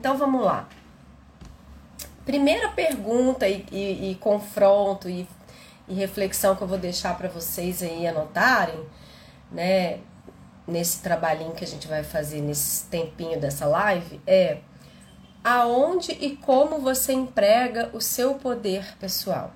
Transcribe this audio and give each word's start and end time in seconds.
Então 0.00 0.16
vamos 0.16 0.42
lá. 0.42 0.66
Primeira 2.24 2.70
pergunta 2.70 3.46
e, 3.46 3.66
e, 3.70 4.12
e 4.12 4.14
confronto 4.14 5.10
e, 5.10 5.28
e, 5.86 5.92
reflexão 5.92 6.56
que 6.56 6.62
eu 6.62 6.66
vou 6.66 6.78
deixar 6.78 7.18
para 7.18 7.28
vocês 7.28 7.82
aí 7.82 8.06
anotarem, 8.06 8.82
né, 9.52 10.00
nesse 10.66 11.02
trabalhinho 11.02 11.52
que 11.52 11.64
a 11.64 11.66
gente 11.66 11.86
vai 11.86 12.02
fazer 12.02 12.40
nesse 12.40 12.86
tempinho 12.86 13.38
dessa 13.38 13.66
live 13.66 14.18
é 14.26 14.60
aonde 15.44 16.12
e 16.12 16.34
como 16.34 16.78
você 16.78 17.12
emprega 17.12 17.90
o 17.92 18.00
seu 18.00 18.36
poder 18.36 18.96
pessoal. 18.98 19.52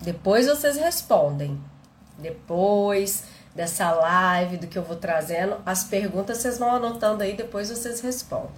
Depois 0.00 0.46
vocês 0.46 0.76
respondem. 0.76 1.60
Depois 2.16 3.24
dessa 3.56 3.90
live, 3.90 4.58
do 4.58 4.66
que 4.66 4.76
eu 4.78 4.82
vou 4.82 4.96
trazendo, 4.96 5.56
as 5.64 5.82
perguntas 5.82 6.38
vocês 6.38 6.58
vão 6.58 6.70
anotando 6.70 7.22
aí, 7.22 7.34
depois 7.34 7.70
vocês 7.70 8.00
respondem. 8.00 8.50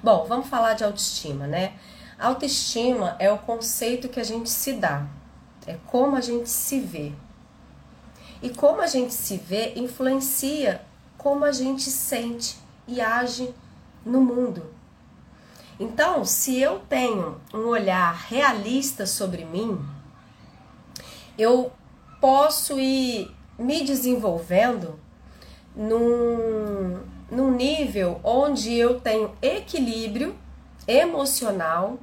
Bom, 0.00 0.24
vamos 0.26 0.46
falar 0.46 0.74
de 0.74 0.84
autoestima, 0.84 1.48
né? 1.48 1.72
Autoestima 2.16 3.16
é 3.18 3.30
o 3.32 3.38
conceito 3.38 4.08
que 4.08 4.20
a 4.20 4.24
gente 4.24 4.48
se 4.48 4.74
dá, 4.74 5.04
é 5.66 5.76
como 5.86 6.14
a 6.14 6.20
gente 6.20 6.48
se 6.48 6.78
vê. 6.78 7.12
E 8.40 8.50
como 8.50 8.80
a 8.80 8.86
gente 8.86 9.12
se 9.12 9.36
vê 9.36 9.74
influencia 9.74 10.80
como 11.18 11.44
a 11.44 11.50
gente 11.50 11.90
sente 11.90 12.56
e 12.86 13.00
age 13.00 13.52
no 14.06 14.20
mundo. 14.20 14.72
Então, 15.80 16.24
se 16.24 16.60
eu 16.60 16.78
tenho 16.88 17.40
um 17.52 17.66
olhar 17.66 18.14
realista 18.28 19.06
sobre 19.06 19.44
mim, 19.44 19.84
eu 21.36 21.72
posso 22.20 22.78
ir 22.78 23.34
me 23.58 23.84
desenvolvendo 23.84 24.98
num, 25.74 27.00
num 27.30 27.50
nível 27.50 28.20
onde 28.22 28.74
eu 28.74 29.00
tenho 29.00 29.32
equilíbrio 29.42 30.36
emocional 30.86 31.98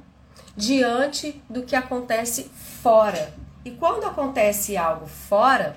diante 0.56 1.42
do 1.48 1.62
que 1.62 1.76
acontece 1.76 2.50
fora. 2.82 3.32
E 3.64 3.70
quando 3.70 4.04
acontece 4.04 4.76
algo 4.76 5.06
fora, 5.06 5.76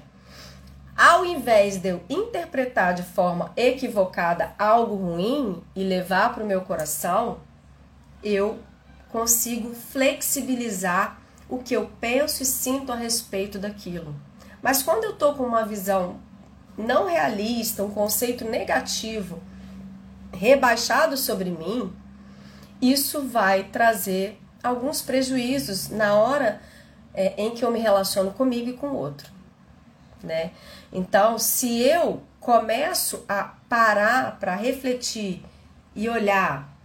ao 0.98 1.26
invés 1.26 1.78
de 1.78 1.90
eu 1.90 2.02
interpretar 2.10 2.94
de 2.94 3.04
forma 3.04 3.52
equivocada 3.56 4.54
algo 4.58 4.96
ruim 4.96 5.62
e 5.76 5.84
levar 5.84 6.34
para 6.34 6.44
o 6.44 6.48
meu 6.48 6.62
coração, 6.62 7.40
eu 8.24 8.58
consigo 9.10 9.74
flexibilizar 9.74 11.22
o 11.48 11.60
que 11.60 11.76
eu 11.76 11.90
penso 12.00 12.44
e 12.44 12.46
sinto 12.46 12.92
a 12.92 12.96
respeito 12.96 13.60
daquilo. 13.60 14.16
Mas 14.66 14.82
quando 14.82 15.04
eu 15.04 15.12
estou 15.12 15.36
com 15.36 15.44
uma 15.44 15.64
visão 15.64 16.20
não 16.76 17.06
realista, 17.06 17.84
um 17.84 17.92
conceito 17.92 18.44
negativo 18.44 19.40
rebaixado 20.34 21.16
sobre 21.16 21.52
mim, 21.52 21.96
isso 22.82 23.22
vai 23.28 23.66
trazer 23.66 24.42
alguns 24.64 25.04
prejuízos 25.04 25.90
na 25.90 26.16
hora 26.16 26.60
é, 27.14 27.36
em 27.38 27.52
que 27.52 27.64
eu 27.64 27.70
me 27.70 27.78
relaciono 27.78 28.32
comigo 28.32 28.72
e 28.72 28.74
com 28.74 28.88
o 28.88 28.96
outro, 28.96 29.32
né? 30.24 30.50
Então, 30.92 31.38
se 31.38 31.84
eu 31.84 32.24
começo 32.40 33.24
a 33.30 33.54
parar 33.70 34.40
para 34.40 34.56
refletir 34.56 35.46
e 35.96 36.10
olhar 36.10 36.76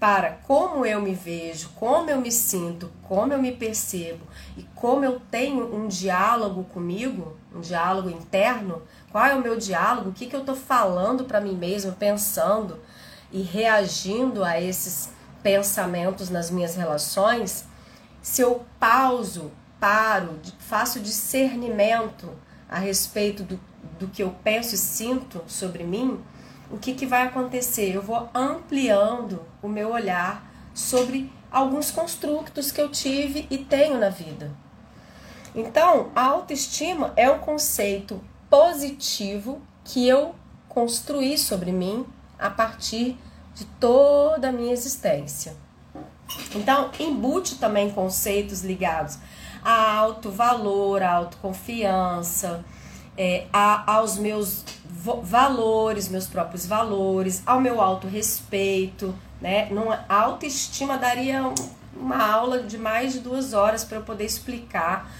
para 0.00 0.38
como 0.46 0.86
eu 0.86 1.02
me 1.02 1.14
vejo, 1.14 1.68
como 1.74 2.08
eu 2.08 2.18
me 2.18 2.32
sinto, 2.32 2.90
como 3.02 3.34
eu 3.34 3.38
me 3.38 3.52
percebo 3.52 4.26
e 4.56 4.62
como 4.76 5.06
eu 5.06 5.18
tenho 5.30 5.74
um 5.74 5.88
diálogo 5.88 6.62
comigo, 6.64 7.34
um 7.52 7.60
diálogo 7.60 8.10
interno, 8.10 8.82
qual 9.10 9.24
é 9.24 9.34
o 9.34 9.40
meu 9.40 9.56
diálogo, 9.56 10.10
o 10.10 10.12
que, 10.12 10.26
que 10.26 10.36
eu 10.36 10.40
estou 10.40 10.54
falando 10.54 11.24
para 11.24 11.40
mim 11.40 11.56
mesmo, 11.56 11.92
pensando 11.92 12.78
e 13.32 13.40
reagindo 13.40 14.44
a 14.44 14.60
esses 14.60 15.08
pensamentos 15.42 16.28
nas 16.28 16.50
minhas 16.50 16.76
relações, 16.76 17.64
se 18.20 18.42
eu 18.42 18.66
pauso, 18.78 19.50
paro, 19.80 20.38
faço 20.58 21.00
discernimento 21.00 22.28
a 22.68 22.78
respeito 22.78 23.44
do, 23.44 23.58
do 23.98 24.08
que 24.08 24.22
eu 24.22 24.36
penso 24.44 24.74
e 24.74 24.78
sinto 24.78 25.42
sobre 25.46 25.84
mim, 25.84 26.20
o 26.70 26.76
que, 26.76 26.92
que 26.92 27.06
vai 27.06 27.22
acontecer? 27.22 27.94
Eu 27.94 28.02
vou 28.02 28.28
ampliando 28.34 29.42
o 29.62 29.68
meu 29.68 29.90
olhar 29.90 30.46
sobre 30.74 31.32
alguns 31.50 31.90
construtos 31.90 32.70
que 32.70 32.80
eu 32.80 32.90
tive 32.90 33.46
e 33.48 33.56
tenho 33.56 33.98
na 33.98 34.10
vida. 34.10 34.65
Então, 35.56 36.10
a 36.14 36.22
autoestima 36.26 37.14
é 37.16 37.30
o 37.30 37.38
conceito 37.38 38.20
positivo 38.50 39.62
que 39.82 40.06
eu 40.06 40.34
construí 40.68 41.38
sobre 41.38 41.72
mim 41.72 42.04
a 42.38 42.50
partir 42.50 43.16
de 43.54 43.64
toda 43.64 44.50
a 44.50 44.52
minha 44.52 44.74
existência. 44.74 45.56
Então, 46.54 46.90
embute 47.00 47.54
também 47.54 47.90
conceitos 47.90 48.62
ligados 48.62 49.18
a 49.64 49.94
alto 49.94 50.30
valor, 50.30 51.02
a 51.02 51.10
autoconfiança, 51.10 52.62
é, 53.16 53.46
a, 53.50 53.94
aos 53.94 54.18
meus 54.18 54.62
valores, 55.22 56.08
meus 56.08 56.26
próprios 56.26 56.66
valores, 56.66 57.42
ao 57.46 57.60
meu 57.60 57.80
autorrespeito, 57.80 59.14
né? 59.40 59.68
Numa 59.70 60.04
autoestima 60.08 60.98
daria 60.98 61.42
uma 61.96 62.30
aula 62.30 62.62
de 62.62 62.76
mais 62.76 63.14
de 63.14 63.20
duas 63.20 63.54
horas 63.54 63.82
para 63.84 63.98
eu 63.98 64.02
poder 64.02 64.24
explicar 64.24 65.10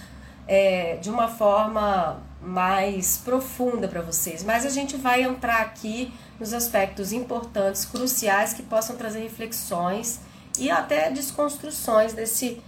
é, 0.47 0.97
de 0.97 1.11
uma 1.11 1.29
forma 1.29 2.23
mais 2.41 3.19
profunda 3.19 3.89
para 3.89 4.01
vocês. 4.03 4.45
Mas 4.45 4.65
a 4.65 4.71
gente 4.71 4.97
vai 4.97 5.23
entrar 5.23 5.61
aqui 5.61 6.13
nos 6.39 6.53
aspectos 6.53 7.13
importantes, 7.13 7.85
cruciais, 7.85 8.53
que 8.53 8.63
possam 8.63 8.97
trazer 8.97 9.21
reflexões 9.21 10.21
e 10.59 10.71
até 10.71 11.11
desconstruções 11.11 12.13
desse, 12.13 12.63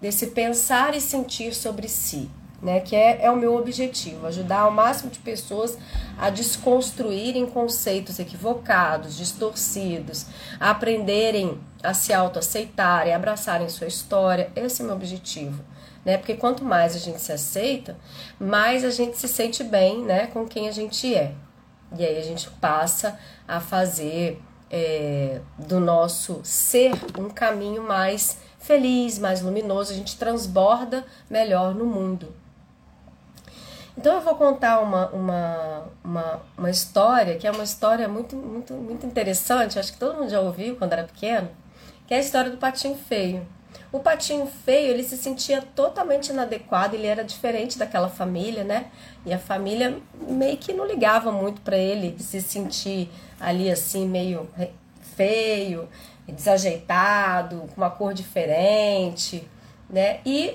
desse 0.00 0.28
pensar 0.28 0.94
e 0.94 1.00
sentir 1.00 1.54
sobre 1.54 1.88
si 1.88 2.30
né? 2.62 2.78
Que 2.80 2.94
é, 2.94 3.24
é 3.24 3.30
o 3.30 3.36
meu 3.36 3.56
objetivo, 3.56 4.26
ajudar 4.26 4.68
o 4.68 4.70
máximo 4.70 5.10
de 5.10 5.18
pessoas 5.18 5.76
a 6.16 6.30
desconstruírem 6.30 7.44
conceitos 7.46 8.20
equivocados, 8.20 9.16
distorcidos, 9.16 10.26
a 10.60 10.70
aprenderem 10.70 11.58
a 11.82 11.92
se 11.92 12.12
autoaceitarem, 12.12 13.12
abraçarem 13.12 13.68
sua 13.68 13.88
história. 13.88 14.52
Esse 14.54 14.80
é 14.80 14.84
o 14.84 14.86
meu 14.86 14.96
objetivo. 14.96 15.64
Né? 16.04 16.16
Porque 16.18 16.34
quanto 16.34 16.64
mais 16.64 16.96
a 16.96 16.98
gente 16.98 17.20
se 17.20 17.32
aceita, 17.32 17.96
mais 18.38 18.84
a 18.84 18.90
gente 18.90 19.16
se 19.16 19.28
sente 19.28 19.62
bem 19.62 20.02
né, 20.02 20.26
com 20.26 20.46
quem 20.46 20.68
a 20.68 20.72
gente 20.72 21.14
é. 21.14 21.34
E 21.96 22.04
aí 22.04 22.18
a 22.18 22.22
gente 22.22 22.50
passa 22.52 23.18
a 23.46 23.60
fazer 23.60 24.40
é, 24.70 25.40
do 25.58 25.78
nosso 25.78 26.40
ser 26.42 26.92
um 27.18 27.28
caminho 27.28 27.82
mais 27.82 28.38
feliz, 28.58 29.18
mais 29.18 29.42
luminoso, 29.42 29.92
a 29.92 29.94
gente 29.94 30.16
transborda 30.16 31.04
melhor 31.28 31.74
no 31.74 31.84
mundo. 31.84 32.34
Então 33.96 34.14
eu 34.14 34.20
vou 34.22 34.34
contar 34.36 34.80
uma, 34.80 35.08
uma, 35.08 35.84
uma, 36.02 36.40
uma, 36.56 36.70
história 36.70 37.36
que 37.36 37.46
é 37.46 37.50
uma 37.50 37.64
história 37.64 38.08
muito, 38.08 38.34
muito, 38.34 38.72
muito 38.72 39.04
interessante, 39.04 39.78
acho 39.78 39.92
que 39.92 39.98
todo 39.98 40.16
mundo 40.16 40.30
já 40.30 40.40
ouviu 40.40 40.76
quando 40.76 40.94
era 40.94 41.04
pequeno, 41.04 41.50
que 42.06 42.14
é 42.14 42.16
a 42.16 42.20
história 42.20 42.50
do 42.50 42.56
patinho 42.56 42.96
feio. 42.96 43.46
O 43.92 44.00
patinho 44.00 44.46
feio, 44.46 44.88
ele 44.88 45.04
se 45.04 45.18
sentia 45.18 45.60
totalmente 45.60 46.30
inadequado, 46.30 46.94
ele 46.94 47.06
era 47.06 47.22
diferente 47.22 47.78
daquela 47.78 48.08
família, 48.08 48.64
né? 48.64 48.86
E 49.26 49.34
a 49.34 49.38
família 49.38 49.98
meio 50.26 50.56
que 50.56 50.72
não 50.72 50.86
ligava 50.86 51.30
muito 51.30 51.60
para 51.60 51.76
ele 51.76 52.16
se 52.18 52.40
sentir 52.40 53.10
ali 53.38 53.70
assim 53.70 54.08
meio 54.08 54.48
feio, 55.14 55.86
desajeitado, 56.26 57.68
com 57.74 57.80
uma 57.82 57.90
cor 57.90 58.14
diferente, 58.14 59.46
né? 59.90 60.20
E 60.24 60.54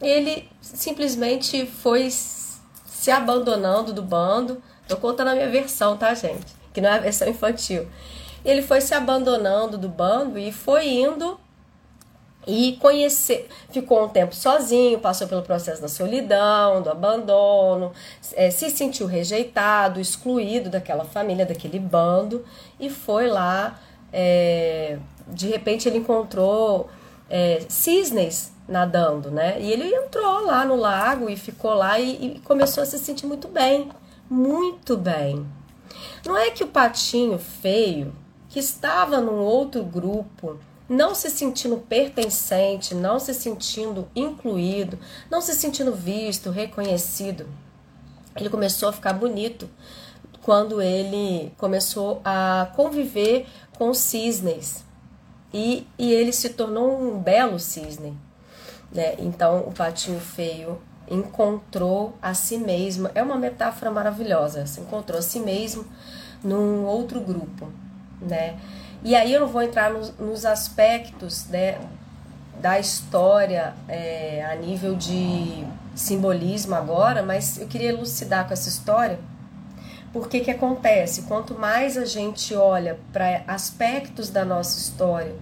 ele 0.00 0.46
simplesmente 0.60 1.64
foi 1.64 2.10
se 2.10 3.10
abandonando 3.10 3.94
do 3.94 4.02
bando. 4.02 4.62
Tô 4.86 4.98
contando 4.98 5.28
a 5.28 5.34
minha 5.34 5.48
versão, 5.48 5.96
tá, 5.96 6.12
gente? 6.12 6.54
Que 6.74 6.82
não 6.82 6.90
é 6.90 6.96
a 6.96 6.98
versão 6.98 7.26
infantil. 7.28 7.88
Ele 8.44 8.60
foi 8.60 8.82
se 8.82 8.94
abandonando 8.94 9.78
do 9.78 9.88
bando 9.88 10.38
e 10.38 10.52
foi 10.52 10.86
indo 10.88 11.40
e 12.46 12.76
conhecer, 12.80 13.48
ficou 13.70 14.04
um 14.04 14.08
tempo 14.08 14.34
sozinho, 14.34 14.98
passou 14.98 15.26
pelo 15.26 15.42
processo 15.42 15.80
da 15.80 15.88
solidão, 15.88 16.82
do 16.82 16.90
abandono, 16.90 17.92
é, 18.34 18.50
se 18.50 18.70
sentiu 18.70 19.06
rejeitado, 19.06 20.00
excluído 20.00 20.68
daquela 20.68 21.04
família, 21.04 21.46
daquele 21.46 21.78
bando, 21.78 22.44
e 22.78 22.90
foi 22.90 23.28
lá. 23.28 23.80
É, 24.12 24.98
de 25.26 25.48
repente 25.48 25.88
ele 25.88 25.98
encontrou 25.98 26.88
é, 27.28 27.64
cisnes 27.68 28.52
nadando, 28.68 29.30
né? 29.30 29.60
E 29.60 29.72
ele 29.72 29.84
entrou 29.94 30.44
lá 30.44 30.64
no 30.64 30.76
lago 30.76 31.28
e 31.28 31.36
ficou 31.36 31.74
lá 31.74 31.98
e, 31.98 32.36
e 32.36 32.38
começou 32.40 32.82
a 32.82 32.86
se 32.86 32.98
sentir 32.98 33.26
muito 33.26 33.48
bem, 33.48 33.90
muito 34.28 34.96
bem. 34.96 35.46
Não 36.24 36.36
é 36.36 36.50
que 36.50 36.64
o 36.64 36.68
patinho 36.68 37.38
feio, 37.38 38.12
que 38.48 38.58
estava 38.58 39.20
num 39.20 39.40
outro 39.40 39.82
grupo, 39.82 40.58
não 40.88 41.14
se 41.14 41.30
sentindo 41.30 41.78
pertencente, 41.78 42.94
não 42.94 43.18
se 43.18 43.32
sentindo 43.32 44.08
incluído, 44.14 44.98
não 45.30 45.40
se 45.40 45.54
sentindo 45.54 45.94
visto, 45.94 46.50
reconhecido, 46.50 47.46
ele 48.36 48.50
começou 48.50 48.88
a 48.88 48.92
ficar 48.92 49.12
bonito 49.12 49.68
quando 50.42 50.82
ele 50.82 51.52
começou 51.56 52.20
a 52.24 52.70
conviver 52.74 53.46
com 53.78 53.94
cisnes. 53.94 54.84
E, 55.52 55.86
e 55.96 56.12
ele 56.12 56.32
se 56.32 56.50
tornou 56.50 57.00
um 57.00 57.18
belo 57.18 57.60
cisne. 57.60 58.18
Né? 58.92 59.14
Então 59.18 59.60
o 59.60 59.72
patinho 59.72 60.18
feio 60.18 60.80
encontrou 61.08 62.18
a 62.20 62.34
si 62.34 62.58
mesmo. 62.58 63.08
É 63.14 63.22
uma 63.22 63.36
metáfora 63.36 63.90
maravilhosa. 63.90 64.66
Se 64.66 64.80
encontrou 64.80 65.18
a 65.18 65.22
si 65.22 65.38
mesmo 65.38 65.86
num 66.42 66.84
outro 66.84 67.20
grupo, 67.20 67.70
né? 68.20 68.58
E 69.04 69.14
aí 69.14 69.34
eu 69.34 69.40
não 69.40 69.48
vou 69.48 69.62
entrar 69.62 69.92
nos, 69.92 70.16
nos 70.18 70.46
aspectos 70.46 71.46
né, 71.48 71.78
da 72.58 72.78
história 72.80 73.74
é, 73.86 74.42
a 74.50 74.54
nível 74.56 74.96
de 74.96 75.62
simbolismo 75.94 76.74
agora, 76.74 77.22
mas 77.22 77.60
eu 77.60 77.68
queria 77.68 77.90
elucidar 77.90 78.46
com 78.46 78.54
essa 78.54 78.68
história. 78.68 79.18
Porque 80.10 80.40
que 80.40 80.50
acontece? 80.50 81.22
Quanto 81.22 81.54
mais 81.54 81.98
a 81.98 82.06
gente 82.06 82.54
olha 82.54 82.98
para 83.12 83.42
aspectos 83.46 84.30
da 84.30 84.44
nossa 84.44 84.78
história 84.78 85.34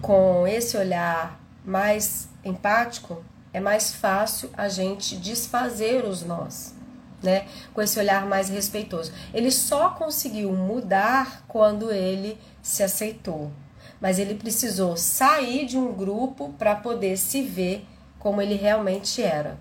com 0.00 0.46
esse 0.46 0.76
olhar 0.76 1.40
mais 1.64 2.28
empático, 2.44 3.24
é 3.52 3.58
mais 3.58 3.92
fácil 3.92 4.50
a 4.56 4.68
gente 4.68 5.16
desfazer 5.16 6.04
os 6.04 6.22
nós, 6.22 6.74
né? 7.22 7.46
Com 7.74 7.82
esse 7.82 7.98
olhar 7.98 8.26
mais 8.26 8.48
respeitoso. 8.48 9.12
Ele 9.32 9.50
só 9.50 9.90
conseguiu 9.90 10.52
mudar 10.52 11.44
quando 11.48 11.90
ele 11.90 12.38
se 12.62 12.82
aceitou, 12.82 13.50
mas 14.00 14.18
ele 14.18 14.34
precisou 14.34 14.96
sair 14.96 15.66
de 15.66 15.76
um 15.76 15.92
grupo 15.92 16.54
para 16.58 16.74
poder 16.74 17.16
se 17.16 17.42
ver 17.42 17.86
como 18.18 18.40
ele 18.40 18.54
realmente 18.54 19.20
era. 19.20 19.58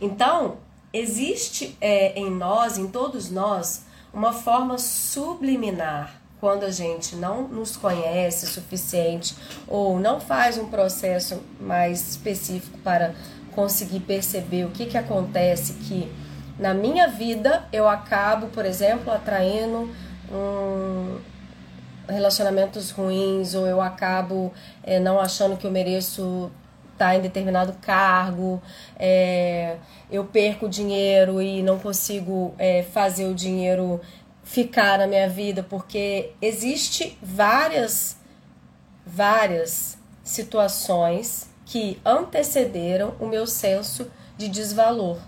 Então, 0.00 0.58
existe 0.92 1.76
é, 1.80 2.18
em 2.18 2.30
nós, 2.30 2.76
em 2.76 2.86
todos 2.86 3.30
nós, 3.30 3.84
uma 4.12 4.32
forma 4.32 4.76
subliminar 4.76 6.20
quando 6.38 6.64
a 6.64 6.70
gente 6.70 7.14
não 7.14 7.46
nos 7.46 7.76
conhece 7.76 8.44
o 8.44 8.48
suficiente 8.48 9.34
ou 9.66 9.98
não 9.98 10.20
faz 10.20 10.58
um 10.58 10.66
processo 10.66 11.40
mais 11.60 12.10
específico 12.10 12.76
para 12.78 13.14
conseguir 13.54 14.00
perceber 14.00 14.64
o 14.64 14.70
que, 14.70 14.86
que 14.86 14.98
acontece 14.98 15.74
que 15.74 16.10
na 16.58 16.74
minha 16.74 17.06
vida 17.06 17.64
eu 17.72 17.88
acabo, 17.88 18.48
por 18.48 18.66
exemplo, 18.66 19.12
atraindo 19.12 19.88
relacionamentos 22.08 22.90
ruins 22.90 23.54
ou 23.54 23.66
eu 23.66 23.80
acabo 23.80 24.52
é, 24.82 24.98
não 24.98 25.20
achando 25.20 25.56
que 25.56 25.66
eu 25.66 25.70
mereço 25.70 26.50
estar 26.92 27.10
tá 27.10 27.16
em 27.16 27.20
determinado 27.20 27.72
cargo, 27.80 28.62
é, 28.98 29.76
eu 30.10 30.24
perco 30.24 30.68
dinheiro 30.68 31.40
e 31.40 31.62
não 31.62 31.78
consigo 31.78 32.54
é, 32.58 32.82
fazer 32.82 33.26
o 33.26 33.34
dinheiro 33.34 34.00
ficar 34.44 34.98
na 34.98 35.06
minha 35.06 35.28
vida, 35.28 35.62
porque 35.62 36.32
existe 36.40 37.16
várias 37.22 38.20
várias 39.04 39.98
situações 40.22 41.50
que 41.64 42.00
antecederam 42.04 43.14
o 43.18 43.26
meu 43.26 43.46
senso 43.46 44.10
de 44.36 44.48
desvalor. 44.48 45.18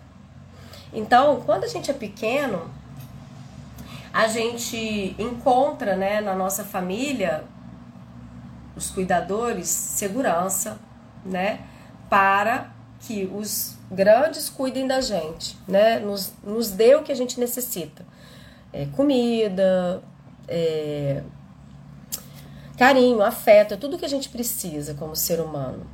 Então, 0.93 1.43
quando 1.45 1.65
a 1.65 1.67
gente 1.67 1.91
é 1.91 1.95
pequeno, 1.95 2.71
a 4.15 4.29
gente 4.29 5.15
encontra, 5.19 5.97
né, 5.97 6.21
na 6.21 6.35
nossa 6.35 6.65
família 6.65 7.45
os 8.77 8.91
cuidadores 8.91 9.69
segurança, 9.69 10.79
né, 11.25 11.61
para 12.09 12.73
que 13.01 13.31
os 13.35 13.77
grandes 13.91 14.49
cuidem 14.49 14.87
da 14.87 15.01
gente, 15.01 15.59
né, 15.69 15.99
nos, 15.99 16.33
nos 16.43 16.71
dê 16.71 16.95
o 16.95 17.03
que 17.03 17.13
a 17.13 17.15
gente 17.17 17.39
necessita 17.39 18.07
é, 18.75 18.87
comida, 18.87 20.03
é, 20.49 21.23
carinho, 22.77 23.23
afeto, 23.23 23.75
é 23.75 23.77
tudo 23.77 23.97
que 23.97 24.05
a 24.05 24.09
gente 24.09 24.29
precisa 24.29 24.95
como 24.95 25.15
ser 25.15 25.41
humano. 25.41 25.87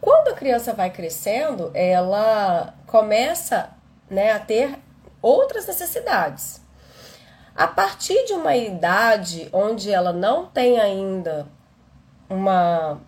Quando 0.00 0.28
a 0.28 0.34
criança 0.34 0.72
vai 0.72 0.90
crescendo, 0.90 1.70
ela 1.74 2.74
começa 2.86 3.70
né, 4.08 4.32
a 4.32 4.38
ter 4.38 4.78
outras 5.20 5.66
necessidades. 5.66 6.64
A 7.56 7.66
partir 7.66 8.26
de 8.26 8.34
uma 8.34 8.54
idade 8.54 9.48
onde 9.50 9.90
ela 9.90 10.12
não 10.12 10.44
tem 10.44 10.78
ainda 10.78 11.46
uma, 12.28 13.00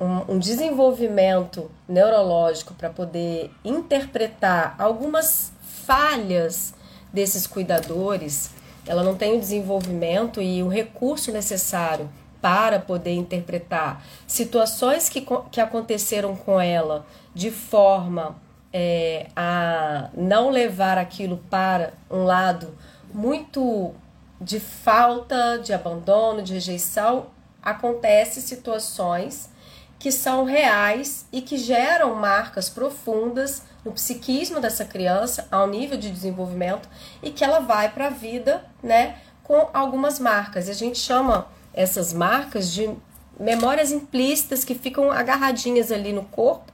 um, 0.00 0.34
um 0.34 0.38
desenvolvimento 0.40 1.70
neurológico 1.88 2.74
para 2.74 2.90
poder 2.90 3.52
interpretar 3.64 4.74
algumas 4.76 5.52
falhas 5.62 6.74
desses 7.12 7.46
cuidadores, 7.46 8.50
ela 8.84 9.04
não 9.04 9.14
tem 9.14 9.36
o 9.36 9.40
desenvolvimento 9.40 10.42
e 10.42 10.60
o 10.60 10.68
recurso 10.68 11.30
necessário 11.30 12.10
para 12.42 12.80
poder 12.80 13.14
interpretar 13.14 14.04
situações 14.26 15.08
que, 15.08 15.24
que 15.52 15.60
aconteceram 15.60 16.34
com 16.34 16.60
ela 16.60 17.06
de 17.32 17.52
forma 17.52 18.34
é, 18.72 19.28
a 19.36 20.10
não 20.12 20.50
levar 20.50 20.98
aquilo 20.98 21.38
para 21.48 21.92
um 22.10 22.24
lado 22.24 22.74
muito 23.12 23.94
de 24.40 24.60
falta, 24.60 25.58
de 25.58 25.72
abandono, 25.72 26.42
de 26.42 26.54
rejeição, 26.54 27.26
acontece 27.62 28.40
situações 28.42 29.50
que 29.98 30.12
são 30.12 30.44
reais 30.44 31.26
e 31.32 31.40
que 31.40 31.56
geram 31.56 32.14
marcas 32.14 32.68
profundas 32.68 33.62
no 33.84 33.92
psiquismo 33.92 34.60
dessa 34.60 34.84
criança, 34.84 35.48
ao 35.50 35.66
nível 35.66 35.96
de 35.96 36.10
desenvolvimento, 36.10 36.88
e 37.22 37.30
que 37.30 37.42
ela 37.42 37.60
vai 37.60 37.88
para 37.88 38.08
a 38.08 38.10
vida, 38.10 38.64
né, 38.82 39.16
com 39.42 39.68
algumas 39.72 40.18
marcas. 40.18 40.68
E 40.68 40.70
a 40.70 40.74
gente 40.74 40.98
chama 40.98 41.48
essas 41.72 42.12
marcas 42.12 42.72
de 42.72 42.90
memórias 43.38 43.92
implícitas 43.92 44.64
que 44.64 44.74
ficam 44.74 45.10
agarradinhas 45.10 45.92
ali 45.92 46.12
no 46.12 46.24
corpo 46.24 46.72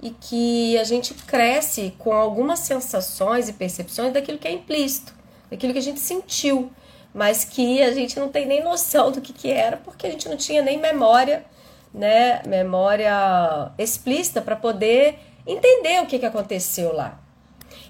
e 0.00 0.10
que 0.10 0.78
a 0.78 0.84
gente 0.84 1.14
cresce 1.14 1.94
com 1.98 2.12
algumas 2.12 2.60
sensações 2.60 3.48
e 3.48 3.52
percepções 3.52 4.12
daquilo 4.12 4.38
que 4.38 4.48
é 4.48 4.52
implícito, 4.52 5.14
daquilo 5.52 5.74
que 5.74 5.78
a 5.78 5.82
gente 5.82 6.00
sentiu, 6.00 6.72
mas 7.12 7.44
que 7.44 7.82
a 7.82 7.92
gente 7.92 8.18
não 8.18 8.30
tem 8.30 8.46
nem 8.46 8.64
noção 8.64 9.12
do 9.12 9.20
que, 9.20 9.34
que 9.34 9.50
era, 9.50 9.76
porque 9.76 10.06
a 10.06 10.10
gente 10.10 10.26
não 10.26 10.36
tinha 10.36 10.62
nem 10.62 10.78
memória, 10.78 11.44
né, 11.92 12.40
memória 12.46 13.70
explícita 13.76 14.40
para 14.40 14.56
poder 14.56 15.18
entender 15.46 16.00
o 16.00 16.06
que, 16.06 16.18
que 16.18 16.24
aconteceu 16.24 16.94
lá. 16.94 17.20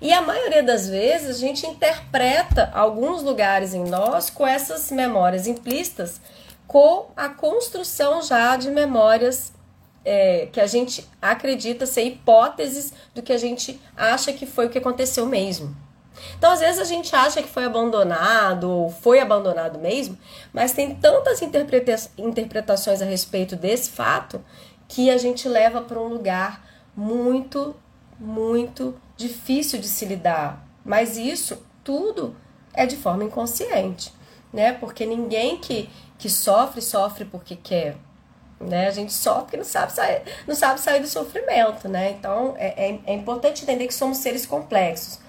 E 0.01 0.13
a 0.13 0.21
maioria 0.21 0.61
das 0.61 0.89
vezes 0.89 1.37
a 1.37 1.39
gente 1.39 1.65
interpreta 1.65 2.69
alguns 2.75 3.23
lugares 3.23 3.75
em 3.75 3.85
nós 3.85 4.29
com 4.29 4.45
essas 4.45 4.91
memórias 4.91 5.47
implícitas, 5.47 6.21
com 6.67 7.11
a 7.17 7.29
construção 7.29 8.23
já 8.23 8.57
de 8.57 8.71
memórias 8.71 9.53
é, 10.05 10.49
que 10.51 10.61
a 10.61 10.67
gente 10.67 11.09
acredita 11.21 11.87
ser 11.87 12.03
hipóteses 12.03 12.93
do 13.15 13.23
que 13.23 13.33
a 13.33 13.39
gente 13.39 13.81
acha 13.97 14.33
que 14.33 14.47
foi 14.47 14.67
o 14.67 14.71
que 14.71 14.79
aconteceu 14.79 15.27
mesmo. 15.27 15.92
Então, 16.37 16.53
às 16.53 16.61
vezes 16.61 16.81
a 16.81 16.85
gente 16.85 17.15
acha 17.15 17.43
que 17.43 17.49
foi 17.49 17.65
abandonado 17.65 18.71
ou 18.71 18.91
foi 18.91 19.21
abandonado 19.21 19.79
mesmo, 19.79 20.19
mas 20.53 20.73
tem 20.73 20.95
tantas 20.95 21.43
interpreta 21.43 21.97
interpretações 22.19 23.01
a 23.01 23.05
respeito 23.05 23.57
desse 23.57 23.91
fato 23.91 24.43
que 24.89 25.11
a 25.11 25.17
gente 25.17 25.49
leva 25.49 25.81
para 25.81 25.99
um 25.99 26.09
lugar 26.09 26.65
muito, 26.95 27.75
muito 28.19 28.95
difícil 29.17 29.79
de 29.79 29.89
se 29.89 30.05
lidar. 30.05 30.67
Mas 30.85 31.17
isso 31.17 31.65
tudo 31.83 32.37
é 32.75 32.87
de 32.87 32.97
forma 32.97 33.25
inconsciente, 33.25 34.13
né? 34.53 34.73
Porque 34.73 35.07
ninguém 35.07 35.59
que, 35.59 35.89
que 36.19 36.29
sofre, 36.29 36.83
sofre 36.83 37.25
porque 37.25 37.57
quer. 37.57 37.97
Né? 38.61 38.87
A 38.87 38.91
gente 38.91 39.13
sofre 39.13 39.43
porque 39.43 39.57
não 39.57 39.65
sabe 39.65 39.93
sair, 39.93 40.23
não 40.47 40.55
sabe 40.55 40.81
sair 40.81 41.01
do 41.01 41.09
sofrimento, 41.09 41.89
né? 41.89 42.11
Então 42.11 42.55
é, 42.59 42.91
é, 42.91 43.01
é 43.07 43.15
importante 43.15 43.63
entender 43.63 43.87
que 43.87 43.95
somos 43.95 44.19
seres 44.19 44.47
complexos. 44.47 45.22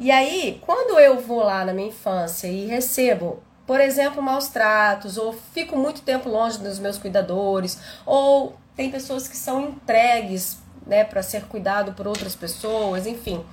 E 0.00 0.10
aí, 0.10 0.58
quando 0.66 0.98
eu 0.98 1.20
vou 1.20 1.44
lá 1.44 1.64
na 1.64 1.72
minha 1.72 1.88
infância 1.88 2.48
e 2.48 2.66
recebo 2.66 3.40
por 3.70 3.80
exemplo, 3.80 4.20
maus 4.20 4.48
tratos, 4.48 5.16
ou 5.16 5.32
fico 5.32 5.76
muito 5.76 6.02
tempo 6.02 6.28
longe 6.28 6.58
dos 6.58 6.80
meus 6.80 6.98
cuidadores, 6.98 7.78
ou 8.04 8.56
tem 8.74 8.90
pessoas 8.90 9.28
que 9.28 9.36
são 9.36 9.60
entregues 9.60 10.58
né, 10.84 11.04
para 11.04 11.22
ser 11.22 11.44
cuidado 11.44 11.92
por 11.92 12.08
outras 12.08 12.34
pessoas, 12.34 13.06
enfim. 13.06 13.44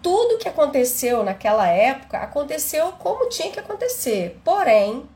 Tudo 0.00 0.38
que 0.38 0.48
aconteceu 0.48 1.24
naquela 1.24 1.66
época 1.66 2.18
aconteceu 2.18 2.92
como 3.00 3.28
tinha 3.30 3.50
que 3.50 3.58
acontecer. 3.58 4.40
Porém, 4.44 5.08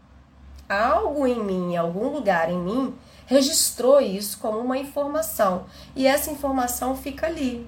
algo 0.69 1.25
em 1.25 1.41
mim, 1.41 1.77
algum 1.77 2.09
lugar 2.09 2.51
em 2.51 2.59
mim, 2.59 2.99
registrou 3.27 4.01
isso 4.01 4.39
como 4.41 4.59
uma 4.59 4.77
informação. 4.77 5.67
E 5.95 6.05
essa 6.05 6.33
informação 6.33 6.97
fica 6.97 7.27
ali. 7.27 7.65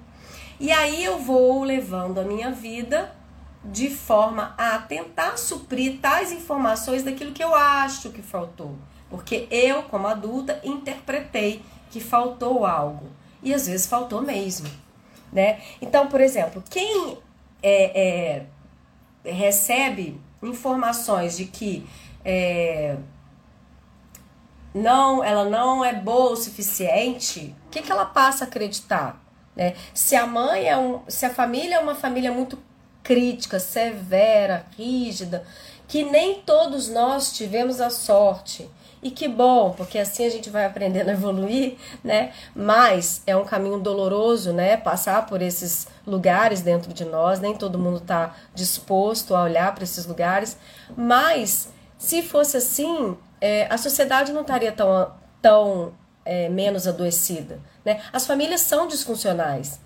E 0.61 0.73
aí 0.73 1.05
eu 1.05 1.19
vou 1.19 1.63
levando 1.63 2.19
a 2.19 2.25
minha 2.25 2.51
vida 2.51 3.15
de 3.65 3.91
forma 3.91 4.55
a 4.57 4.79
tentar 4.79 5.37
suprir 5.37 5.99
tais 6.01 6.33
informações 6.33 7.03
daquilo 7.03 7.33
que 7.33 7.43
eu 7.43 7.55
acho 7.55 8.11
que 8.11 8.23
faltou. 8.23 8.75
Porque 9.11 9.47
eu, 9.51 9.85
como 9.85 10.07
adulta, 10.07 10.61
interpretei 10.65 11.63
que 11.91 12.01
faltou 12.01 12.67
algo 12.67 13.09
e 13.43 13.55
às 13.55 13.67
vezes 13.67 13.87
faltou 13.87 14.21
mesmo, 14.21 14.69
né? 15.33 15.61
Então, 15.81 16.09
por 16.09 16.21
exemplo, 16.21 16.63
quem 16.69 17.19
é, 17.63 18.45
é 19.25 19.31
recebe 19.31 20.21
informações 20.43 21.37
de 21.37 21.47
que 21.47 21.87
é, 22.25 22.97
não, 24.75 25.23
ela 25.23 25.45
não 25.45 25.85
é 25.85 25.95
boa 25.95 26.33
o 26.33 26.37
suficiente, 26.37 27.55
o 27.67 27.71
que, 27.71 27.83
que 27.83 27.91
ela 27.91 28.07
passa 28.07 28.45
a 28.45 28.49
acreditar? 28.49 29.21
Né? 29.59 29.75
Se 29.93 30.15
a 30.15 30.25
mãe 30.25 30.69
é 30.69 30.77
um, 30.79 31.01
se 31.09 31.27
a 31.27 31.31
família 31.31 31.75
é 31.75 31.81
uma 31.81 31.97
família 31.97 32.31
muito 32.31 32.57
crítica, 33.03 33.59
severa, 33.59 34.65
rígida, 34.79 35.43
que 35.89 36.05
nem 36.05 36.37
todos 36.43 36.89
nós 36.89 37.33
tivemos 37.33 37.81
a 37.81 37.91
sorte. 37.91 38.71
E 39.01 39.11
que 39.11 39.29
bom, 39.29 39.73
porque 39.77 39.99
assim 39.99 40.27
a 40.27 40.31
gente 40.31 40.51
vai 40.51 40.65
aprendendo 40.65 41.09
a 41.09 41.13
evoluir, 41.13 41.77
né? 42.03 42.33
Mas 42.55 43.23
é 43.27 43.37
um 43.37 43.45
caminho 43.45 43.79
doloroso, 43.79 44.53
né? 44.53 44.77
Passar 44.77 45.27
por 45.27 45.41
esses 45.41 45.87
lugares 46.07 46.63
dentro 46.63 46.93
de 46.93 47.05
nós, 47.05 47.41
nem 47.41 47.55
todo 47.55 47.79
mundo 47.79 47.99
está 47.99 48.35
disposto 48.55 49.35
a 49.35 49.45
olhar 49.45 49.73
para 49.75 49.85
esses 49.85 50.05
lugares. 50.05 50.57
Mas 50.97 51.69
se 51.97 52.23
fosse 52.23 52.57
assim, 52.57 53.17
é, 53.41 53.67
a 53.71 53.79
sociedade 53.79 54.33
não 54.33 54.43
estaria 54.43 54.73
tão, 54.73 55.13
tão 55.41 55.93
é, 56.29 56.47
menos 56.51 56.87
adoecida. 56.87 57.59
Né? 57.83 58.03
As 58.13 58.27
famílias 58.27 58.61
são 58.61 58.87
disfuncionais. 58.87 59.81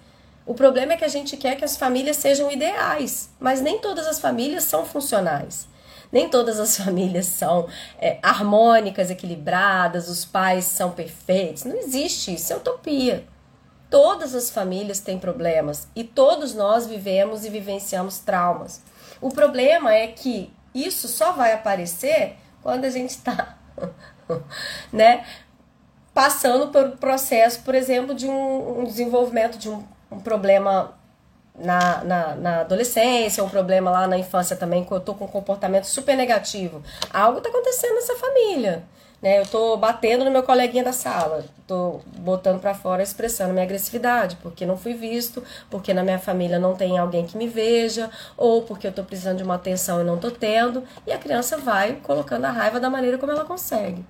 O 0.45 0.55
problema 0.55 0.93
é 0.93 0.97
que 0.97 1.05
a 1.05 1.09
gente 1.09 1.37
quer 1.37 1.55
que 1.55 1.65
as 1.65 1.77
famílias 1.77 2.17
sejam 2.17 2.51
ideais, 2.51 3.31
mas 3.39 3.61
nem 3.61 3.79
todas 3.79 4.09
as 4.09 4.19
famílias 4.19 4.65
são 4.65 4.85
funcionais. 4.85 5.69
Nem 6.11 6.29
todas 6.29 6.59
as 6.59 6.77
famílias 6.83 7.27
são 7.27 7.69
é, 7.97 8.19
harmônicas, 8.21 9.09
equilibradas, 9.09 10.09
os 10.09 10.25
pais 10.25 10.65
são 10.65 10.91
perfeitos. 10.91 11.63
Não 11.63 11.77
existe 11.77 12.35
isso, 12.35 12.53
é 12.53 12.57
utopia. 12.57 13.25
Todas 13.89 14.35
as 14.35 14.51
famílias 14.51 14.99
têm 14.99 15.21
problemas 15.21 15.87
e 15.95 16.03
todos 16.03 16.55
nós 16.55 16.89
vivemos 16.89 17.45
e 17.45 17.51
vivenciamos 17.51 18.19
traumas. 18.19 18.83
O 19.21 19.29
problema 19.29 19.95
é 19.95 20.09
que 20.09 20.53
isso 20.75 21.07
só 21.07 21.31
vai 21.33 21.53
aparecer 21.53 22.37
quando 22.63 22.85
a 22.85 22.91
gente 22.91 23.11
está, 23.11 23.57
né, 24.93 25.25
passando 26.15 26.69
por 26.69 26.97
processo, 26.99 27.63
por 27.63 27.75
exemplo, 27.75 28.15
de 28.15 28.27
um, 28.27 28.81
um 28.81 28.85
desenvolvimento 28.85 29.59
de 29.59 29.69
um, 29.69 29.83
um 30.11 30.21
problema 30.21 30.95
na, 31.59 32.05
na, 32.05 32.35
na, 32.35 32.61
adolescência, 32.61 33.45
um 33.45 33.49
problema 33.49 33.91
lá 33.91 34.07
na 34.07 34.19
infância 34.19 34.57
também, 34.57 34.85
que 34.85 34.93
eu 34.93 35.01
tô 35.01 35.15
com 35.15 35.25
um 35.25 35.29
comportamento 35.29 35.85
super 35.85 36.17
negativo. 36.17 36.83
Algo 37.13 37.41
tá 37.41 37.49
acontecendo 37.49 37.95
nessa 37.95 38.17
família. 38.17 38.85
Né? 39.23 39.39
Eu 39.39 39.47
tô 39.47 39.77
batendo 39.77 40.25
no 40.25 40.31
meu 40.33 40.43
coleguinha 40.43 40.83
da 40.83 40.93
sala, 40.93 41.45
tô 41.65 42.01
botando 42.19 42.61
para 42.61 42.75
fora, 42.75 43.03
expressando 43.03 43.53
minha 43.53 43.65
agressividade, 43.65 44.37
porque 44.43 44.67
não 44.67 44.77
fui 44.77 44.95
visto, 44.95 45.45
porque 45.71 45.95
na 45.95 46.03
minha 46.03 46.19
família 46.19 46.59
não 46.59 46.75
tem 46.75 46.99
alguém 46.99 47.25
que 47.25 47.39
me 47.39 47.47
veja, 47.47 48.11
ou 48.37 48.63
porque 48.63 48.89
eu 48.89 48.93
tô 48.93 49.05
precisando 49.05 49.37
de 49.37 49.45
uma 49.45 49.55
atenção 49.55 50.01
e 50.01 50.05
não 50.05 50.19
tô 50.19 50.31
tendo, 50.31 50.83
e 51.07 51.13
a 51.13 51.19
criança 51.19 51.57
vai 51.57 52.01
colocando 52.03 52.47
a 52.47 52.51
raiva 52.51 52.81
da 52.81 52.91
maneira 52.91 53.17
como 53.17 53.31
ela 53.31 53.45
consegue. 53.45 54.05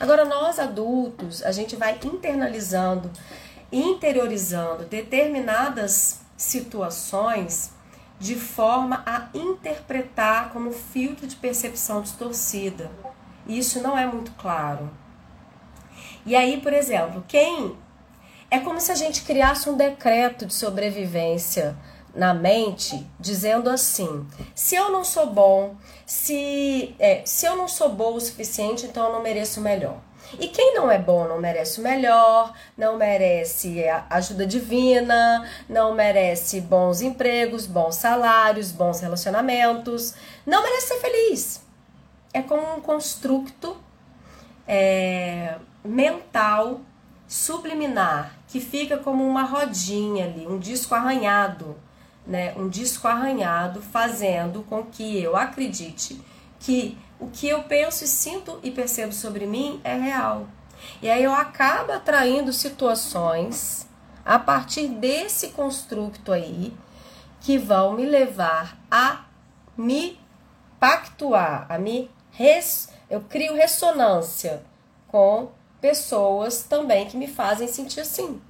Agora, 0.00 0.24
nós 0.24 0.58
adultos, 0.58 1.42
a 1.42 1.50
gente 1.50 1.74
vai 1.74 1.98
internalizando, 2.04 3.10
interiorizando 3.72 4.84
determinadas 4.84 6.20
situações 6.36 7.72
de 8.18 8.34
forma 8.36 9.02
a 9.04 9.28
interpretar 9.34 10.50
como 10.50 10.72
filtro 10.72 11.26
de 11.26 11.36
percepção 11.36 12.00
distorcida. 12.00 12.90
Isso 13.46 13.82
não 13.82 13.98
é 13.98 14.06
muito 14.06 14.32
claro. 14.32 14.90
E 16.24 16.36
aí, 16.36 16.60
por 16.60 16.72
exemplo, 16.72 17.24
quem. 17.26 17.76
É 18.50 18.58
como 18.58 18.80
se 18.80 18.90
a 18.90 18.94
gente 18.94 19.24
criasse 19.24 19.68
um 19.68 19.76
decreto 19.76 20.46
de 20.46 20.54
sobrevivência 20.54 21.76
na 22.18 22.34
mente, 22.34 23.06
dizendo 23.18 23.70
assim: 23.70 24.26
se 24.52 24.74
eu 24.74 24.90
não 24.90 25.04
sou 25.04 25.26
bom, 25.26 25.76
se, 26.04 26.94
é, 26.98 27.22
se 27.24 27.46
eu 27.46 27.56
não 27.56 27.68
sou 27.68 27.90
bom 27.90 28.14
o 28.14 28.20
suficiente, 28.20 28.86
então 28.86 29.06
eu 29.06 29.12
não 29.12 29.22
mereço 29.22 29.60
melhor. 29.60 29.98
E 30.38 30.48
quem 30.48 30.74
não 30.74 30.90
é 30.90 30.98
bom 30.98 31.26
não 31.26 31.38
merece 31.38 31.80
o 31.80 31.82
melhor, 31.82 32.52
não 32.76 32.96
merece 32.98 33.84
ajuda 34.10 34.44
divina, 34.44 35.48
não 35.68 35.94
merece 35.94 36.60
bons 36.60 37.00
empregos, 37.00 37.66
bons 37.66 37.94
salários, 37.94 38.72
bons 38.72 39.00
relacionamentos, 39.00 40.14
não 40.44 40.62
merece 40.62 40.88
ser 40.88 41.00
feliz. 41.00 41.62
É 42.34 42.42
como 42.42 42.76
um 42.76 42.80
construto 42.80 43.76
é, 44.66 45.54
mental 45.82 46.80
subliminar 47.26 48.34
que 48.48 48.60
fica 48.60 48.98
como 48.98 49.26
uma 49.26 49.44
rodinha 49.44 50.26
ali, 50.26 50.46
um 50.46 50.58
disco 50.58 50.94
arranhado, 50.94 51.76
né? 52.28 52.52
Um 52.56 52.68
disco 52.68 53.08
arranhado 53.08 53.80
fazendo 53.80 54.62
com 54.64 54.84
que 54.84 55.20
eu 55.20 55.34
acredite 55.34 56.20
que 56.60 56.96
o 57.18 57.28
que 57.28 57.48
eu 57.48 57.62
penso 57.64 58.04
e 58.04 58.06
sinto 58.06 58.60
e 58.62 58.70
percebo 58.70 59.12
sobre 59.12 59.46
mim 59.46 59.80
é 59.82 59.94
real. 59.94 60.46
E 61.02 61.10
aí 61.10 61.24
eu 61.24 61.34
acabo 61.34 61.90
atraindo 61.90 62.52
situações 62.52 63.88
a 64.24 64.38
partir 64.38 64.88
desse 64.88 65.48
construto 65.48 66.32
aí 66.32 66.72
que 67.40 67.56
vão 67.56 67.94
me 67.94 68.04
levar 68.04 68.76
a 68.90 69.24
me 69.76 70.20
pactuar, 70.78 71.66
a 71.68 71.78
me 71.78 72.10
res... 72.32 72.90
eu 73.08 73.22
crio 73.22 73.54
ressonância 73.54 74.62
com 75.08 75.50
pessoas 75.80 76.62
também 76.64 77.06
que 77.06 77.16
me 77.16 77.26
fazem 77.26 77.66
sentir 77.66 78.00
assim. 78.00 78.40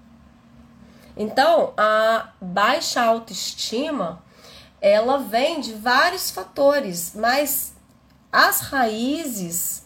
Então, 1.21 1.73
a 1.77 2.29
baixa 2.41 3.03
autoestima, 3.03 4.23
ela 4.81 5.19
vem 5.19 5.61
de 5.61 5.75
vários 5.75 6.31
fatores, 6.31 7.13
mas 7.13 7.75
as 8.31 8.61
raízes 8.61 9.85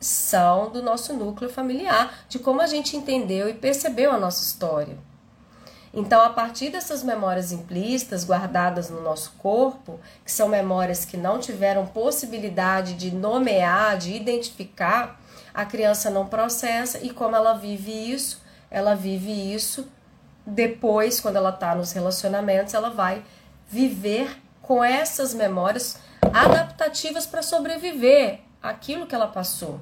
são 0.00 0.70
do 0.70 0.82
nosso 0.82 1.12
núcleo 1.12 1.50
familiar, 1.50 2.24
de 2.30 2.38
como 2.38 2.62
a 2.62 2.66
gente 2.66 2.96
entendeu 2.96 3.46
e 3.46 3.52
percebeu 3.52 4.10
a 4.10 4.18
nossa 4.18 4.42
história. 4.42 4.96
Então, 5.92 6.22
a 6.22 6.30
partir 6.30 6.70
dessas 6.70 7.02
memórias 7.02 7.52
implícitas 7.52 8.24
guardadas 8.24 8.88
no 8.88 9.02
nosso 9.02 9.32
corpo, 9.38 10.00
que 10.24 10.32
são 10.32 10.48
memórias 10.48 11.04
que 11.04 11.18
não 11.18 11.38
tiveram 11.38 11.86
possibilidade 11.86 12.94
de 12.94 13.14
nomear, 13.14 13.98
de 13.98 14.14
identificar, 14.14 15.20
a 15.52 15.66
criança 15.66 16.08
não 16.08 16.26
processa 16.26 16.98
e 17.00 17.10
como 17.10 17.36
ela 17.36 17.52
vive 17.52 17.92
isso, 17.92 18.42
ela 18.70 18.94
vive 18.94 19.30
isso 19.54 19.86
depois, 20.46 21.20
quando 21.20 21.36
ela 21.36 21.50
está 21.50 21.74
nos 21.74 21.92
relacionamentos, 21.92 22.74
ela 22.74 22.90
vai 22.90 23.24
viver 23.66 24.40
com 24.60 24.82
essas 24.82 25.32
memórias 25.32 25.98
adaptativas 26.32 27.26
para 27.26 27.42
sobreviver 27.42 28.40
aquilo 28.62 29.06
que 29.06 29.14
ela 29.14 29.28
passou. 29.28 29.80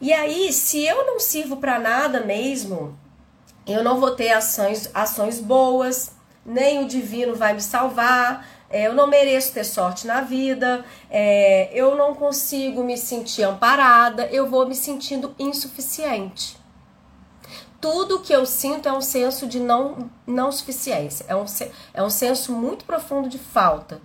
E 0.00 0.12
aí, 0.12 0.52
se 0.52 0.84
eu 0.84 1.06
não 1.06 1.18
sirvo 1.18 1.56
para 1.56 1.78
nada 1.78 2.20
mesmo, 2.20 2.98
eu 3.66 3.82
não 3.82 3.98
vou 3.98 4.10
ter 4.10 4.30
ações, 4.30 4.90
ações 4.94 5.40
boas, 5.40 6.12
nem 6.44 6.84
o 6.84 6.86
divino 6.86 7.34
vai 7.34 7.54
me 7.54 7.62
salvar, 7.62 8.46
é, 8.68 8.86
eu 8.86 8.94
não 8.94 9.06
mereço 9.06 9.52
ter 9.52 9.64
sorte 9.64 10.06
na 10.06 10.20
vida, 10.20 10.84
é, 11.10 11.70
eu 11.72 11.96
não 11.96 12.14
consigo 12.14 12.84
me 12.84 12.96
sentir 12.96 13.44
amparada, 13.44 14.26
eu 14.26 14.48
vou 14.48 14.66
me 14.68 14.74
sentindo 14.74 15.34
insuficiente. 15.38 16.56
Tudo 17.88 18.18
que 18.18 18.32
eu 18.32 18.44
sinto 18.44 18.88
é 18.88 18.92
um 18.92 19.00
senso 19.00 19.46
de 19.46 19.60
não, 19.60 20.10
não 20.26 20.50
suficiência, 20.50 21.24
é 21.28 21.36
um, 21.36 21.44
é 21.94 22.02
um 22.02 22.10
senso 22.10 22.52
muito 22.52 22.84
profundo 22.84 23.28
de 23.28 23.38
falta. 23.38 24.00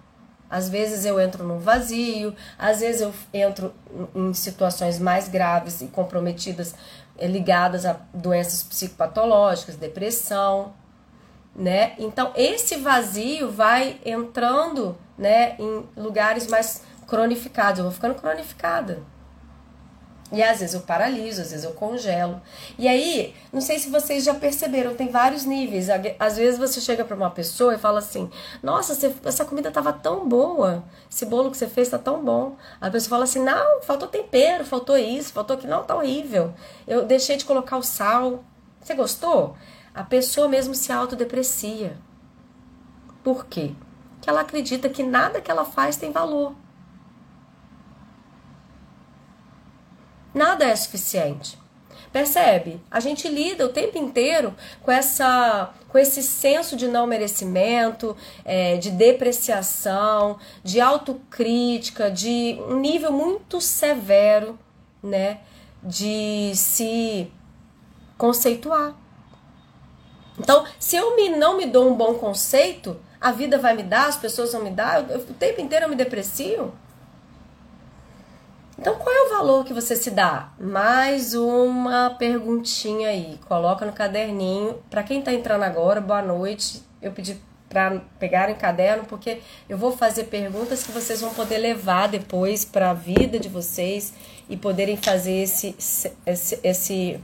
Às 0.47 0.69
vezes 0.69 1.03
eu 1.03 1.19
entro 1.19 1.43
num 1.43 1.57
vazio, 1.57 2.35
às 2.59 2.81
vezes 2.81 3.01
eu 3.01 3.11
entro 3.33 3.73
em 4.13 4.35
situações 4.35 4.99
mais 4.99 5.27
graves 5.27 5.81
e 5.81 5.87
comprometidas 5.87 6.75
eh, 7.17 7.25
ligadas 7.25 7.83
a 7.83 7.99
doenças 8.13 8.61
psicopatológicas, 8.61 9.75
depressão, 9.77 10.75
né? 11.55 11.93
Então 11.97 12.31
esse 12.35 12.75
vazio 12.75 13.49
vai 13.49 13.99
entrando, 14.05 14.95
né, 15.17 15.55
em 15.57 15.89
lugares 15.97 16.45
mais 16.45 16.83
cronificados. 17.07 17.79
Eu 17.79 17.85
vou 17.85 17.93
ficando 17.93 18.13
cronificada. 18.13 19.01
E 20.31 20.41
às 20.41 20.61
vezes 20.61 20.73
eu 20.73 20.81
paraliso, 20.81 21.41
às 21.41 21.51
vezes 21.51 21.65
eu 21.65 21.73
congelo. 21.73 22.41
E 22.77 22.87
aí, 22.87 23.35
não 23.51 23.59
sei 23.59 23.77
se 23.77 23.89
vocês 23.89 24.23
já 24.23 24.33
perceberam, 24.33 24.95
tem 24.95 25.09
vários 25.09 25.43
níveis. 25.43 25.87
Às 26.17 26.37
vezes 26.37 26.57
você 26.57 26.79
chega 26.79 27.03
para 27.03 27.17
uma 27.17 27.29
pessoa 27.29 27.75
e 27.75 27.77
fala 27.77 27.99
assim: 27.99 28.29
Nossa, 28.63 28.97
essa 29.25 29.43
comida 29.43 29.69
tava 29.69 29.91
tão 29.91 30.27
boa, 30.27 30.85
esse 31.09 31.25
bolo 31.25 31.51
que 31.51 31.57
você 31.57 31.67
fez 31.67 31.89
tá 31.89 31.97
tão 31.97 32.23
bom. 32.23 32.55
A 32.79 32.89
pessoa 32.89 33.09
fala 33.09 33.23
assim: 33.25 33.43
Não, 33.43 33.81
faltou 33.81 34.07
tempero, 34.07 34.63
faltou 34.63 34.97
isso, 34.97 35.33
faltou 35.33 35.57
aquilo, 35.57 35.71
não, 35.71 35.83
tá 35.83 35.95
horrível. 35.95 36.53
Eu 36.87 37.05
deixei 37.05 37.35
de 37.35 37.43
colocar 37.43 37.77
o 37.77 37.83
sal. 37.83 38.43
Você 38.81 38.95
gostou? 38.95 39.55
A 39.93 40.03
pessoa 40.03 40.47
mesmo 40.47 40.73
se 40.73 40.93
autodeprecia. 40.93 41.97
Por 43.21 43.45
quê? 43.45 43.73
Que 44.21 44.29
ela 44.29 44.41
acredita 44.41 44.87
que 44.87 45.03
nada 45.03 45.41
que 45.41 45.51
ela 45.51 45.65
faz 45.65 45.97
tem 45.97 46.11
valor. 46.11 46.55
Nada 50.33 50.65
é 50.65 50.75
suficiente. 50.75 51.59
Percebe? 52.11 52.81
A 52.91 52.99
gente 52.99 53.27
lida 53.29 53.65
o 53.65 53.69
tempo 53.69 53.97
inteiro 53.97 54.53
com 54.81 54.91
essa 54.91 55.73
com 55.87 55.97
esse 55.97 56.23
senso 56.23 56.77
de 56.77 56.87
não 56.87 57.05
merecimento, 57.05 58.15
é, 58.45 58.77
de 58.77 58.91
depreciação, 58.91 60.39
de 60.63 60.79
autocrítica, 60.79 62.09
de 62.09 62.57
um 62.69 62.79
nível 62.79 63.11
muito 63.11 63.59
severo, 63.59 64.57
né, 65.03 65.39
de 65.83 66.53
se 66.55 67.29
conceituar. 68.17 68.95
Então, 70.39 70.65
se 70.79 70.95
eu 70.95 71.15
me, 71.15 71.29
não 71.29 71.57
me 71.57 71.65
dou 71.65 71.89
um 71.89 71.95
bom 71.95 72.13
conceito, 72.13 72.97
a 73.19 73.31
vida 73.33 73.57
vai 73.57 73.75
me 73.75 73.83
dar, 73.83 74.07
as 74.07 74.15
pessoas 74.15 74.53
vão 74.53 74.63
me 74.63 74.71
dar, 74.71 75.09
eu, 75.09 75.19
o 75.19 75.33
tempo 75.33 75.59
inteiro 75.59 75.85
eu 75.85 75.89
me 75.89 75.95
deprecio. 75.95 76.73
Então, 78.81 78.95
qual 78.95 79.15
é 79.15 79.27
o 79.27 79.29
valor 79.29 79.63
que 79.63 79.75
você 79.75 79.95
se 79.95 80.09
dá? 80.09 80.53
Mais 80.59 81.35
uma 81.35 82.15
perguntinha 82.17 83.09
aí. 83.09 83.39
Coloca 83.47 83.85
no 83.85 83.93
caderninho. 83.93 84.79
Para 84.89 85.03
quem 85.03 85.19
está 85.19 85.31
entrando 85.31 85.61
agora, 85.61 86.01
boa 86.01 86.23
noite. 86.23 86.81
Eu 86.99 87.11
pedi 87.11 87.39
para 87.69 88.01
pegarem 88.17 88.55
caderno 88.55 89.05
porque 89.05 89.39
eu 89.69 89.77
vou 89.77 89.95
fazer 89.95 90.23
perguntas 90.23 90.81
que 90.81 90.91
vocês 90.91 91.21
vão 91.21 91.31
poder 91.31 91.59
levar 91.59 92.07
depois 92.07 92.65
para 92.65 92.89
a 92.89 92.93
vida 92.95 93.37
de 93.37 93.47
vocês 93.47 94.15
e 94.49 94.57
poderem 94.57 94.97
fazer 94.97 95.43
esse, 95.43 95.75
esse, 96.25 96.59
esse 96.63 97.19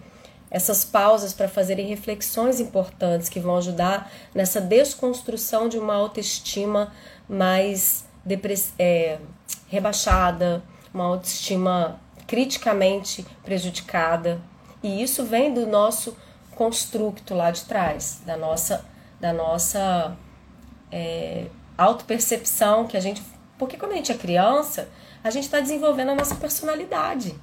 essas 0.51 0.85
pausas 0.85 1.33
para 1.33 1.47
fazerem 1.47 1.87
reflexões 1.87 2.59
importantes 2.59 3.29
que 3.29 3.39
vão 3.39 3.57
ajudar 3.57 4.11
nessa 4.31 4.61
desconstrução 4.61 5.67
de 5.67 5.79
uma 5.79 5.95
autoestima 5.95 6.93
mais 7.27 8.05
é, 8.77 9.17
rebaixada, 9.67 10.63
uma 10.97 11.05
autoestima 11.05 11.99
criticamente 12.25 13.25
prejudicada. 13.43 14.41
E 14.81 15.01
isso 15.01 15.23
vem 15.23 15.53
do 15.53 15.65
nosso 15.67 16.17
construto 16.55 17.35
lá 17.35 17.51
de 17.51 17.63
trás, 17.65 18.21
da 18.25 18.35
nossa, 18.35 18.83
da 19.19 19.31
nossa 19.31 20.17
é, 20.91 21.45
autopercepção 21.77 22.87
que 22.87 22.97
a 22.97 22.99
gente. 22.99 23.21
Porque 23.57 23.77
quando 23.77 23.93
a 23.93 23.95
gente 23.95 24.11
é 24.11 24.15
criança, 24.15 24.89
a 25.23 25.29
gente 25.29 25.43
está 25.43 25.59
desenvolvendo 25.59 26.09
a 26.09 26.15
nossa 26.15 26.35
personalidade. 26.35 27.35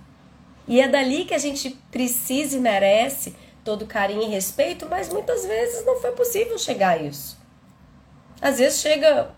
E 0.67 0.81
é 0.81 0.89
dali 0.89 1.25
que 1.25 1.35
a 1.35 1.39
gente 1.39 1.71
precisa 1.91 2.57
e 2.57 2.61
merece 2.61 3.37
todo 3.65 3.87
carinho 3.87 4.23
e 4.23 4.27
respeito, 4.27 4.87
mas 4.89 5.09
muitas 5.09 5.45
vezes 5.45 5.85
não 5.85 6.01
foi 6.01 6.13
possível 6.13 6.59
chegar 6.59 6.91
a 6.91 6.99
isso. 6.99 7.39
Às 8.41 8.59
vezes 8.59 8.81
chega 8.81 9.31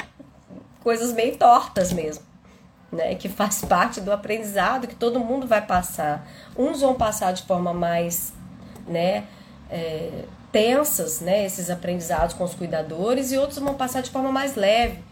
coisas 0.83 1.13
meio 1.13 1.37
tortas 1.37 1.93
mesmo, 1.93 2.25
né? 2.97 3.15
Que 3.15 3.29
faz 3.29 3.61
parte 3.65 4.01
do 4.01 4.11
aprendizado 4.11 4.89
que 4.89 4.95
todo 4.95 5.21
mundo 5.21 5.47
vai 5.47 5.65
passar. 5.65 6.27
Uns 6.57 6.81
vão 6.81 6.95
passar 6.95 7.33
de 7.33 7.43
forma 7.43 7.73
mais, 7.73 8.33
né? 8.87 9.25
É, 9.71 10.25
tensas, 10.51 11.21
né? 11.21 11.45
Esses 11.45 11.71
aprendizados 11.71 12.35
com 12.35 12.45
os 12.45 12.55
cuidadores 12.55 13.31
e 13.31 13.39
outros 13.39 13.59
vão 13.59 13.75
passar 13.75 14.03
de 14.03 14.11
forma 14.11 14.33
mais 14.33 14.57
leve. 14.57 15.05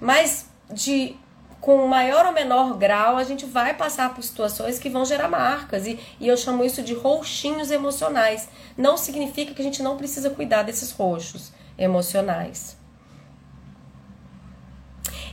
Mas 0.00 0.46
de 0.70 1.16
com 1.60 1.86
maior 1.86 2.24
ou 2.24 2.32
menor 2.32 2.76
grau, 2.78 3.18
a 3.18 3.24
gente 3.24 3.44
vai 3.44 3.74
passar 3.74 4.14
por 4.14 4.24
situações 4.24 4.78
que 4.78 4.88
vão 4.88 5.04
gerar 5.04 5.28
marcas. 5.28 5.86
E, 5.86 5.98
e 6.18 6.26
eu 6.26 6.36
chamo 6.36 6.64
isso 6.64 6.82
de 6.82 6.94
roxinhos 6.94 7.70
emocionais. 7.70 8.48
Não 8.76 8.96
significa 8.96 9.52
que 9.52 9.60
a 9.60 9.64
gente 9.64 9.82
não 9.82 9.96
precisa 9.96 10.30
cuidar 10.30 10.62
desses 10.62 10.90
roxos 10.90 11.52
emocionais. 11.76 12.78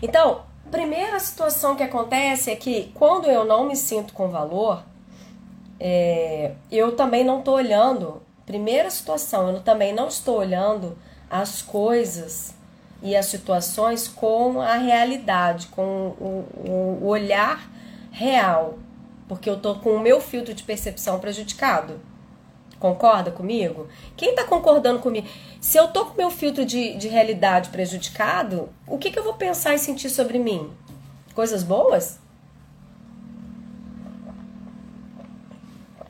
Então, 0.01 0.44
primeira 0.71 1.19
situação 1.19 1.75
que 1.75 1.83
acontece 1.83 2.51
é 2.51 2.55
que 2.55 2.91
quando 2.93 3.27
eu 3.27 3.45
não 3.45 3.67
me 3.67 3.75
sinto 3.75 4.13
com 4.13 4.29
valor, 4.29 4.83
é, 5.79 6.53
eu 6.71 6.95
também 6.95 7.24
não 7.24 7.39
estou 7.39 7.55
olhando. 7.55 8.21
Primeira 8.45 8.89
situação, 8.89 9.50
eu 9.50 9.62
também 9.62 9.93
não 9.93 10.07
estou 10.07 10.38
olhando 10.38 10.97
as 11.29 11.62
coisas 11.62 12.55
e 13.01 13.15
as 13.15 13.25
situações 13.27 14.07
com 14.07 14.62
a 14.62 14.75
realidade, 14.75 15.67
com 15.67 16.15
o, 16.19 17.00
o 17.01 17.05
olhar 17.07 17.69
real, 18.12 18.80
porque 19.27 19.49
eu 19.49 19.60
tô 19.60 19.75
com 19.75 19.91
o 19.91 19.99
meu 19.99 20.19
filtro 20.19 20.53
de 20.53 20.63
percepção 20.63 21.19
prejudicado. 21.19 21.99
Concorda 22.79 23.31
comigo? 23.31 23.87
Quem 24.15 24.31
está 24.31 24.43
concordando 24.43 24.99
comigo? 24.99 25.27
Se 25.59 25.77
eu 25.77 25.87
tô 25.87 26.05
com 26.05 26.17
meu 26.17 26.29
filtro 26.29 26.65
de, 26.65 26.95
de 26.95 27.07
realidade 27.07 27.69
prejudicado, 27.69 28.69
o 28.85 28.97
que, 28.97 29.11
que 29.11 29.17
eu 29.17 29.23
vou 29.23 29.33
pensar 29.33 29.73
e 29.73 29.79
sentir 29.79 30.09
sobre 30.09 30.37
mim? 30.37 30.69
Coisas 31.33 31.63
boas? 31.63 32.19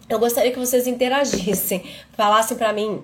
Eu 0.09 0.19
gostaria 0.19 0.51
que 0.51 0.59
vocês 0.59 0.87
interagissem, 0.87 1.83
falassem 2.15 2.57
para 2.57 2.71
mim 2.73 3.03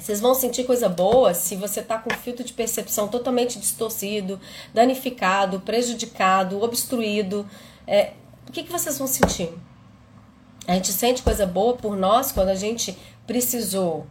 vocês 0.00 0.20
vão 0.20 0.34
sentir 0.34 0.64
coisa 0.64 0.88
boa 0.88 1.34
se 1.34 1.56
você 1.56 1.82
tá 1.82 1.98
com 1.98 2.12
o 2.12 2.16
filtro 2.16 2.44
de 2.44 2.52
percepção 2.52 3.08
totalmente 3.08 3.58
distorcido, 3.58 4.40
danificado, 4.72 5.60
prejudicado, 5.60 6.62
obstruído. 6.62 7.48
É, 7.86 8.12
o 8.46 8.52
que, 8.52 8.62
que 8.62 8.70
vocês 8.70 8.96
vão 8.96 9.06
sentir? 9.06 9.50
A 10.68 10.74
gente 10.74 10.92
sente 10.92 11.22
coisa 11.22 11.46
boa 11.46 11.78
por 11.78 11.96
nós 11.96 12.30
quando 12.30 12.50
a 12.50 12.54
gente 12.54 12.94
precisou 13.26 14.06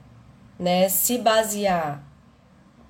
né, 0.57 0.89
se 0.89 1.19
basear 1.19 2.03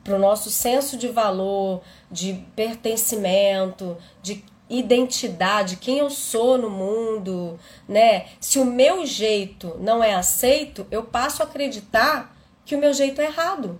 para 0.06 0.16
o 0.16 0.20
nosso 0.20 0.50
senso 0.50 0.96
de 0.96 1.10
valor, 1.10 1.82
de 2.10 2.46
pertencimento, 2.56 3.98
de 4.22 4.42
identidade, 4.70 5.76
quem 5.76 5.98
eu 5.98 6.10
sou 6.10 6.58
no 6.58 6.70
mundo, 6.70 7.60
né? 7.86 8.28
Se 8.40 8.58
o 8.58 8.64
meu 8.64 9.06
jeito 9.06 9.76
não 9.82 10.02
é 10.02 10.14
aceito, 10.14 10.88
eu 10.90 11.04
passo 11.04 11.44
a 11.44 11.46
acreditar 11.46 12.34
que 12.64 12.74
o 12.74 12.80
meu 12.80 12.94
jeito 12.94 13.20
é 13.20 13.26
errado. 13.26 13.78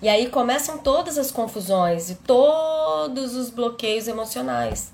E 0.00 0.08
aí 0.08 0.30
começam 0.30 0.78
todas 0.78 1.18
as 1.18 1.32
confusões 1.32 2.10
e 2.10 2.14
todos 2.14 3.34
os 3.34 3.50
bloqueios 3.50 4.06
emocionais. 4.06 4.93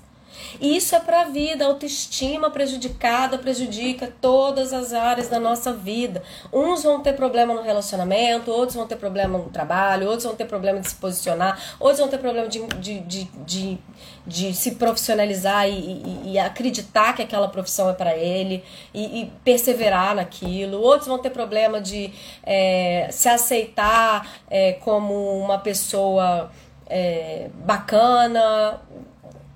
E 0.59 0.75
isso 0.75 0.95
é 0.95 0.99
para 0.99 1.21
a 1.21 1.25
vida, 1.25 1.63
a 1.63 1.67
autoestima 1.67 2.49
prejudicada 2.49 3.37
prejudica 3.37 4.13
todas 4.19 4.73
as 4.73 4.93
áreas 4.93 5.27
da 5.27 5.39
nossa 5.39 5.73
vida. 5.73 6.21
Uns 6.51 6.83
vão 6.83 7.01
ter 7.01 7.13
problema 7.13 7.53
no 7.53 7.61
relacionamento, 7.61 8.51
outros 8.51 8.75
vão 8.75 8.87
ter 8.87 8.95
problema 8.95 9.37
no 9.37 9.49
trabalho, 9.49 10.07
outros 10.07 10.25
vão 10.25 10.35
ter 10.35 10.45
problema 10.45 10.79
de 10.79 10.89
se 10.89 10.95
posicionar, 10.95 11.59
outros 11.79 11.99
vão 11.99 12.09
ter 12.09 12.17
problema 12.17 12.47
de, 12.47 12.65
de, 12.77 12.99
de, 12.99 13.23
de, 13.45 13.77
de 14.25 14.53
se 14.53 14.71
profissionalizar 14.75 15.67
e, 15.67 15.73
e, 15.73 16.31
e, 16.33 16.39
acreditar 16.39 17.13
que 17.13 17.21
aquela 17.21 17.47
profissão 17.47 17.89
é 17.89 17.93
para 17.93 18.15
ele 18.15 18.63
e, 18.93 19.21
e, 19.21 19.31
perseverar 19.43 20.15
naquilo. 20.15 20.79
Outros 20.81 21.07
vão 21.07 21.17
ter 21.17 21.29
problema 21.29 21.79
de 21.79 22.11
é, 22.43 23.07
se 23.11 23.29
aceitar 23.29 24.27
é, 24.49 24.73
como 24.73 25.39
uma 25.39 25.59
pessoa 25.59 26.51
é, 26.87 27.49
bacana 27.63 28.81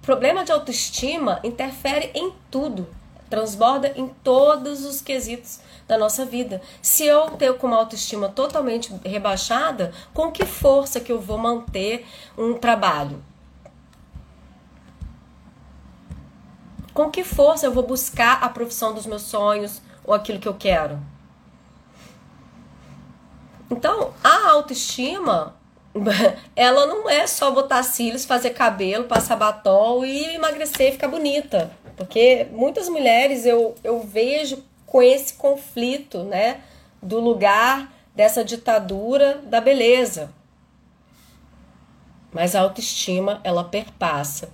problema 0.06 0.46
de 0.46 0.52
autoestima 0.52 1.40
interfere 1.44 2.12
em 2.14 2.32
tudo, 2.52 2.88
transborda 3.28 3.92
em 3.96 4.08
todos 4.08 4.86
os 4.86 5.02
quesitos 5.02 5.60
da 5.88 5.98
nossa 5.98 6.24
vida. 6.24 6.62
Se 6.80 7.06
eu 7.06 7.32
tenho 7.32 7.56
uma 7.64 7.78
autoestima 7.78 8.30
totalmente 8.30 8.94
rebaixada, 9.04 9.92
com 10.14 10.32
que 10.32 10.46
força 10.46 11.00
que 11.00 11.12
eu 11.12 11.20
vou 11.20 11.40
manter 11.40 12.06
um 12.38 12.54
trabalho? 12.54 13.22
Com 16.94 17.10
que 17.10 17.24
força 17.24 17.66
eu 17.66 17.74
vou 17.74 17.84
buscar 17.84 18.44
a 18.44 18.48
profissão 18.48 18.94
dos 18.94 19.08
meus 19.08 19.24
sonhos 19.24 19.82
ou 20.04 20.14
aquilo 20.14 20.40
que 20.40 20.48
eu 20.48 20.54
quero? 20.54 21.00
Então, 23.72 24.14
a 24.24 24.52
autoestima 24.52 25.55
ela 26.56 26.86
não 26.86 27.10
é 27.10 27.26
só 27.26 27.52
botar 27.52 27.82
cílios, 27.84 28.26
fazer 28.26 28.52
cabelo, 28.52 29.06
passar 29.06 29.36
batom 29.36 30.06
e 30.06 30.36
emagrecer 30.36 30.90
e 30.90 30.92
ficar 30.94 31.08
bonita. 31.08 31.72
Porque 31.96 32.48
muitas 32.52 32.90
mulheres 32.90 33.46
eu, 33.46 33.76
eu 33.84 34.02
vejo 34.02 34.64
com 34.86 35.02
esse 35.02 35.34
conflito, 35.36 36.24
né? 36.24 36.62
Do 37.02 37.20
lugar 37.20 37.94
dessa 38.14 38.44
ditadura 38.44 39.42
da 39.46 39.62
beleza. 39.62 40.30
Mas 42.32 42.56
a 42.56 42.62
autoestima, 42.62 43.40
ela 43.44 43.64
perpassa 43.64 44.50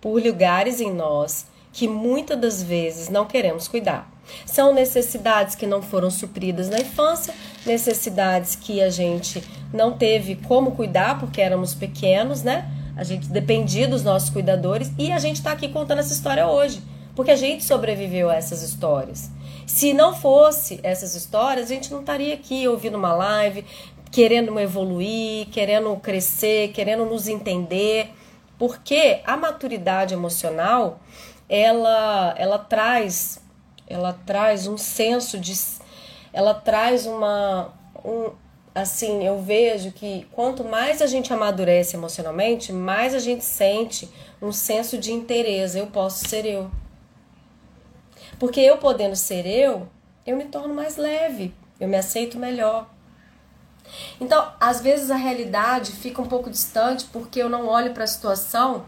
por 0.00 0.20
lugares 0.20 0.80
em 0.80 0.92
nós 0.92 1.46
que 1.72 1.86
muitas 1.86 2.38
das 2.38 2.62
vezes 2.62 3.08
não 3.08 3.24
queremos 3.24 3.68
cuidar. 3.68 4.10
São 4.44 4.74
necessidades 4.74 5.54
que 5.54 5.66
não 5.66 5.80
foram 5.80 6.10
supridas 6.10 6.68
na 6.68 6.80
infância, 6.80 7.34
necessidades 7.64 8.56
que 8.56 8.82
a 8.82 8.90
gente 8.90 9.42
não 9.72 9.92
teve 9.92 10.36
como 10.36 10.72
cuidar 10.72 11.18
porque 11.18 11.40
éramos 11.40 11.74
pequenos, 11.74 12.42
né? 12.42 12.70
A 12.96 13.04
gente 13.04 13.28
dependia 13.28 13.88
dos 13.88 14.02
nossos 14.02 14.30
cuidadores 14.30 14.92
e 14.98 15.10
a 15.10 15.18
gente 15.18 15.36
está 15.36 15.52
aqui 15.52 15.68
contando 15.68 16.00
essa 16.00 16.12
história 16.12 16.46
hoje, 16.46 16.82
porque 17.14 17.30
a 17.30 17.36
gente 17.36 17.64
sobreviveu 17.64 18.28
a 18.28 18.34
essas 18.34 18.62
histórias. 18.62 19.30
Se 19.66 19.92
não 19.92 20.14
fosse 20.14 20.78
essas 20.82 21.14
histórias, 21.14 21.70
a 21.70 21.74
gente 21.74 21.90
não 21.90 22.00
estaria 22.00 22.34
aqui 22.34 22.68
ouvindo 22.68 22.98
uma 22.98 23.14
live, 23.14 23.64
querendo 24.10 24.58
evoluir, 24.60 25.46
querendo 25.48 25.96
crescer, 25.96 26.68
querendo 26.72 27.06
nos 27.06 27.28
entender, 27.28 28.12
porque 28.58 29.20
a 29.24 29.36
maturidade 29.36 30.12
emocional 30.12 31.00
ela 31.48 32.34
ela 32.36 32.58
traz 32.58 33.40
ela 33.86 34.12
traz 34.12 34.66
um 34.66 34.78
senso 34.78 35.38
de 35.38 35.52
ela 36.32 36.54
traz 36.54 37.06
uma 37.06 37.72
um, 38.04 38.30
assim, 38.74 39.24
eu 39.24 39.40
vejo 39.40 39.92
que 39.92 40.26
quanto 40.32 40.64
mais 40.64 41.02
a 41.02 41.06
gente 41.06 41.32
amadurece 41.32 41.96
emocionalmente, 41.96 42.72
mais 42.72 43.14
a 43.14 43.18
gente 43.18 43.44
sente 43.44 44.08
um 44.40 44.52
senso 44.52 44.98
de 44.98 45.12
interesse. 45.12 45.78
Eu 45.78 45.86
posso 45.86 46.28
ser 46.28 46.44
eu. 46.46 46.70
Porque 48.38 48.60
eu 48.60 48.78
podendo 48.78 49.14
ser 49.14 49.46
eu, 49.46 49.88
eu 50.26 50.36
me 50.36 50.44
torno 50.44 50.74
mais 50.74 50.96
leve, 50.96 51.54
eu 51.78 51.86
me 51.86 51.96
aceito 51.96 52.38
melhor. 52.38 52.88
Então, 54.20 54.52
às 54.58 54.80
vezes 54.80 55.10
a 55.10 55.16
realidade 55.16 55.92
fica 55.92 56.22
um 56.22 56.26
pouco 56.26 56.48
distante 56.48 57.04
porque 57.12 57.40
eu 57.40 57.48
não 57.48 57.68
olho 57.68 57.92
para 57.92 58.04
a 58.04 58.06
situação. 58.06 58.84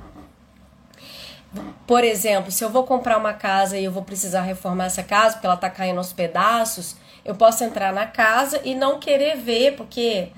Por 1.87 2.03
exemplo, 2.03 2.51
se 2.51 2.65
eu 2.65 2.71
vou 2.71 2.85
comprar 2.85 3.17
uma 3.19 3.33
casa 3.33 3.77
e 3.77 3.85
eu 3.85 3.93
vou 3.93 4.03
precisar 4.03 4.43
reformar 4.43 4.87
essa 4.87 5.03
casa 5.03 5.35
porque 5.35 5.47
ela 5.47 5.55
está 5.55 5.71
caindo 5.71 5.99
aos 5.99 6.13
pedaços, 6.13 6.97
eu 7.25 7.35
posso 7.35 7.65
entrar 7.65 7.93
na 7.93 8.07
casa 8.07 8.61
e 8.65 8.75
não 8.75 8.99
querer 8.99 9.37
ver, 9.37 9.77
porque, 9.77 10.31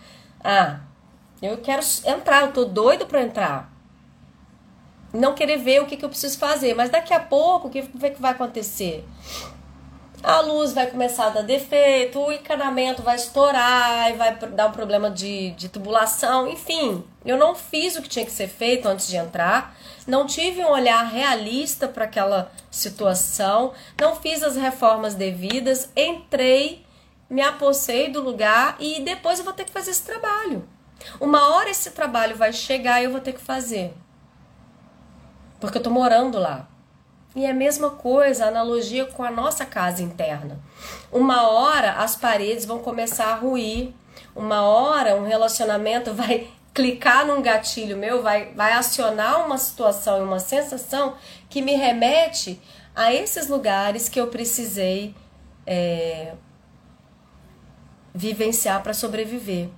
ah, 0.42 0.80
eu 1.42 1.58
quero 1.58 1.82
entrar, 2.04 2.42
eu 2.42 2.52
tô 2.52 2.64
doido 2.64 3.06
para 3.06 3.22
entrar. 3.22 3.72
Não 5.12 5.34
querer 5.34 5.56
ver 5.58 5.82
o 5.82 5.86
que, 5.86 5.96
que 5.96 6.04
eu 6.04 6.08
preciso 6.08 6.38
fazer. 6.38 6.74
Mas 6.74 6.90
daqui 6.90 7.12
a 7.12 7.20
pouco, 7.20 7.68
o 7.68 7.70
que, 7.70 7.82
que 7.82 8.20
vai 8.20 8.32
acontecer? 8.32 9.04
A 10.26 10.40
luz 10.40 10.72
vai 10.72 10.88
começar 10.88 11.28
a 11.28 11.30
dar 11.30 11.42
defeito, 11.42 12.18
o 12.18 12.32
encanamento 12.32 13.00
vai 13.00 13.14
estourar, 13.14 14.10
e 14.10 14.14
vai 14.14 14.34
dar 14.34 14.66
um 14.66 14.72
problema 14.72 15.08
de, 15.08 15.52
de 15.52 15.68
tubulação, 15.68 16.48
enfim. 16.48 17.04
Eu 17.24 17.36
não 17.36 17.54
fiz 17.54 17.96
o 17.96 18.02
que 18.02 18.08
tinha 18.08 18.26
que 18.26 18.32
ser 18.32 18.48
feito 18.48 18.88
antes 18.88 19.06
de 19.06 19.16
entrar 19.16 19.76
não 20.06 20.24
tive 20.24 20.64
um 20.64 20.70
olhar 20.70 21.02
realista 21.04 21.88
para 21.88 22.04
aquela 22.04 22.50
situação, 22.70 23.72
não 24.00 24.14
fiz 24.14 24.42
as 24.42 24.56
reformas 24.56 25.14
devidas, 25.14 25.90
entrei, 25.96 26.84
me 27.28 27.42
apossei 27.42 28.08
do 28.08 28.20
lugar 28.20 28.76
e 28.78 29.00
depois 29.00 29.38
eu 29.38 29.44
vou 29.44 29.52
ter 29.52 29.64
que 29.64 29.72
fazer 29.72 29.90
esse 29.90 30.04
trabalho. 30.04 30.66
Uma 31.20 31.54
hora 31.54 31.70
esse 31.70 31.90
trabalho 31.90 32.36
vai 32.36 32.52
chegar 32.52 33.00
e 33.00 33.04
eu 33.04 33.10
vou 33.10 33.20
ter 33.20 33.32
que 33.32 33.40
fazer. 33.40 33.92
Porque 35.58 35.78
eu 35.78 35.82
tô 35.82 35.90
morando 35.90 36.38
lá. 36.38 36.68
E 37.36 37.44
é 37.44 37.50
a 37.50 37.54
mesma 37.54 37.90
coisa, 37.90 38.46
analogia 38.46 39.04
com 39.04 39.22
a 39.22 39.30
nossa 39.30 39.66
casa 39.66 40.02
interna. 40.02 40.58
Uma 41.12 41.46
hora 41.50 41.92
as 41.92 42.16
paredes 42.16 42.64
vão 42.64 42.78
começar 42.78 43.26
a 43.26 43.34
ruir, 43.34 43.92
uma 44.34 44.62
hora 44.62 45.14
um 45.14 45.26
relacionamento 45.26 46.12
vai 46.16 46.48
clicar 46.72 47.26
num 47.26 47.42
gatilho 47.42 47.96
meu 47.96 48.22
vai, 48.22 48.52
vai 48.54 48.72
acionar 48.72 49.44
uma 49.46 49.56
situação 49.58 50.18
e 50.18 50.22
uma 50.22 50.38
sensação 50.38 51.14
que 51.48 51.60
me 51.60 51.74
remete 51.74 52.58
a 52.94 53.12
esses 53.12 53.48
lugares 53.48 54.08
que 54.08 54.18
eu 54.18 54.28
precisei 54.28 55.14
é, 55.66 56.32
vivenciar 58.14 58.82
para 58.82 58.94
sobreviver. 58.94 59.68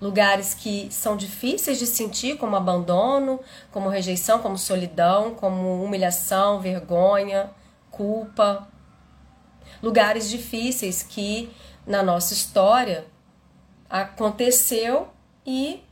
Lugares 0.00 0.54
que 0.54 0.88
são 0.90 1.16
difíceis 1.16 1.78
de 1.78 1.86
sentir, 1.86 2.36
como 2.36 2.56
abandono, 2.56 3.40
como 3.70 3.88
rejeição, 3.88 4.40
como 4.40 4.58
solidão, 4.58 5.34
como 5.34 5.82
humilhação, 5.82 6.60
vergonha, 6.60 7.50
culpa. 7.90 8.68
Lugares 9.82 10.28
difíceis 10.28 11.02
que 11.02 11.50
na 11.86 12.02
nossa 12.02 12.34
história 12.34 13.06
aconteceu 13.88 15.08
e 15.46 15.82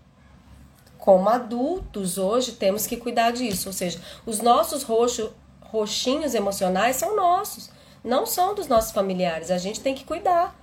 como 0.98 1.28
adultos 1.28 2.16
hoje 2.16 2.52
temos 2.52 2.86
que 2.86 2.96
cuidar 2.96 3.32
disso, 3.32 3.68
ou 3.68 3.72
seja, 3.72 4.00
os 4.24 4.40
nossos 4.40 4.84
roxo, 4.84 5.32
roxinhos 5.60 6.32
emocionais 6.32 6.96
são 6.96 7.16
nossos, 7.16 7.70
não 8.04 8.24
são 8.24 8.54
dos 8.54 8.68
nossos 8.68 8.92
familiares, 8.92 9.50
a 9.50 9.58
gente 9.58 9.80
tem 9.80 9.94
que 9.94 10.04
cuidar. 10.04 10.56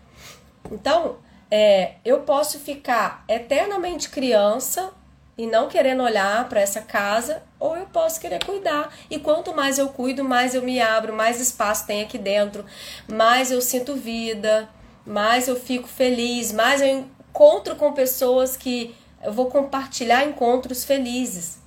Então, 0.72 1.18
é, 1.52 1.96
eu 2.06 2.22
posso 2.22 2.60
ficar 2.60 3.24
eternamente 3.28 4.10
criança 4.10 4.92
e 5.38 5.48
não 5.48 5.70
querendo 5.70 6.04
olhar 6.04 6.50
para 6.50 6.60
essa 6.60 6.82
casa, 6.82 7.42
ou 7.58 7.78
eu 7.78 7.86
posso 7.86 8.20
querer 8.20 8.44
cuidar. 8.44 8.94
E 9.10 9.20
quanto 9.20 9.56
mais 9.56 9.80
eu 9.80 9.88
cuido, 9.88 10.24
mais 10.24 10.54
eu 10.54 10.62
me 10.62 10.82
abro, 10.82 11.14
mais 11.14 11.40
espaço 11.40 11.88
tem 11.88 12.04
aqui 12.04 12.18
dentro, 12.18 12.66
mais 13.08 13.50
eu 13.50 13.62
sinto 13.62 13.96
vida, 13.96 14.70
mais 15.06 15.48
eu 15.48 15.56
fico 15.56 15.88
feliz, 15.88 16.52
mais 16.52 16.82
eu 16.82 16.88
encontro 16.88 17.78
com 17.78 17.94
pessoas 17.94 18.58
que 18.58 18.94
eu 19.24 19.32
vou 19.32 19.46
compartilhar 19.46 20.26
encontros 20.26 20.84
felizes. 20.84 21.60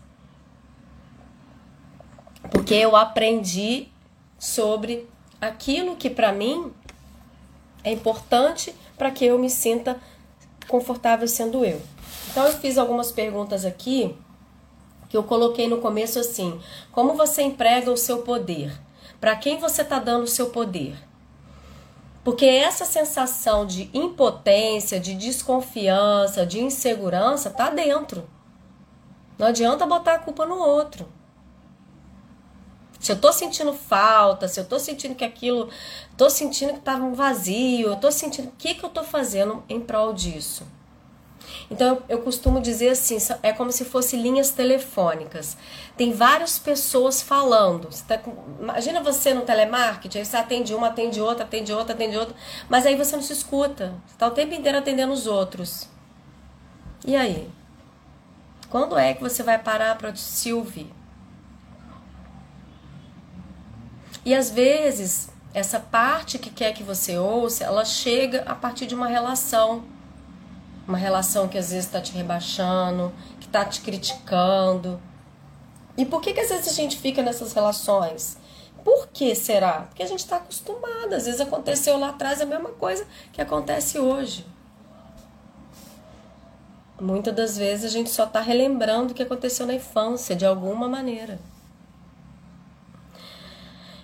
Porque 2.50 2.74
eu 2.74 2.94
aprendi 2.94 3.88
sobre 4.38 5.08
aquilo 5.40 5.96
que 5.96 6.10
para 6.10 6.30
mim 6.30 6.72
é 7.82 7.90
importante 7.90 8.74
para 9.02 9.10
que 9.10 9.24
eu 9.24 9.36
me 9.36 9.50
sinta 9.50 10.00
confortável 10.68 11.26
sendo 11.26 11.64
eu. 11.64 11.82
Então 12.30 12.46
eu 12.46 12.52
fiz 12.52 12.78
algumas 12.78 13.10
perguntas 13.10 13.64
aqui 13.64 14.16
que 15.08 15.16
eu 15.16 15.24
coloquei 15.24 15.66
no 15.66 15.78
começo 15.78 16.20
assim: 16.20 16.60
como 16.92 17.14
você 17.14 17.42
emprega 17.42 17.90
o 17.90 17.96
seu 17.96 18.18
poder? 18.22 18.72
Para 19.20 19.34
quem 19.34 19.58
você 19.58 19.82
está 19.82 19.98
dando 19.98 20.22
o 20.22 20.28
seu 20.28 20.50
poder? 20.50 20.96
Porque 22.22 22.46
essa 22.46 22.84
sensação 22.84 23.66
de 23.66 23.90
impotência, 23.92 25.00
de 25.00 25.14
desconfiança, 25.14 26.46
de 26.46 26.60
insegurança 26.60 27.50
tá 27.50 27.70
dentro. 27.70 28.22
Não 29.36 29.48
adianta 29.48 29.84
botar 29.84 30.14
a 30.14 30.18
culpa 30.20 30.46
no 30.46 30.58
outro. 30.58 31.08
Se 33.02 33.10
eu 33.10 33.20
tô 33.20 33.32
sentindo 33.32 33.74
falta, 33.74 34.46
se 34.46 34.60
eu 34.60 34.64
tô 34.64 34.78
sentindo 34.78 35.16
que 35.16 35.24
aquilo, 35.24 35.68
tô 36.16 36.30
sentindo 36.30 36.74
que 36.74 36.80
tava 36.80 37.02
um 37.04 37.14
vazio, 37.14 37.88
eu 37.88 37.96
tô 37.96 38.12
sentindo 38.12 38.48
o 38.48 38.52
que 38.52 38.74
que 38.74 38.84
eu 38.84 38.88
tô 38.88 39.02
fazendo 39.02 39.64
em 39.68 39.80
prol 39.80 40.12
disso? 40.12 40.64
Então 41.68 42.00
eu 42.08 42.22
costumo 42.22 42.60
dizer 42.60 42.90
assim, 42.90 43.18
é 43.42 43.52
como 43.52 43.72
se 43.72 43.84
fosse 43.84 44.16
linhas 44.16 44.50
telefônicas. 44.50 45.56
Tem 45.96 46.12
várias 46.12 46.60
pessoas 46.60 47.20
falando. 47.20 47.90
Você 47.90 48.04
tá 48.04 48.18
com, 48.18 48.36
imagina 48.60 49.02
você 49.02 49.34
no 49.34 49.42
telemarketing, 49.42 50.18
aí 50.18 50.24
você 50.24 50.36
atende 50.36 50.72
uma, 50.72 50.86
atende 50.86 51.20
outra, 51.20 51.44
atende 51.44 51.72
outra, 51.72 51.94
atende 51.94 52.16
outra, 52.16 52.36
mas 52.68 52.86
aí 52.86 52.94
você 52.94 53.16
não 53.16 53.22
se 53.22 53.32
escuta. 53.32 53.94
Você 54.06 54.12
está 54.12 54.28
o 54.28 54.30
tempo 54.30 54.54
inteiro 54.54 54.78
atendendo 54.78 55.12
os 55.12 55.26
outros. 55.26 55.88
E 57.04 57.16
aí? 57.16 57.50
Quando 58.70 58.96
é 58.96 59.12
que 59.12 59.20
você 59.20 59.42
vai 59.42 59.58
parar 59.58 59.98
para 59.98 60.14
se 60.14 60.52
ouvir? 60.52 61.01
E 64.24 64.34
às 64.34 64.50
vezes, 64.50 65.28
essa 65.52 65.80
parte 65.80 66.38
que 66.38 66.50
quer 66.50 66.72
que 66.72 66.82
você 66.82 67.18
ouça, 67.18 67.64
ela 67.64 67.84
chega 67.84 68.42
a 68.42 68.54
partir 68.54 68.86
de 68.86 68.94
uma 68.94 69.06
relação 69.06 69.84
uma 70.86 70.98
relação 70.98 71.48
que 71.48 71.58
às 71.58 71.70
vezes 71.70 71.86
está 71.86 72.00
te 72.00 72.12
rebaixando, 72.12 73.12
que 73.38 73.46
está 73.46 73.64
te 73.64 73.80
criticando. 73.80 75.00
E 75.96 76.04
por 76.04 76.20
que, 76.20 76.32
que 76.32 76.40
às 76.40 76.48
vezes 76.48 76.68
a 76.68 76.72
gente 76.72 76.96
fica 76.96 77.22
nessas 77.22 77.52
relações? 77.52 78.36
Por 78.84 79.08
que 79.08 79.34
será? 79.34 79.82
Porque 79.82 80.02
a 80.02 80.06
gente 80.06 80.20
está 80.20 80.36
acostumado. 80.36 81.14
Às 81.14 81.26
vezes 81.26 81.40
aconteceu 81.40 81.96
lá 81.98 82.08
atrás 82.08 82.40
a 82.40 82.46
mesma 82.46 82.70
coisa 82.70 83.06
que 83.32 83.40
acontece 83.40 83.98
hoje. 83.98 84.44
Muitas 87.00 87.34
das 87.34 87.56
vezes 87.56 87.84
a 87.84 87.88
gente 87.88 88.10
só 88.10 88.24
está 88.24 88.40
relembrando 88.40 89.12
o 89.12 89.14
que 89.14 89.22
aconteceu 89.22 89.66
na 89.66 89.74
infância, 89.74 90.36
de 90.36 90.46
alguma 90.46 90.88
maneira. 90.88 91.38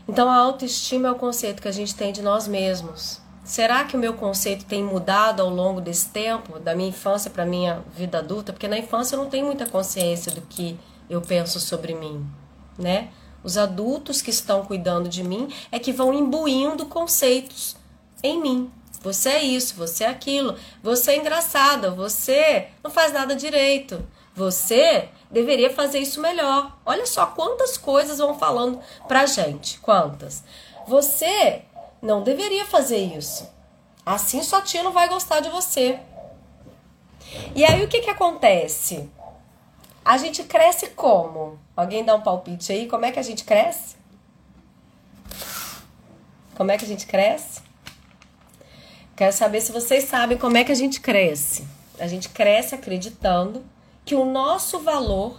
Então 0.09 0.29
a 0.31 0.37
autoestima 0.37 1.09
é 1.09 1.12
o 1.12 1.16
conceito 1.16 1.61
que 1.61 1.68
a 1.68 1.73
gente 1.73 1.94
tem 1.94 2.12
de 2.12 2.23
nós 2.23 2.49
mesmos. 2.49 3.21
Será 3.44 3.85
que 3.85 3.97
o 3.97 3.99
meu 3.99 4.14
conceito 4.14 4.64
tem 4.64 4.83
mudado 4.83 5.40
ao 5.40 5.51
longo 5.51 5.81
desse 5.81 6.09
tempo, 6.09 6.59
da 6.59 6.75
minha 6.75 6.88
infância 6.88 7.31
para 7.31 7.44
minha 7.44 7.83
vida 7.94 8.18
adulta? 8.18 8.53
Porque 8.53 8.68
na 8.68 8.79
infância 8.79 9.16
eu 9.16 9.23
não 9.23 9.31
tenho 9.31 9.47
muita 9.47 9.66
consciência 9.66 10.33
do 10.33 10.40
que 10.42 10.79
eu 11.09 11.21
penso 11.21 11.61
sobre 11.61 11.94
mim, 11.94 12.27
né? 12.79 13.09
Os 13.42 13.57
adultos 13.57 14.21
que 14.21 14.31
estão 14.31 14.64
cuidando 14.64 15.09
de 15.09 15.23
mim 15.23 15.49
é 15.71 15.79
que 15.79 15.92
vão 15.92 16.12
imbuindo 16.12 16.87
conceitos 16.87 17.77
em 18.23 18.40
mim. 18.40 18.71
Você 19.03 19.29
é 19.29 19.42
isso, 19.42 19.75
você 19.77 20.05
é 20.05 20.09
aquilo, 20.09 20.57
você 20.83 21.12
é 21.12 21.16
engraçada, 21.16 21.90
você 21.90 22.68
não 22.83 22.90
faz 22.90 23.12
nada 23.12 23.37
direito. 23.37 24.03
Você 24.38 25.09
deveria 25.29 25.68
fazer 25.68 25.98
isso 25.98 26.20
melhor. 26.20 26.79
Olha 26.87 27.05
só 27.07 27.27
quantas 27.27 27.77
coisas 27.77 28.18
vão 28.18 28.38
falando 28.38 28.79
pra 29.09 29.27
gente. 29.27 29.81
Quantas? 29.81 30.44
Você 30.87 31.62
não 32.01 32.22
deveria 32.22 32.64
fazer 32.64 32.98
isso. 32.98 33.51
Assim 34.07 34.40
sua 34.44 34.62
tia 34.62 34.85
não 34.85 34.92
vai 34.92 35.09
gostar 35.09 35.40
de 35.40 35.48
você. 35.48 35.98
E 37.53 37.64
aí 37.64 37.85
o 37.85 37.88
que 37.88 38.01
que 38.01 38.11
acontece? 38.11 39.11
A 40.05 40.16
gente 40.16 40.44
cresce 40.44 40.90
como? 40.90 41.59
Alguém 41.77 42.05
dá 42.05 42.14
um 42.14 42.20
palpite 42.20 42.70
aí? 42.70 42.87
Como 42.87 43.05
é 43.05 43.11
que 43.11 43.18
a 43.18 43.24
gente 43.24 43.42
cresce? 43.42 43.96
Como 46.57 46.70
é 46.70 46.79
que 46.79 46.85
a 46.85 46.88
gente 46.88 47.09
cresce? 47.09 47.61
Quero 49.16 49.33
saber 49.33 49.61
se 49.61 49.72
vocês 49.72 50.05
sabem 50.05 50.38
como 50.38 50.57
é 50.57 50.62
que 50.62 50.70
a 50.70 50.77
gente 50.77 51.01
cresce. 51.01 51.66
A 51.98 52.07
gente 52.07 52.29
cresce 52.29 52.77
acreditando 52.77 53.64
que 54.09 54.14
o 54.14 54.25
nosso 54.25 54.79
valor 54.79 55.38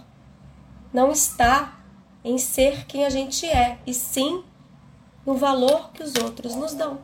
não 0.92 1.10
está 1.10 1.80
em 2.22 2.38
ser 2.38 2.86
quem 2.86 3.04
a 3.04 3.10
gente 3.10 3.44
é, 3.44 3.78
e 3.84 3.92
sim 3.92 4.44
no 5.26 5.34
valor 5.34 5.90
que 5.92 6.04
os 6.04 6.14
outros 6.14 6.54
nos 6.54 6.72
dão. 6.72 7.00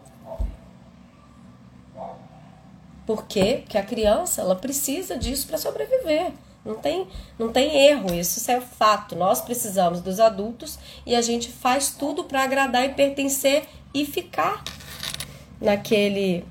Por 3.05 3.26
quê? 3.26 3.62
Porque 3.64 3.76
a 3.76 3.83
criança 3.83 4.42
ela 4.42 4.55
precisa 4.55 5.18
disso 5.18 5.48
para 5.48 5.59
sobreviver. 5.59 6.31
Não 6.64 6.76
tem, 6.76 7.09
não 7.37 7.50
tem 7.50 7.76
erro, 7.88 8.14
isso 8.14 8.48
é 8.48 8.61
fato. 8.61 9.16
Nós 9.16 9.40
precisamos 9.40 10.00
dos 10.00 10.20
adultos 10.20 10.79
e 11.05 11.16
a 11.16 11.20
gente 11.20 11.50
faz 11.50 11.90
tudo 11.90 12.22
para 12.22 12.44
agradar 12.44 12.85
e 12.85 12.94
pertencer 12.94 13.68
e 13.92 14.07
ficar 14.07 14.62
naquele, 15.61 16.44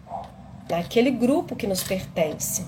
naquele 0.70 1.10
grupo 1.10 1.56
que 1.56 1.68
nos 1.68 1.84
pertence. 1.84 2.66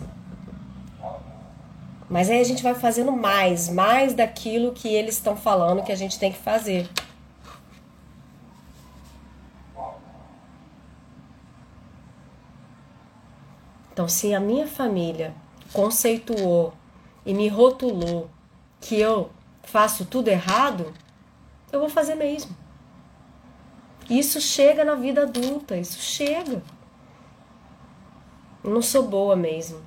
Mas 2.10 2.30
aí 2.30 2.40
a 2.40 2.44
gente 2.44 2.64
vai 2.64 2.74
fazendo 2.74 3.12
mais, 3.12 3.70
mais 3.70 4.14
daquilo 4.14 4.72
que 4.72 4.88
eles 4.88 5.16
estão 5.16 5.36
falando 5.36 5.84
que 5.84 5.92
a 5.92 5.96
gente 5.96 6.18
tem 6.18 6.32
que 6.32 6.40
fazer. 6.40 6.90
Então, 13.92 14.08
se 14.08 14.34
a 14.34 14.40
minha 14.40 14.68
família 14.68 15.34
conceituou 15.74 16.74
e 17.26 17.34
me 17.34 17.48
rotulou 17.48 18.30
que 18.80 18.96
eu 19.00 19.32
faço 19.64 20.06
tudo 20.06 20.28
errado, 20.28 20.94
eu 21.72 21.80
vou 21.80 21.90
fazer 21.90 22.16
mesmo. 22.16 22.56
Isso 24.10 24.40
chega 24.40 24.86
na 24.86 24.96
vida 24.96 25.24
adulta, 25.24 25.76
isso 25.76 26.00
chega. 26.00 26.62
Eu 28.64 28.70
não 28.70 28.82
sou 28.82 29.04
boa 29.04 29.36
mesmo. 29.36 29.87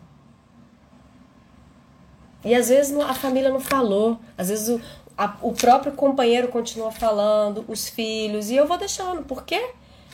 E 2.44 2.54
às 2.54 2.68
vezes 2.68 2.96
a 2.98 3.14
família 3.14 3.50
não 3.50 3.60
falou, 3.60 4.18
às 4.36 4.48
vezes 4.48 4.68
o, 4.68 4.80
a, 5.16 5.36
o 5.42 5.52
próprio 5.52 5.92
companheiro 5.92 6.48
continua 6.48 6.90
falando, 6.90 7.64
os 7.68 7.88
filhos, 7.88 8.50
e 8.50 8.56
eu 8.56 8.66
vou 8.66 8.78
deixando. 8.78 9.22
Por 9.22 9.44
quê? 9.44 9.72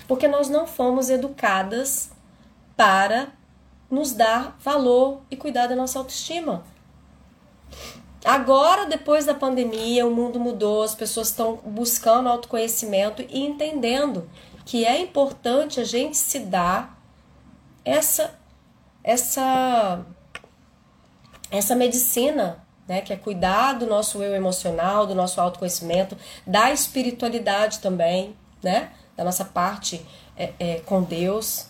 Porque 0.09 0.27
nós 0.27 0.49
não 0.49 0.67
fomos 0.67 1.09
educadas 1.11 2.11
para 2.77 3.29
nos 3.91 4.13
dar 4.13 4.57
valor 4.61 5.21
e 5.31 5.37
cuidar 5.37 5.69
da 5.69 5.77
nossa 5.77 5.99
autoestima. 5.99 6.65
Agora, 8.25 8.87
depois 8.87 9.25
da 9.25 9.35
pandemia, 9.35 10.05
o 10.05 10.11
mundo 10.11 10.41
mudou, 10.41 10.83
as 10.83 10.97
pessoas 10.97 11.29
estão 11.29 11.61
buscando 11.65 12.29
autoconhecimento 12.29 13.23
e 13.29 13.47
entendendo 13.47 14.29
que 14.65 14.85
é 14.85 15.01
importante 15.01 15.79
a 15.79 15.85
gente 15.85 16.17
se 16.17 16.41
dar 16.41 17.01
essa 17.85 18.35
essa 19.05 20.05
essa 21.57 21.75
medicina, 21.75 22.65
né, 22.87 23.01
que 23.01 23.13
é 23.13 23.17
cuidar 23.17 23.75
do 23.75 23.87
nosso 23.87 24.23
eu 24.23 24.35
emocional, 24.35 25.07
do 25.07 25.15
nosso 25.15 25.41
autoconhecimento, 25.41 26.17
da 26.47 26.73
espiritualidade 26.73 27.81
também, 27.81 28.37
né, 28.63 28.91
da 29.17 29.25
nossa 29.25 29.45
parte 29.45 30.05
é, 30.37 30.53
é, 30.59 30.75
com 30.81 31.03
Deus, 31.03 31.67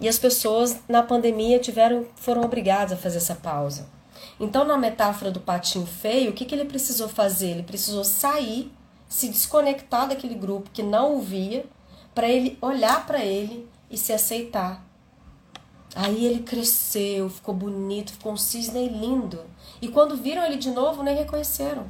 e 0.00 0.08
as 0.08 0.18
pessoas 0.18 0.80
na 0.88 1.02
pandemia 1.02 1.58
tiveram, 1.58 2.06
foram 2.16 2.42
obrigadas 2.42 2.92
a 2.92 2.96
fazer 2.96 3.18
essa 3.18 3.34
pausa. 3.34 3.86
Então, 4.38 4.64
na 4.64 4.76
metáfora 4.76 5.30
do 5.30 5.40
patinho 5.40 5.86
feio, 5.86 6.30
o 6.30 6.34
que, 6.34 6.44
que 6.44 6.54
ele 6.54 6.64
precisou 6.64 7.08
fazer? 7.08 7.50
Ele 7.50 7.62
precisou 7.62 8.04
sair, 8.04 8.72
se 9.08 9.28
desconectar 9.28 10.08
daquele 10.08 10.34
grupo 10.34 10.70
que 10.72 10.82
não 10.82 11.16
o 11.16 11.20
via, 11.20 11.64
para 12.14 12.28
ele 12.28 12.58
olhar 12.60 13.06
para 13.06 13.24
ele 13.24 13.68
e 13.90 13.96
se 13.96 14.12
aceitar. 14.12 14.83
Aí 15.94 16.26
ele 16.26 16.42
cresceu, 16.42 17.30
ficou 17.30 17.54
bonito, 17.54 18.12
ficou 18.12 18.32
um 18.32 18.36
cisne 18.36 18.88
lindo. 18.88 19.40
E 19.80 19.88
quando 19.88 20.16
viram 20.16 20.44
ele 20.44 20.56
de 20.56 20.70
novo, 20.70 21.02
nem 21.02 21.16
reconheceram. 21.16 21.88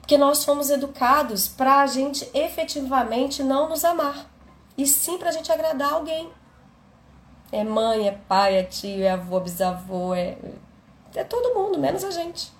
Porque 0.00 0.18
nós 0.18 0.44
fomos 0.44 0.68
educados 0.68 1.48
para 1.48 1.80
a 1.80 1.86
gente 1.86 2.28
efetivamente 2.34 3.42
não 3.42 3.70
nos 3.70 3.84
amar 3.84 4.26
e 4.76 4.86
sim 4.86 5.16
para 5.16 5.30
a 5.30 5.32
gente 5.32 5.50
agradar 5.50 5.94
alguém. 5.94 6.30
É 7.50 7.64
mãe, 7.64 8.08
é 8.08 8.12
pai, 8.12 8.56
é 8.56 8.62
tio, 8.64 9.02
é 9.02 9.10
avô, 9.10 9.40
bisavô, 9.40 10.14
é, 10.14 10.36
é 11.14 11.24
todo 11.24 11.54
mundo, 11.54 11.78
menos 11.78 12.04
a 12.04 12.10
gente. 12.10 12.52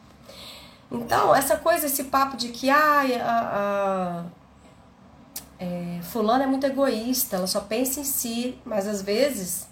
Então, 0.91 1.35
essa 1.35 1.57
coisa, 1.57 1.87
esse 1.87 2.05
papo 2.05 2.37
de 2.37 2.49
que 2.49 2.71
ai, 2.71 3.17
a, 3.17 3.27
a 3.29 4.25
é, 5.59 6.01
fulano 6.03 6.45
é 6.45 6.47
muito 6.47 6.67
egoísta, 6.67 7.37
ela 7.37 7.47
só 7.47 7.61
pensa 7.61 8.01
em 8.01 8.05
si, 8.05 8.59
mas 8.65 8.87
às 8.87 9.03
vezes, 9.03 9.69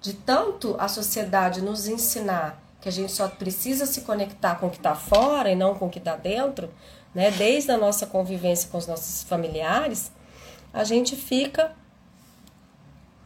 de 0.00 0.14
tanto 0.14 0.76
a 0.78 0.88
sociedade 0.88 1.60
nos 1.60 1.86
ensinar 1.86 2.60
que 2.80 2.88
a 2.88 2.92
gente 2.92 3.12
só 3.12 3.28
precisa 3.28 3.86
se 3.86 4.00
conectar 4.00 4.56
com 4.56 4.66
o 4.66 4.70
que 4.70 4.76
está 4.76 4.94
fora 4.94 5.50
e 5.50 5.54
não 5.54 5.74
com 5.76 5.86
o 5.86 5.90
que 5.90 6.00
está 6.00 6.16
dentro, 6.16 6.68
né? 7.14 7.30
desde 7.30 7.70
a 7.70 7.78
nossa 7.78 8.06
convivência 8.06 8.68
com 8.70 8.78
os 8.78 8.88
nossos 8.88 9.22
familiares, 9.22 10.10
a 10.72 10.82
gente 10.82 11.14
fica 11.14 11.72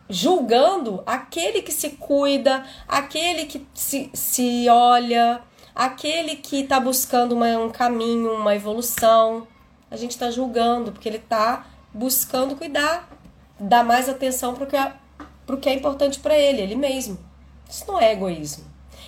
julgando 0.09 1.02
aquele 1.06 1.62
que 1.62 1.72
se 1.72 1.90
cuida, 1.90 2.64
aquele 2.87 3.46
que 3.46 3.66
se, 3.74 4.11
se 4.12 4.68
olha, 4.68 5.40
aquele 5.74 6.37
que 6.37 6.61
está 6.61 6.78
buscando 6.78 7.32
uma, 7.32 7.46
um 7.59 7.70
caminho, 7.70 8.32
uma 8.35 8.54
evolução. 8.54 9.46
A 9.90 9.96
gente 9.96 10.12
está 10.12 10.30
julgando 10.30 10.92
porque 10.92 11.09
ele 11.09 11.16
está 11.16 11.66
buscando 11.96 12.54
cuidar, 12.54 13.09
dar 13.59 13.82
mais 13.82 14.09
atenção 14.09 14.54
para 14.54 14.64
o 14.64 14.66
que, 14.66 14.76
é, 14.76 14.92
que 15.61 15.68
é 15.68 15.74
importante 15.74 16.20
para 16.20 16.38
ele, 16.38 16.61
ele 16.61 16.76
mesmo. 16.76 17.18
Isso 17.68 17.85
não 17.88 17.98
é 17.98 18.12
egoísmo. 18.12 18.64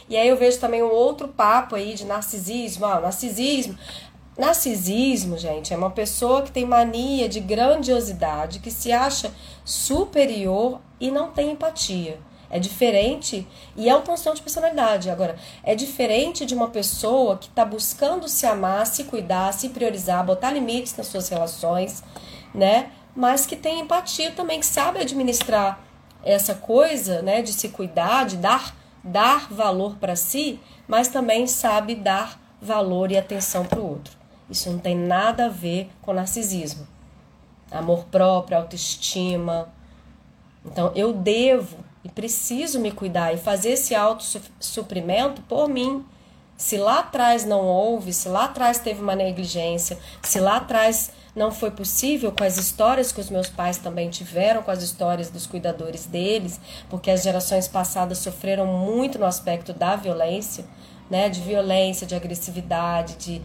E 0.09 0.16
aí 0.16 0.27
eu 0.27 0.37
vejo 0.37 0.59
também 0.59 0.83
um 0.83 0.90
outro 0.90 1.29
papo 1.29 1.74
aí 1.74 1.94
de 1.94 2.07
narcisismo. 2.07 2.87
Ah, 2.87 2.98
narcisismo 2.98 3.79
Narcisismo, 4.38 5.37
gente, 5.37 5.74
é 5.74 5.77
uma 5.77 5.90
pessoa 5.90 6.42
que 6.42 6.53
tem 6.53 6.64
mania 6.64 7.29
de 7.29 7.40
grandiosidade, 7.40 8.61
que 8.61 8.70
se 8.70 8.92
acha 8.92 9.33
superior 9.64 10.81
e 11.01 11.11
não 11.11 11.33
tem 11.33 11.51
empatia. 11.51 12.20
É 12.48 12.61
diferente 12.61 13.44
e 13.77 13.88
é 13.88 13.96
o 13.96 14.01
transtorno 14.01 14.37
de 14.37 14.42
personalidade. 14.42 15.11
Agora, 15.11 15.37
é 15.64 15.74
diferente 15.74 16.46
de 16.46 16.55
uma 16.55 16.68
pessoa 16.68 17.37
que 17.37 17.48
está 17.48 17.64
buscando 17.64 18.29
se 18.29 18.46
amar, 18.46 18.87
se 18.87 19.03
cuidar, 19.05 19.53
se 19.53 19.70
priorizar, 19.70 20.24
botar 20.24 20.53
limites 20.53 20.96
nas 20.96 21.09
suas 21.09 21.29
relações, 21.29 22.05
né? 22.55 22.91
Mas 23.15 23.47
que 23.47 23.57
tem 23.57 23.81
empatia 23.81 24.31
também, 24.31 24.61
que 24.61 24.67
sabe 24.67 25.01
administrar 25.01 25.81
essa 26.25 26.55
coisa, 26.55 27.23
né? 27.23 27.43
De 27.43 27.53
se 27.53 27.69
cuidar, 27.69 28.27
de 28.27 28.37
dar, 28.37 28.75
dar 29.03 29.49
valor 29.51 29.97
para 29.97 30.17
si, 30.17 30.61
mas 30.87 31.09
também 31.09 31.47
sabe 31.47 31.95
dar 31.95 32.41
valor 32.61 33.11
e 33.11 33.17
atenção 33.17 33.65
para 33.65 33.81
o 33.81 33.89
outro. 33.89 34.17
Isso 34.51 34.71
não 34.71 34.79
tem 34.79 34.97
nada 34.97 35.47
a 35.47 35.49
ver 35.49 35.91
com 36.03 36.13
narcisismo. 36.13 36.87
Amor 37.71 38.05
próprio, 38.05 38.57
autoestima. 38.57 39.69
Então, 40.65 40.91
eu 40.95 41.13
devo 41.13 41.79
e 42.03 42.09
preciso 42.09 42.81
me 42.81 42.91
cuidar 42.91 43.35
e 43.35 43.37
fazer 43.37 43.71
esse 43.71 43.95
autossuprimento 43.95 45.43
por 45.43 45.69
mim. 45.69 46.05
Se 46.57 46.77
lá 46.77 47.01
atrás 47.01 47.45
não 47.45 47.67
houve, 47.67 48.13
se 48.13 48.29
lá 48.29 48.45
atrás 48.45 48.79
teve 48.79 49.01
uma 49.01 49.15
negligência, 49.15 49.99
se 50.23 50.41
lá 50.41 50.57
atrás 50.57 51.11
não 51.35 51.51
foi 51.51 51.71
possível 51.71 52.33
com 52.33 52.45
as 52.45 52.57
histórias 52.57 53.12
que 53.12 53.21
os 53.21 53.31
meus 53.31 53.49
pais 53.49 53.79
também 53.79 54.09
tiveram, 54.11 54.62
com 54.62 54.71
as 54.71 54.83
histórias 54.83 55.31
dos 55.31 55.47
cuidadores 55.47 56.07
deles, 56.07 56.61
porque 56.88 57.11
as 57.11 57.23
gerações 57.23 57.69
passadas 57.69 58.19
sofreram 58.19 58.67
muito 58.67 59.19
no 59.19 59.25
aspecto 59.25 59.73
da 59.73 59.97
violência, 59.97 60.64
né, 61.11 61.29
de 61.29 61.41
violência, 61.41 62.07
de 62.07 62.14
agressividade, 62.14 63.17
de 63.17 63.43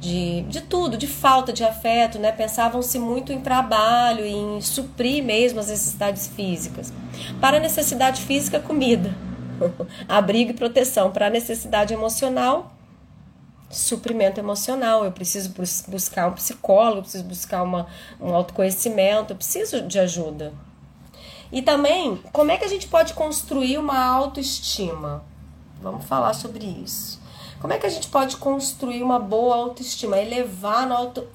de, 0.00 0.42
de 0.42 0.60
tudo, 0.60 0.96
de 0.96 1.06
falta 1.06 1.52
de 1.52 1.64
afeto, 1.64 2.18
né? 2.18 2.32
Pensavam-se 2.32 2.98
muito 2.98 3.32
em 3.32 3.40
trabalho, 3.40 4.24
em 4.24 4.60
suprir 4.60 5.22
mesmo 5.22 5.60
as 5.60 5.68
necessidades 5.68 6.26
físicas. 6.28 6.92
Para 7.40 7.56
a 7.56 7.60
necessidade 7.60 8.22
física, 8.22 8.60
comida, 8.60 9.14
abrigo 10.08 10.50
e 10.50 10.54
proteção. 10.54 11.10
Para 11.10 11.26
a 11.26 11.30
necessidade 11.30 11.94
emocional, 11.94 12.75
suprimento 13.78 14.40
emocional. 14.40 15.04
Eu 15.04 15.12
preciso 15.12 15.54
buscar 15.88 16.28
um 16.28 16.32
psicólogo, 16.32 17.02
preciso 17.02 17.24
buscar 17.24 17.62
uma, 17.62 17.86
um 18.20 18.34
autoconhecimento, 18.34 19.32
eu 19.32 19.36
preciso 19.36 19.82
de 19.82 19.98
ajuda. 19.98 20.52
E 21.52 21.62
também, 21.62 22.16
como 22.32 22.50
é 22.50 22.56
que 22.56 22.64
a 22.64 22.68
gente 22.68 22.88
pode 22.88 23.14
construir 23.14 23.78
uma 23.78 24.04
autoestima? 24.04 25.24
Vamos 25.80 26.04
falar 26.04 26.34
sobre 26.34 26.64
isso. 26.64 27.20
Como 27.60 27.72
é 27.72 27.78
que 27.78 27.86
a 27.86 27.88
gente 27.88 28.08
pode 28.08 28.36
construir 28.36 29.02
uma 29.02 29.18
boa 29.18 29.56
autoestima, 29.56 30.18
elevar 30.18 30.88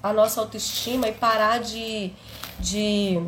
a 0.04 0.14
nossa 0.14 0.42
autoestima 0.42 1.08
e 1.08 1.14
parar 1.14 1.60
de, 1.60 2.12
de, 2.60 3.22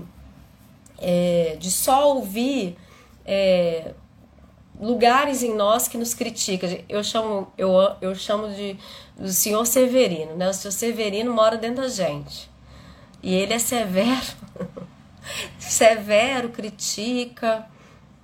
é, 0.99 1.57
de 1.59 1.71
só 1.71 2.13
ouvir 2.13 2.77
é, 3.25 3.93
lugares 4.79 5.43
em 5.43 5.55
nós 5.55 5.87
que 5.87 5.97
nos 5.97 6.13
criticam? 6.13 6.69
Eu 6.87 7.03
chamo, 7.03 7.51
eu, 7.57 7.71
eu 8.01 8.15
chamo 8.15 8.49
de 8.53 8.77
do 9.17 9.31
senhor 9.31 9.65
Severino, 9.65 10.35
né? 10.35 10.49
O 10.49 10.53
senhor 10.53 10.71
Severino 10.71 11.33
mora 11.33 11.57
dentro 11.57 11.83
da 11.83 11.89
gente. 11.89 12.49
E 13.21 13.33
ele 13.33 13.53
é 13.53 13.59
severo, 13.59 14.33
severo, 15.57 16.49
critica, 16.49 17.65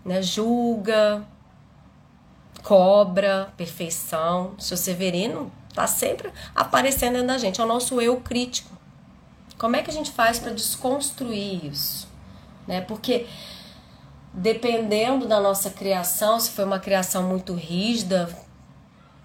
né? 0.04 0.22
julga, 0.22 1.24
cobra, 2.64 3.54
perfeição. 3.56 4.56
O 4.58 4.62
seu 4.62 4.76
Severino 4.76 5.52
Tá 5.74 5.88
sempre 5.88 6.32
aparecendo 6.56 7.14
dentro 7.14 7.28
da 7.28 7.38
gente. 7.38 7.62
É 7.62 7.64
o 7.64 7.68
nosso 7.68 8.02
eu 8.02 8.20
crítico. 8.20 8.70
Como 9.58 9.76
é 9.76 9.82
que 9.82 9.90
a 9.90 9.94
gente 9.94 10.12
faz 10.12 10.40
para 10.40 10.52
desconstruir 10.52 11.66
isso? 11.66 12.08
Né? 12.68 12.82
Porque 12.82 13.28
dependendo 14.34 15.28
da 15.28 15.40
nossa 15.40 15.70
criação, 15.70 16.40
se 16.40 16.52
foi 16.52 16.66
uma 16.66 16.80
criação 16.80 17.24
muito 17.24 17.54
rígida, 17.54 18.30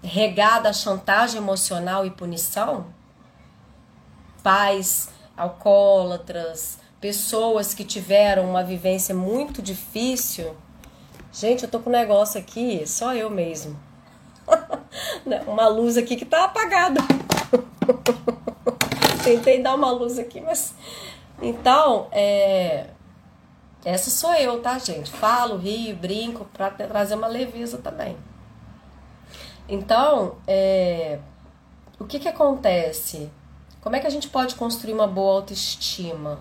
regada 0.01 0.69
a 0.69 0.73
chantagem 0.73 1.37
emocional 1.37 2.05
e 2.05 2.11
punição, 2.11 2.87
pais 4.43 5.09
alcoólatras, 5.35 6.79
pessoas 6.99 7.73
que 7.73 7.83
tiveram 7.83 8.49
uma 8.49 8.63
vivência 8.63 9.13
muito 9.13 9.61
difícil. 9.61 10.55
Gente, 11.31 11.63
eu 11.63 11.69
tô 11.69 11.79
com 11.79 11.89
um 11.89 11.93
negócio 11.93 12.39
aqui, 12.39 12.87
só 12.87 13.13
eu 13.13 13.29
mesmo. 13.29 13.77
uma 15.47 15.67
luz 15.67 15.97
aqui 15.97 16.15
que 16.15 16.25
tá 16.25 16.45
apagada. 16.45 17.01
Tentei 19.23 19.61
dar 19.61 19.75
uma 19.75 19.91
luz 19.91 20.17
aqui, 20.17 20.39
mas. 20.39 20.73
Então, 21.41 22.07
é. 22.11 22.87
Essa 23.85 24.09
sou 24.09 24.33
eu, 24.33 24.61
tá, 24.61 24.79
gente? 24.79 25.11
Falo, 25.11 25.57
rio, 25.57 25.95
brinco, 25.95 26.43
pra 26.45 26.71
trazer 26.71 27.13
uma 27.13 27.27
leveza 27.27 27.77
também. 27.77 28.17
Então, 29.69 30.37
é. 30.47 31.19
O 31.99 32.05
que 32.05 32.19
que 32.19 32.27
acontece? 32.27 33.29
Como 33.79 33.95
é 33.95 33.99
que 33.99 34.07
a 34.07 34.09
gente 34.09 34.27
pode 34.27 34.55
construir 34.55 34.93
uma 34.93 35.07
boa 35.07 35.35
autoestima? 35.35 36.39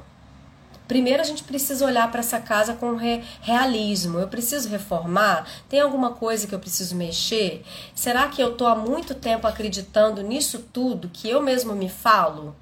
Primeiro 0.88 1.22
a 1.22 1.24
gente 1.24 1.44
precisa 1.44 1.85
olhar 1.87 2.11
para 2.11 2.20
essa 2.20 2.40
casa 2.40 2.74
com 2.74 2.96
re 2.96 3.22
realismo. 3.40 4.18
Eu 4.18 4.28
preciso 4.28 4.68
reformar? 4.68 5.46
Tem 5.68 5.80
alguma 5.80 6.12
coisa 6.12 6.46
que 6.46 6.54
eu 6.54 6.59
preciso 6.59 6.96
mexer? 6.96 7.62
Será 7.94 8.28
que 8.28 8.42
eu 8.42 8.52
estou 8.52 8.66
há 8.66 8.74
muito 8.74 9.14
tempo 9.14 9.46
acreditando 9.46 10.22
nisso 10.22 10.64
tudo 10.72 11.11
que 11.11 11.28
eu 11.28 11.42
mesmo 11.42 11.74
me 11.74 11.88
falo? 11.88 12.57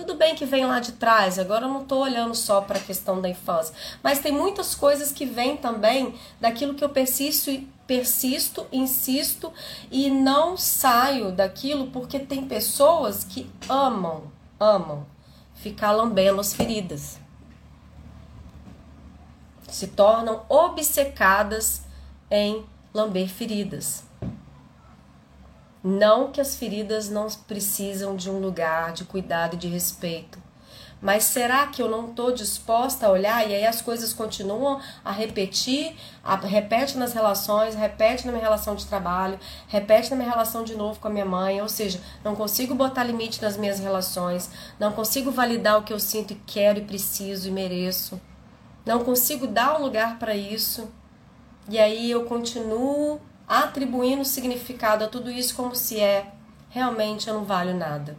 Tudo 0.00 0.14
bem 0.14 0.34
que 0.34 0.46
vem 0.46 0.64
lá 0.64 0.80
de 0.80 0.92
trás, 0.92 1.38
agora 1.38 1.66
eu 1.66 1.68
não 1.68 1.82
estou 1.82 2.00
olhando 2.00 2.34
só 2.34 2.62
para 2.62 2.78
a 2.78 2.82
questão 2.82 3.20
da 3.20 3.28
infância, 3.28 3.74
mas 4.02 4.18
tem 4.18 4.32
muitas 4.32 4.74
coisas 4.74 5.12
que 5.12 5.26
vêm 5.26 5.58
também 5.58 6.14
daquilo 6.40 6.72
que 6.72 6.82
eu 6.82 6.88
persisto, 6.88 7.50
persisto, 7.86 8.66
insisto 8.72 9.52
e 9.90 10.08
não 10.08 10.56
saio 10.56 11.30
daquilo 11.30 11.88
porque 11.88 12.18
tem 12.18 12.46
pessoas 12.46 13.24
que 13.24 13.46
amam, 13.68 14.32
amam 14.58 15.04
ficar 15.54 15.92
lambendo 15.92 16.40
as 16.40 16.54
feridas. 16.54 17.18
Se 19.68 19.86
tornam 19.86 20.46
obcecadas 20.48 21.82
em 22.30 22.64
lamber 22.94 23.28
feridas. 23.28 24.09
Não 25.82 26.30
que 26.30 26.40
as 26.40 26.56
feridas 26.56 27.08
não 27.08 27.26
precisam 27.46 28.14
de 28.14 28.28
um 28.30 28.38
lugar 28.38 28.92
de 28.92 29.04
cuidado 29.04 29.54
e 29.54 29.58
de 29.58 29.66
respeito. 29.66 30.38
Mas 31.00 31.24
será 31.24 31.66
que 31.66 31.80
eu 31.80 31.88
não 31.88 32.10
estou 32.10 32.30
disposta 32.30 33.06
a 33.06 33.10
olhar 33.10 33.48
e 33.48 33.54
aí 33.54 33.66
as 33.66 33.80
coisas 33.80 34.12
continuam 34.12 34.78
a 35.02 35.10
repetir, 35.10 35.96
a, 36.22 36.36
repete 36.36 36.98
nas 36.98 37.14
relações, 37.14 37.74
repete 37.74 38.26
na 38.26 38.32
minha 38.32 38.44
relação 38.44 38.74
de 38.74 38.84
trabalho, 38.84 39.40
repete 39.66 40.10
na 40.10 40.16
minha 40.16 40.28
relação 40.28 40.62
de 40.62 40.74
novo 40.74 41.00
com 41.00 41.08
a 41.08 41.10
minha 41.10 41.24
mãe, 41.24 41.62
ou 41.62 41.68
seja, 41.68 41.98
não 42.22 42.36
consigo 42.36 42.74
botar 42.74 43.04
limite 43.04 43.40
nas 43.40 43.56
minhas 43.56 43.78
relações, 43.78 44.50
não 44.78 44.92
consigo 44.92 45.30
validar 45.30 45.78
o 45.78 45.82
que 45.82 45.92
eu 45.92 45.98
sinto 45.98 46.34
e 46.34 46.42
quero 46.46 46.80
e 46.80 46.84
preciso 46.84 47.48
e 47.48 47.50
mereço, 47.50 48.20
não 48.84 49.02
consigo 49.02 49.46
dar 49.46 49.80
um 49.80 49.82
lugar 49.82 50.18
para 50.18 50.34
isso, 50.34 50.90
e 51.66 51.78
aí 51.78 52.10
eu 52.10 52.26
continuo 52.26 53.18
atribuindo 53.50 54.24
significado 54.24 55.02
a 55.02 55.08
tudo 55.08 55.28
isso 55.28 55.56
como 55.56 55.74
se 55.74 55.98
é 55.98 56.32
realmente 56.68 57.26
eu 57.26 57.34
não 57.34 57.44
valho 57.44 57.74
nada. 57.74 58.16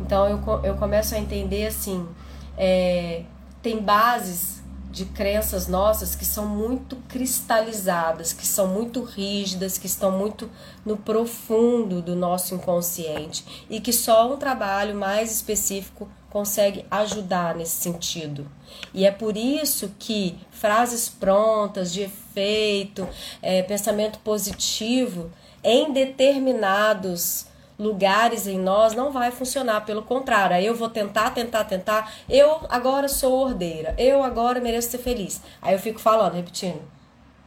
Então 0.00 0.28
eu, 0.28 0.64
eu 0.64 0.76
começo 0.76 1.14
a 1.16 1.18
entender 1.18 1.66
assim, 1.66 2.08
é, 2.56 3.24
tem 3.60 3.82
bases 3.82 4.62
de 4.92 5.04
crenças 5.06 5.66
nossas 5.66 6.14
que 6.14 6.24
são 6.24 6.46
muito 6.46 6.96
cristalizadas, 7.08 8.32
que 8.32 8.46
são 8.46 8.68
muito 8.68 9.02
rígidas, 9.02 9.76
que 9.76 9.86
estão 9.86 10.12
muito 10.12 10.48
no 10.84 10.96
profundo 10.96 12.00
do 12.00 12.14
nosso 12.14 12.54
inconsciente 12.54 13.66
e 13.68 13.80
que 13.80 13.92
só 13.92 14.32
um 14.32 14.36
trabalho 14.36 14.94
mais 14.94 15.32
específico 15.32 16.08
consegue 16.30 16.86
ajudar 16.90 17.56
nesse 17.56 17.76
sentido. 17.76 18.48
E 18.94 19.04
é 19.04 19.10
por 19.10 19.36
isso 19.36 19.92
que 19.98 20.38
frases 20.50 21.08
prontas, 21.08 21.92
de 21.92 22.02
efeito, 22.02 23.06
é, 23.42 23.62
pensamento 23.62 24.20
positivo, 24.20 25.30
em 25.62 25.92
determinados 25.92 27.46
lugares 27.78 28.46
em 28.46 28.58
nós 28.58 28.94
não 28.94 29.10
vai 29.10 29.30
funcionar. 29.30 29.84
Pelo 29.84 30.02
contrário, 30.02 30.54
aí 30.56 30.64
eu 30.64 30.74
vou 30.74 30.88
tentar, 30.88 31.30
tentar, 31.30 31.64
tentar. 31.64 32.12
Eu 32.28 32.60
agora 32.68 33.08
sou 33.08 33.32
ordeira. 33.32 33.94
Eu 33.98 34.22
agora 34.22 34.60
mereço 34.60 34.90
ser 34.90 34.98
feliz. 34.98 35.42
Aí 35.60 35.74
eu 35.74 35.78
fico 35.78 35.98
falando, 35.98 36.34
repetindo. 36.34 36.80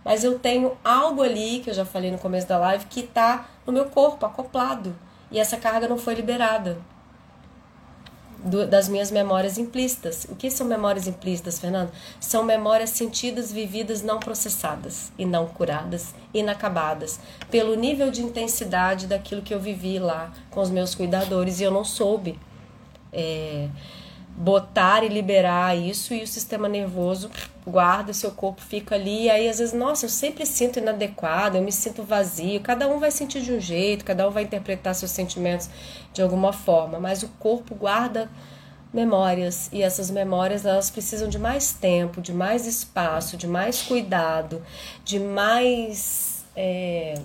Mas 0.04 0.24
eu 0.24 0.38
tenho 0.38 0.78
algo 0.84 1.22
ali, 1.22 1.62
que 1.62 1.69
eu 1.69 1.74
já 1.74 1.86
falei 1.86 2.12
no 2.12 2.17
começo 2.17 2.48
da 2.48 2.58
live, 2.58 2.86
que 2.88 3.00
está 3.00 3.48
no 3.65 3.72
meu 3.72 3.86
corpo, 3.86 4.26
acoplado. 4.26 4.93
E 5.32 5.39
essa 5.39 5.56
carga 5.56 5.88
não 5.88 5.98
foi 5.98 6.13
liberada 6.13 6.78
do, 8.43 8.67
das 8.67 8.89
minhas 8.89 9.10
memórias 9.10 9.58
implícitas. 9.58 10.25
O 10.29 10.36
que 10.36 10.51
são 10.51 10.67
memórias 10.67 11.08
implícitas, 11.08 11.60
Fernando? 11.60 11.91
São 12.19 12.43
memórias 12.43 12.89
sentidas, 12.89 13.51
vividas, 13.51 14.01
não 14.01 14.19
processadas 14.19 15.12
e 15.17 15.25
não 15.25 15.47
curadas, 15.47 16.13
inacabadas, 16.34 17.19
pelo 17.49 17.75
nível 17.75 18.12
de 18.12 18.21
intensidade 18.21 19.08
daquilo 19.08 19.41
que 19.41 19.53
eu 19.53 19.60
vivi 19.60 19.99
lá 19.99 20.32
com 20.51 20.62
os 20.62 20.69
meus 20.69 20.93
cuidadores 20.93 21.60
e 21.60 21.63
eu 21.63 21.71
não 21.71 21.84
soube. 21.84 22.38
É, 23.12 23.69
botar 24.36 25.03
e 25.03 25.08
liberar 25.10 25.77
isso 25.77 26.13
e 26.13 26.23
o 26.23 26.27
sistema 26.27 26.67
nervoso 26.67 27.29
guarda, 27.65 28.13
seu 28.13 28.32
corpo 28.32 28.62
fica 28.62 28.95
ali, 28.95 29.23
e 29.23 29.30
aí 29.30 29.47
às 29.47 29.60
vezes, 29.60 29.73
nossa, 29.73 30.06
eu 30.06 30.10
sempre 30.10 30.45
sinto 30.45 30.80
inadequado, 30.80 31.58
eu 31.58 31.62
me 31.62 31.71
sinto 31.71 32.04
vazio, 32.04 32.62
cada 32.62 32.88
um 32.88 32.99
vai 32.99 33.12
sentir 33.12 33.41
de 33.41 33.54
um 33.54 33.60
jeito, 33.60 34.04
cada 34.04 34.28
um 34.28 34.32
vai 34.32 34.43
interpretar 34.43 34.93
seus 34.95 35.12
sentimentos 35.12 35.69
de 36.13 36.21
alguma 36.21 36.52
forma, 36.54 36.99
mas 36.99 37.23
o 37.23 37.30
corpo 37.39 37.73
guarda 37.76 38.30
memórias 38.93 39.69
e 39.71 39.82
essas 39.82 40.12
memórias 40.12 40.65
elas 40.65 40.91
precisam 40.91 41.28
de 41.28 41.39
mais 41.39 41.73
tempo, 41.73 42.21
de 42.21 42.32
mais 42.32 42.67
espaço, 42.67 43.36
de 43.36 43.47
mais 43.47 43.82
cuidado, 43.82 44.62
de 45.04 45.19
mais 45.19 46.45
é, 46.56 47.15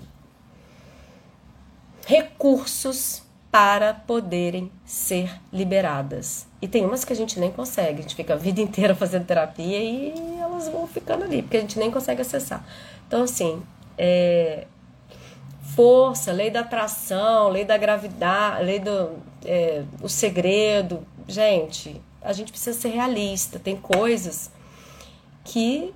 recursos 2.06 3.22
para 3.50 3.94
poderem 3.94 4.70
ser 4.84 5.40
liberadas. 5.52 6.46
E 6.60 6.68
tem 6.68 6.84
umas 6.84 7.04
que 7.04 7.12
a 7.12 7.16
gente 7.16 7.40
nem 7.40 7.50
consegue, 7.50 8.00
a 8.00 8.02
gente 8.02 8.14
fica 8.14 8.34
a 8.34 8.36
vida 8.36 8.60
inteira 8.60 8.94
fazendo 8.94 9.24
terapia 9.24 9.78
e 9.78 10.12
elas 10.38 10.68
vão 10.68 10.86
ficando 10.86 11.24
ali, 11.24 11.42
porque 11.42 11.56
a 11.56 11.60
gente 11.60 11.78
nem 11.78 11.90
consegue 11.90 12.20
acessar. 12.20 12.64
Então, 13.06 13.22
assim, 13.22 13.62
é, 13.96 14.66
força, 15.74 16.32
lei 16.32 16.50
da 16.50 16.60
atração, 16.60 17.48
lei 17.48 17.64
da 17.64 17.76
gravidade, 17.76 18.64
lei 18.64 18.78
do 18.78 19.12
é, 19.44 19.84
o 20.02 20.08
segredo. 20.08 21.06
Gente, 21.26 22.00
a 22.20 22.32
gente 22.32 22.52
precisa 22.52 22.78
ser 22.78 22.88
realista. 22.88 23.58
Tem 23.58 23.76
coisas 23.76 24.50
que 25.44 25.94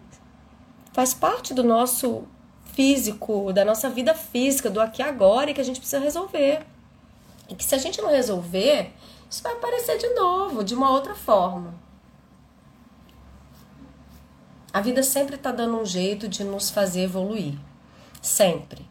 faz 0.93 1.13
parte 1.13 1.53
do 1.53 1.63
nosso 1.63 2.25
físico, 2.73 3.53
da 3.53 3.65
nossa 3.65 3.91
vida 3.91 4.15
física, 4.15 4.71
do 4.71 4.81
aqui 4.81 5.03
agora, 5.03 5.51
e 5.51 5.55
que 5.55 5.61
a 5.61 5.65
gente 5.65 5.81
precisa 5.81 5.99
resolver. 5.99 6.61
E 7.49 7.55
que 7.55 7.65
se 7.65 7.75
a 7.75 7.79
gente 7.79 8.01
não 8.01 8.11
resolver, 8.11 8.93
isso 9.29 9.43
vai 9.43 9.53
aparecer 9.53 9.99
de 9.99 10.09
novo, 10.15 10.63
de 10.63 10.75
uma 10.75 10.91
outra 10.91 11.15
forma. 11.15 11.75
A 14.73 14.81
vida 14.81 15.03
sempre 15.03 15.37
está 15.37 15.51
dando 15.53 15.79
um 15.79 15.85
jeito 15.85 16.29
de 16.29 16.45
nos 16.45 16.71
fazer 16.71 17.03
evoluir. 17.03 17.59
Sempre. 18.21 18.87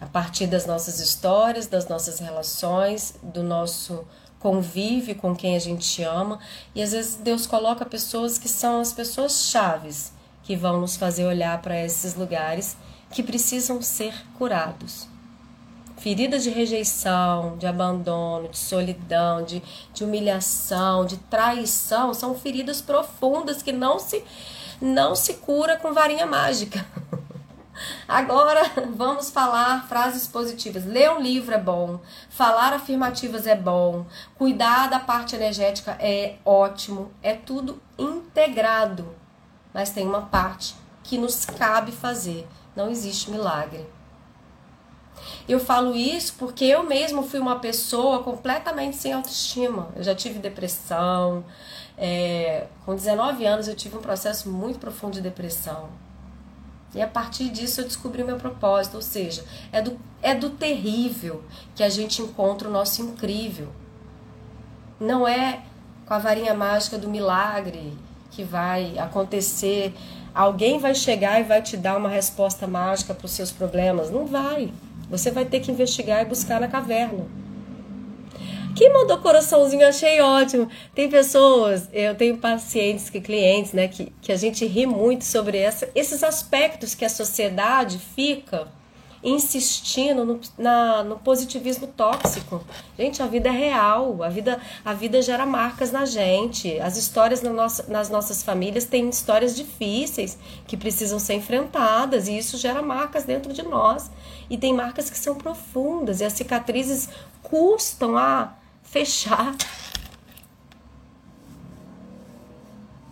A 0.00 0.06
partir 0.06 0.46
das 0.46 0.66
nossas 0.66 1.00
histórias, 1.00 1.66
das 1.66 1.88
nossas 1.88 2.18
relações, 2.18 3.16
do 3.22 3.42
nosso 3.42 4.06
convívio 4.38 5.16
com 5.16 5.34
quem 5.34 5.56
a 5.56 5.58
gente 5.58 6.02
ama. 6.02 6.38
E 6.74 6.82
às 6.82 6.92
vezes 6.92 7.16
Deus 7.16 7.46
coloca 7.46 7.84
pessoas 7.84 8.38
que 8.38 8.48
são 8.48 8.80
as 8.80 8.92
pessoas 8.92 9.44
chaves 9.44 10.12
que 10.44 10.56
vão 10.56 10.80
nos 10.80 10.96
fazer 10.96 11.24
olhar 11.24 11.60
para 11.60 11.84
esses 11.84 12.14
lugares 12.14 12.76
que 13.10 13.22
precisam 13.22 13.82
ser 13.82 14.14
curados 14.36 15.08
feridas 15.98 16.42
de 16.42 16.50
rejeição, 16.50 17.56
de 17.58 17.66
abandono, 17.66 18.48
de 18.48 18.58
solidão, 18.58 19.42
de, 19.42 19.62
de 19.92 20.04
humilhação, 20.04 21.04
de 21.04 21.16
traição, 21.16 22.14
são 22.14 22.34
feridas 22.34 22.80
profundas 22.80 23.62
que 23.62 23.72
não 23.72 23.98
se, 23.98 24.24
não 24.80 25.14
se 25.14 25.34
cura 25.34 25.76
com 25.76 25.92
varinha 25.92 26.26
mágica. 26.26 26.84
Agora 28.08 28.62
vamos 28.96 29.30
falar 29.30 29.86
frases 29.88 30.26
positivas. 30.26 30.84
Ler 30.84 31.10
um 31.10 31.20
livro 31.20 31.54
é 31.54 31.58
bom, 31.58 32.00
falar 32.28 32.72
afirmativas 32.72 33.46
é 33.46 33.54
bom, 33.54 34.06
cuidar 34.36 34.88
da 34.88 34.98
parte 34.98 35.36
energética 35.36 35.96
é 36.00 36.36
ótimo, 36.44 37.12
é 37.22 37.34
tudo 37.34 37.80
integrado. 37.98 39.14
Mas 39.72 39.90
tem 39.90 40.06
uma 40.06 40.22
parte 40.22 40.74
que 41.04 41.18
nos 41.18 41.44
cabe 41.44 41.92
fazer. 41.92 42.46
Não 42.74 42.90
existe 42.90 43.30
milagre. 43.30 43.97
Eu 45.48 45.60
falo 45.60 45.94
isso 45.94 46.34
porque 46.38 46.64
eu 46.64 46.82
mesmo 46.82 47.22
fui 47.22 47.40
uma 47.40 47.58
pessoa 47.58 48.22
completamente 48.22 48.96
sem 48.96 49.12
autoestima. 49.12 49.88
Eu 49.96 50.02
já 50.02 50.14
tive 50.14 50.38
depressão. 50.38 51.44
É, 51.96 52.66
com 52.86 52.94
19 52.94 53.44
anos 53.44 53.66
eu 53.66 53.74
tive 53.74 53.96
um 53.96 54.00
processo 54.00 54.48
muito 54.48 54.78
profundo 54.78 55.14
de 55.14 55.20
depressão. 55.20 55.88
E 56.94 57.02
a 57.02 57.06
partir 57.06 57.50
disso 57.50 57.80
eu 57.80 57.84
descobri 57.84 58.22
o 58.22 58.26
meu 58.26 58.36
propósito, 58.36 58.94
ou 58.94 59.02
seja, 59.02 59.44
é 59.72 59.82
do, 59.82 59.98
é 60.22 60.34
do 60.34 60.50
terrível 60.50 61.42
que 61.74 61.82
a 61.82 61.88
gente 61.88 62.22
encontra 62.22 62.68
o 62.68 62.72
nosso 62.72 63.02
incrível. 63.02 63.68
Não 64.98 65.28
é 65.28 65.60
com 66.06 66.14
a 66.14 66.18
varinha 66.18 66.54
mágica 66.54 66.96
do 66.96 67.08
milagre 67.08 67.92
que 68.30 68.42
vai 68.42 68.98
acontecer. 68.98 69.94
Alguém 70.34 70.78
vai 70.78 70.94
chegar 70.94 71.40
e 71.40 71.42
vai 71.42 71.60
te 71.60 71.76
dar 71.76 71.96
uma 71.96 72.08
resposta 72.08 72.66
mágica 72.66 73.12
para 73.12 73.26
os 73.26 73.32
seus 73.32 73.52
problemas. 73.52 74.10
Não 74.10 74.26
vai. 74.26 74.72
Você 75.10 75.30
vai 75.30 75.44
ter 75.44 75.60
que 75.60 75.70
investigar 75.70 76.22
e 76.22 76.26
buscar 76.26 76.60
na 76.60 76.68
caverna. 76.68 77.26
Quem 78.76 78.92
mandou 78.92 79.18
coraçãozinho, 79.18 79.86
achei 79.86 80.20
ótimo. 80.20 80.68
Tem 80.94 81.08
pessoas, 81.08 81.88
eu 81.92 82.14
tenho 82.14 82.36
pacientes, 82.36 83.10
que 83.10 83.20
clientes, 83.20 83.72
né, 83.72 83.88
que, 83.88 84.12
que 84.22 84.30
a 84.30 84.36
gente 84.36 84.64
ri 84.64 84.86
muito 84.86 85.24
sobre 85.24 85.58
essa, 85.58 85.90
esses 85.94 86.22
aspectos 86.22 86.94
que 86.94 87.04
a 87.04 87.08
sociedade 87.08 87.98
fica 87.98 88.68
insistindo 89.22 90.24
no, 90.24 90.40
na, 90.56 91.02
no 91.02 91.18
positivismo 91.18 91.86
tóxico. 91.86 92.62
Gente, 92.98 93.22
a 93.22 93.26
vida 93.26 93.48
é 93.48 93.52
real, 93.52 94.22
a 94.22 94.28
vida, 94.28 94.60
a 94.84 94.94
vida 94.94 95.20
gera 95.20 95.44
marcas 95.44 95.90
na 95.90 96.04
gente. 96.04 96.78
As 96.80 96.96
histórias 96.96 97.42
na 97.42 97.50
nossa, 97.50 97.84
nas 97.88 98.08
nossas 98.08 98.42
famílias 98.42 98.84
têm 98.84 99.08
histórias 99.08 99.56
difíceis 99.56 100.38
que 100.66 100.76
precisam 100.76 101.18
ser 101.18 101.34
enfrentadas 101.34 102.28
e 102.28 102.36
isso 102.36 102.56
gera 102.56 102.82
marcas 102.82 103.24
dentro 103.24 103.52
de 103.52 103.62
nós. 103.62 104.10
E 104.48 104.56
tem 104.56 104.72
marcas 104.72 105.10
que 105.10 105.18
são 105.18 105.34
profundas 105.34 106.20
e 106.20 106.24
as 106.24 106.32
cicatrizes 106.32 107.08
custam 107.42 108.16
a 108.16 108.54
fechar. 108.82 109.54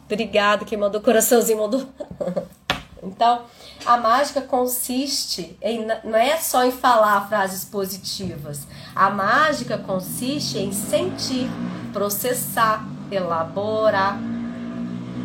Obrigada, 0.04 0.64
quem 0.64 0.78
mandou 0.78 1.00
coraçãozinho 1.00 1.58
mandou. 1.58 1.86
então, 3.02 3.42
a 3.84 3.96
mágica 3.96 4.40
consiste 4.40 5.56
em 5.60 5.86
não 6.04 6.18
é 6.18 6.36
só 6.38 6.64
em 6.64 6.72
falar 6.72 7.28
frases 7.28 7.64
positivas. 7.64 8.66
A 8.94 9.10
mágica 9.10 9.78
consiste 9.78 10.58
em 10.58 10.72
sentir, 10.72 11.48
processar, 11.92 12.84
elaborar, 13.10 14.18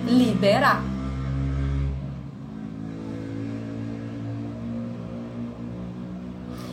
liberar. 0.08 0.82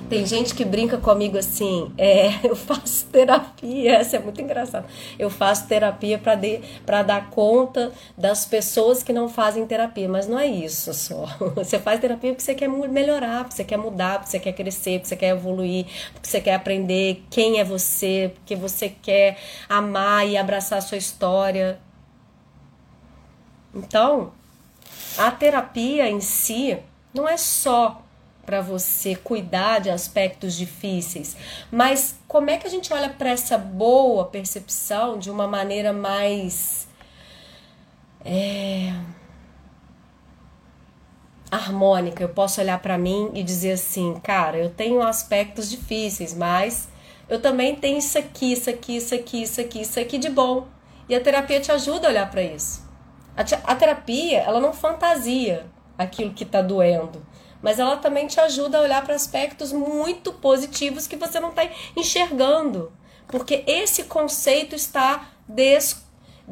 Tem 0.08 0.24
gente 0.24 0.54
que 0.54 0.64
brinca 0.64 0.96
comigo 0.96 1.36
assim, 1.36 1.92
é, 1.98 2.30
eu 2.48 2.56
faço 2.56 3.04
terapia, 3.06 3.96
essa 3.96 4.16
é 4.16 4.18
muito 4.18 4.40
engraçado. 4.40 4.86
Eu 5.18 5.28
faço 5.28 5.66
terapia 5.66 6.18
para 6.18 7.02
dar 7.02 7.28
conta 7.28 7.92
das 8.16 8.46
pessoas 8.46 9.02
que 9.02 9.12
não 9.12 9.28
fazem 9.28 9.66
terapia, 9.66 10.08
mas 10.08 10.26
não 10.26 10.38
é 10.38 10.46
isso 10.46 10.94
só. 10.94 11.26
Você 11.54 11.78
faz 11.78 12.00
terapia 12.00 12.30
porque 12.30 12.42
você 12.42 12.54
quer 12.54 12.68
melhorar, 12.68 13.44
porque 13.44 13.56
você 13.56 13.64
quer 13.64 13.76
mudar, 13.76 14.18
porque 14.18 14.30
você 14.30 14.40
quer 14.40 14.52
crescer, 14.52 14.98
porque 14.98 15.08
você 15.08 15.16
quer 15.16 15.28
evoluir, 15.30 15.84
porque 16.14 16.28
você 16.28 16.40
quer 16.40 16.54
aprender 16.54 17.22
quem 17.30 17.58
é 17.58 17.64
você, 17.64 18.32
porque 18.34 18.56
você 18.56 18.88
quer 18.88 19.36
amar 19.68 20.26
e 20.26 20.36
abraçar 20.36 20.78
a 20.78 20.82
sua 20.82 20.96
história. 20.96 21.78
Então, 23.74 24.32
a 25.18 25.30
terapia 25.30 26.08
em 26.08 26.20
si 26.20 26.78
não 27.12 27.28
é 27.28 27.36
só 27.36 28.02
para 28.48 28.62
você 28.62 29.14
cuidar 29.14 29.78
de 29.78 29.90
aspectos 29.90 30.56
difíceis, 30.56 31.36
mas 31.70 32.18
como 32.26 32.48
é 32.48 32.56
que 32.56 32.66
a 32.66 32.70
gente 32.70 32.90
olha 32.94 33.10
para 33.10 33.28
essa 33.28 33.58
boa 33.58 34.24
percepção 34.24 35.18
de 35.18 35.30
uma 35.30 35.46
maneira 35.46 35.92
mais 35.92 36.88
é, 38.24 38.90
harmônica? 41.50 42.22
Eu 42.22 42.30
posso 42.30 42.58
olhar 42.58 42.78
para 42.80 42.96
mim 42.96 43.30
e 43.34 43.42
dizer 43.42 43.72
assim, 43.72 44.18
cara, 44.22 44.56
eu 44.56 44.70
tenho 44.70 45.02
aspectos 45.02 45.68
difíceis, 45.68 46.32
mas 46.32 46.88
eu 47.28 47.42
também 47.42 47.76
tenho 47.76 47.98
isso 47.98 48.16
aqui, 48.16 48.52
isso 48.52 48.70
aqui, 48.70 48.96
isso 48.96 49.14
aqui, 49.14 49.42
isso 49.42 49.60
aqui, 49.60 49.80
isso 49.82 50.00
aqui 50.00 50.16
de 50.16 50.30
bom. 50.30 50.66
E 51.06 51.14
a 51.14 51.20
terapia 51.20 51.60
te 51.60 51.70
ajuda 51.70 52.06
a 52.06 52.10
olhar 52.10 52.30
para 52.30 52.42
isso. 52.42 52.82
A, 53.36 53.42
a 53.70 53.76
terapia, 53.76 54.38
ela 54.38 54.58
não 54.58 54.72
fantasia 54.72 55.66
aquilo 55.98 56.32
que 56.32 56.44
está 56.44 56.62
doendo 56.62 57.27
mas 57.62 57.78
ela 57.78 57.96
também 57.96 58.26
te 58.26 58.40
ajuda 58.40 58.78
a 58.78 58.82
olhar 58.82 59.04
para 59.04 59.14
aspectos 59.14 59.72
muito 59.72 60.32
positivos 60.32 61.06
que 61.06 61.16
você 61.16 61.40
não 61.40 61.50
está 61.50 61.68
enxergando. 61.96 62.92
Porque 63.26 63.64
esse 63.66 64.04
conceito 64.04 64.74
está 64.74 65.28
des, 65.46 66.02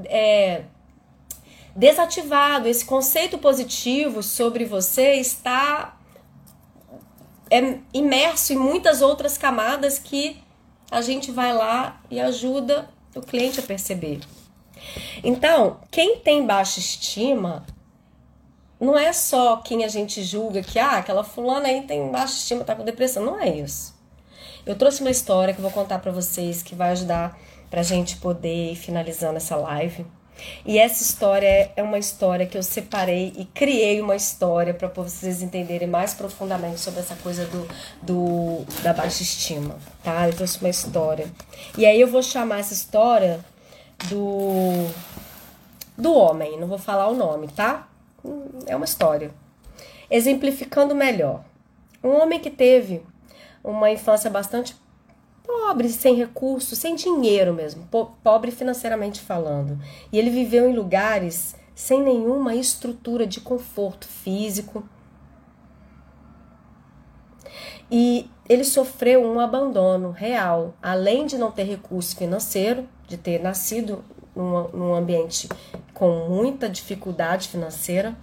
é, 0.04 0.64
desativado, 1.74 2.68
esse 2.68 2.84
conceito 2.84 3.38
positivo 3.38 4.22
sobre 4.22 4.64
você 4.64 5.14
está 5.14 5.96
é, 7.50 7.78
imerso 7.94 8.52
em 8.52 8.56
muitas 8.56 9.00
outras 9.00 9.38
camadas 9.38 9.98
que 9.98 10.42
a 10.90 11.00
gente 11.00 11.30
vai 11.30 11.52
lá 11.52 12.00
e 12.10 12.20
ajuda 12.20 12.88
o 13.14 13.20
cliente 13.20 13.60
a 13.60 13.62
perceber. 13.62 14.20
Então, 15.24 15.80
quem 15.90 16.18
tem 16.18 16.46
baixa 16.46 16.78
estima 16.78 17.64
não 18.80 18.98
é 18.98 19.12
só 19.12 19.56
quem 19.58 19.84
a 19.84 19.88
gente 19.88 20.22
julga 20.22 20.62
que, 20.62 20.78
ah, 20.78 20.98
aquela 20.98 21.24
fulana 21.24 21.68
aí 21.68 21.82
tem 21.82 22.10
baixa 22.10 22.34
estima, 22.34 22.64
tá 22.64 22.74
com 22.74 22.84
depressão. 22.84 23.24
Não 23.24 23.40
é 23.40 23.48
isso. 23.48 23.94
Eu 24.66 24.74
trouxe 24.76 25.00
uma 25.00 25.10
história 25.10 25.54
que 25.54 25.60
eu 25.60 25.62
vou 25.62 25.70
contar 25.70 25.98
para 25.98 26.12
vocês 26.12 26.62
que 26.62 26.74
vai 26.74 26.90
ajudar 26.90 27.38
pra 27.70 27.82
gente 27.82 28.16
poder 28.16 28.72
ir 28.72 28.76
finalizando 28.76 29.36
essa 29.36 29.56
live. 29.56 30.04
E 30.66 30.78
essa 30.78 31.02
história 31.02 31.72
é 31.74 31.82
uma 31.82 31.98
história 31.98 32.44
que 32.44 32.58
eu 32.58 32.62
separei 32.62 33.32
e 33.38 33.46
criei 33.46 34.00
uma 34.02 34.14
história 34.14 34.74
para 34.74 34.88
vocês 34.88 35.40
entenderem 35.40 35.88
mais 35.88 36.12
profundamente 36.12 36.78
sobre 36.80 37.00
essa 37.00 37.16
coisa 37.16 37.46
do, 37.46 37.66
do 38.02 38.82
da 38.82 38.92
baixa 38.92 39.22
estima, 39.22 39.76
tá? 40.02 40.28
Eu 40.28 40.34
trouxe 40.34 40.58
uma 40.58 40.68
história. 40.68 41.26
E 41.78 41.86
aí 41.86 41.98
eu 41.98 42.08
vou 42.08 42.22
chamar 42.22 42.58
essa 42.58 42.74
história 42.74 43.40
do 44.10 44.90
do 45.96 46.12
homem, 46.12 46.60
não 46.60 46.68
vou 46.68 46.76
falar 46.76 47.08
o 47.08 47.14
nome, 47.14 47.48
tá? 47.48 47.88
É 48.66 48.74
uma 48.74 48.84
história. 48.84 49.30
Exemplificando 50.10 50.94
melhor, 50.94 51.44
um 52.02 52.10
homem 52.10 52.38
que 52.38 52.50
teve 52.50 53.02
uma 53.62 53.90
infância 53.90 54.30
bastante 54.30 54.76
pobre, 55.44 55.88
sem 55.88 56.14
recursos, 56.14 56.78
sem 56.78 56.94
dinheiro 56.94 57.52
mesmo, 57.52 57.88
pobre 58.22 58.50
financeiramente 58.50 59.20
falando, 59.20 59.78
e 60.12 60.18
ele 60.18 60.30
viveu 60.30 60.68
em 60.68 60.74
lugares 60.74 61.56
sem 61.74 62.02
nenhuma 62.02 62.54
estrutura 62.54 63.26
de 63.26 63.40
conforto 63.40 64.06
físico. 64.06 64.82
E 67.90 68.28
ele 68.48 68.64
sofreu 68.64 69.22
um 69.22 69.38
abandono 69.38 70.10
real, 70.10 70.74
além 70.82 71.26
de 71.26 71.36
não 71.38 71.52
ter 71.52 71.64
recurso 71.64 72.16
financeiro, 72.16 72.88
de 73.06 73.16
ter 73.16 73.40
nascido 73.40 74.04
num, 74.34 74.68
num 74.68 74.94
ambiente 74.94 75.48
com 75.96 76.28
muita 76.28 76.68
dificuldade 76.68 77.48
financeira, 77.48 78.14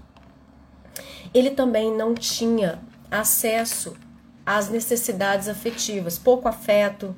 ele 1.33 1.49
também 1.49 1.91
não 1.91 2.13
tinha 2.13 2.79
acesso 3.09 3.97
às 4.45 4.69
necessidades 4.69 5.47
afetivas, 5.49 6.19
pouco 6.19 6.47
afeto. 6.47 7.15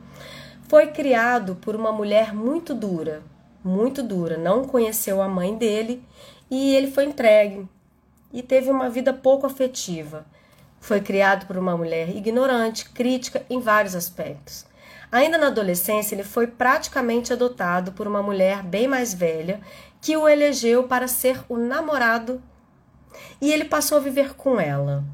Foi 0.70 0.88
criado 0.88 1.56
por 1.58 1.76
uma 1.76 1.91
mulher 1.91 2.34
muito 2.34 2.74
dura, 2.74 3.22
muito 3.62 4.01
dura, 4.01 4.38
não 4.38 4.64
conheceu 4.64 5.22
a 5.22 5.28
mãe 5.28 5.58
dele 5.58 6.01
e 6.49 6.74
ele 6.74 6.89
foi 6.89 7.03
entregue 7.03 7.68
e 8.32 8.41
teve 8.41 8.72
uma 8.72 8.89
vida 8.89 9.12
pouco 9.12 9.45
afetiva. 9.45 10.26
Foi 10.80 11.01
criado 11.01 11.47
por 11.47 11.58
uma 11.58 11.76
mulher 11.76 12.16
ignorante, 12.16 12.89
crítica 12.91 13.45
em 13.49 13.60
vários 13.60 13.93
aspectos. 13.93 14.66
Ainda 15.16 15.38
na 15.38 15.47
adolescência, 15.47 16.13
ele 16.13 16.26
foi 16.26 16.45
praticamente 16.45 17.32
adotado 17.32 17.93
por 17.93 18.05
uma 18.05 18.22
mulher 18.22 18.61
bem 18.61 18.86
mais 18.86 19.13
velha 19.13 19.61
que 20.01 20.18
o 20.18 20.28
elegeu 20.28 20.89
para 20.89 21.07
ser 21.07 21.41
o 21.47 21.55
namorado 21.55 22.43
e 23.39 23.49
ele 23.49 23.63
passou 23.63 23.97
a 23.97 24.01
viver 24.01 24.34
com 24.34 24.59
ela 24.59 25.05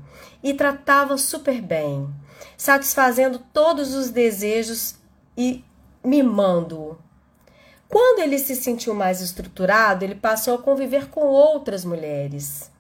e 0.42 0.56
tratava 0.56 1.20
super 1.20 1.62
bem, 1.62 2.10
satisfazendo 2.58 3.38
todos 3.54 3.94
os 3.94 4.10
desejos 4.10 4.96
e 5.38 5.64
mimando-o. 6.04 6.98
Quando 7.88 8.24
ele 8.24 8.40
se 8.40 8.56
sentiu 8.56 8.96
mais 8.96 9.22
estruturado, 9.22 10.04
ele 10.04 10.16
passou 10.16 10.56
a 10.56 10.64
conviver 10.64 11.12
com 11.12 11.28
outras 11.28 11.86
mulheres. 11.86 12.72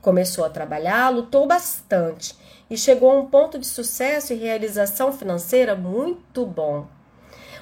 Começou 0.00 0.46
a 0.46 0.48
trabalhar, 0.48 1.10
lutou 1.10 1.46
bastante 1.46 2.34
e 2.70 2.78
chegou 2.78 3.10
a 3.10 3.18
um 3.18 3.26
ponto 3.26 3.58
de 3.58 3.66
sucesso 3.66 4.32
e 4.32 4.36
realização 4.36 5.12
financeira 5.12 5.74
muito 5.74 6.46
bom. 6.46 6.86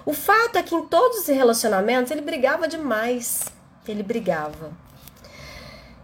O 0.04 0.12
fato 0.12 0.56
é 0.56 0.62
que 0.62 0.74
em 0.74 0.86
todos 0.86 1.20
os 1.20 1.26
relacionamentos 1.26 2.12
ele 2.12 2.20
brigava 2.20 2.68
demais. 2.68 3.44
Ele 3.86 4.02
brigava. 4.02 4.70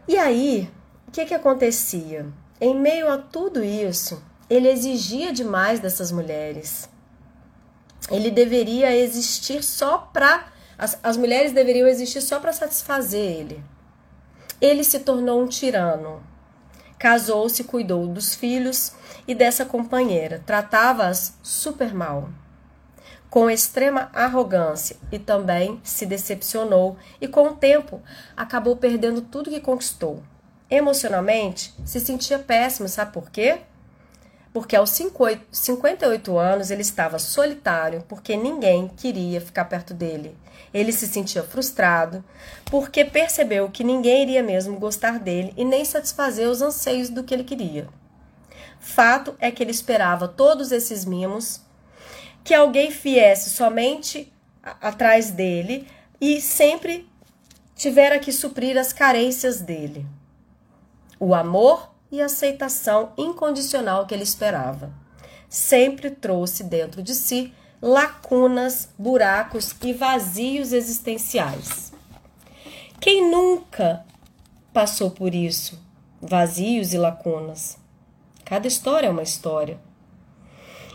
E 0.09 0.17
aí, 0.17 0.71
que, 1.15 1.25
que 1.25 1.35
acontecia? 1.35 2.27
Em 2.61 2.75
meio 2.75 3.09
a 3.09 3.17
tudo 3.17 3.63
isso, 3.63 4.21
ele 4.51 4.69
exigia 4.69 5.33
demais 5.33 5.79
dessas 5.79 6.11
mulheres. 6.11 6.89
Ele 8.11 8.33
deveria 8.33 8.95
existir 8.95 9.63
só 9.63 9.99
para. 9.99 10.53
As, 10.77 10.99
as 11.05 11.17
mulheres 11.17 11.53
deveriam 11.53 11.87
existir 11.87 12.21
só 12.21 12.41
para 12.41 12.53
satisfazer 12.53 13.21
ele. 13.21 13.63
Ele 14.61 14.83
se 14.83 14.99
tornou 14.99 15.41
um 15.41 15.47
tirano. 15.47 16.21
Casou-se, 17.05 17.63
cuidou 17.65 18.07
dos 18.07 18.35
filhos 18.35 18.95
e 19.29 19.35
dessa 19.35 19.67
companheira. 19.67 20.43
Tratava-as 20.47 21.37
super 21.43 21.93
mal 21.93 22.31
com 23.29 23.51
extrema 23.51 24.09
arrogância 24.15 24.97
e 25.13 25.19
também 25.19 25.79
se 25.85 26.07
decepcionou 26.07 26.97
e 27.21 27.29
com 27.29 27.49
o 27.49 27.57
tempo 27.57 28.01
acabou 28.35 28.75
perdendo 28.77 29.21
tudo 29.21 29.51
que 29.51 29.61
conquistou. 29.61 30.23
Emocionalmente, 30.71 31.75
se 31.85 32.01
sentia 32.01 32.39
péssimo, 32.39 32.89
sabe 32.89 33.13
por 33.13 33.29
quê? 33.31 33.59
Porque 34.51 34.75
aos 34.75 34.99
58 35.51 36.39
anos 36.39 36.71
ele 36.71 36.81
estava 36.81 37.19
solitário, 37.19 38.03
porque 38.09 38.35
ninguém 38.35 38.89
queria 38.89 39.43
ficar 39.43 39.67
perto 39.67 39.93
dele. 39.93 40.35
Ele 40.75 40.91
se 40.91 41.07
sentia 41.07 41.45
frustrado, 41.45 42.25
porque 42.65 43.05
percebeu 43.05 43.71
que 43.71 43.85
ninguém 43.85 44.23
iria 44.23 44.43
mesmo 44.43 44.81
gostar 44.81 45.21
dele 45.21 45.55
e 45.57 45.65
nem 45.65 45.85
satisfazer 45.85 46.49
os 46.49 46.61
anseios 46.61 47.09
do 47.09 47.23
que 47.23 47.33
ele 47.33 47.45
queria. 47.45 47.89
Fato 48.81 49.37
é 49.39 49.53
que 49.53 49.63
ele 49.63 49.71
esperava 49.71 50.27
todos 50.27 50.73
esses 50.73 51.05
mimos 51.05 51.61
que 52.43 52.53
alguém 52.53 52.91
viesse 52.91 53.51
somente 53.51 54.31
atrás 54.63 55.31
dele 55.31 55.87
e 56.21 56.41
sempre 56.41 57.09
tivera 57.77 58.19
que 58.19 58.33
suprir 58.33 58.77
as 58.77 58.93
carências 58.93 59.61
dele. 59.61 60.05
O 61.19 61.35
amor 61.35 61.95
e 62.11 62.21
a 62.21 62.27
aceitação 62.27 63.13
incondicional 63.17 64.07
que 64.07 64.15
ele 64.15 64.23
esperava. 64.23 64.93
Sempre 65.49 66.11
trouxe 66.11 66.65
dentro 66.65 67.03
de 67.03 67.15
si 67.15 67.53
lacunas, 67.87 68.89
buracos 68.99 69.77
e 69.85 69.93
vazios 69.93 70.73
existenciais. 70.73 71.93
Quem 72.99 73.31
nunca 73.31 74.07
passou 74.73 75.11
por 75.11 75.35
isso? 75.35 75.79
Vazios 76.19 76.95
e 76.95 76.97
lacunas. 76.97 77.77
Cada 78.43 78.67
história 78.67 79.09
é 79.09 79.11
uma 79.11 79.23
história. 79.23 79.79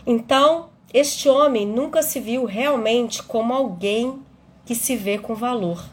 Então, 0.04 0.70
este 0.92 1.28
homem 1.28 1.64
nunca 1.64 2.02
se 2.02 2.18
viu 2.18 2.44
realmente 2.44 3.22
como 3.22 3.54
alguém 3.54 4.20
que 4.66 4.74
se 4.74 4.96
vê 4.96 5.16
com 5.16 5.36
valor. 5.36 5.88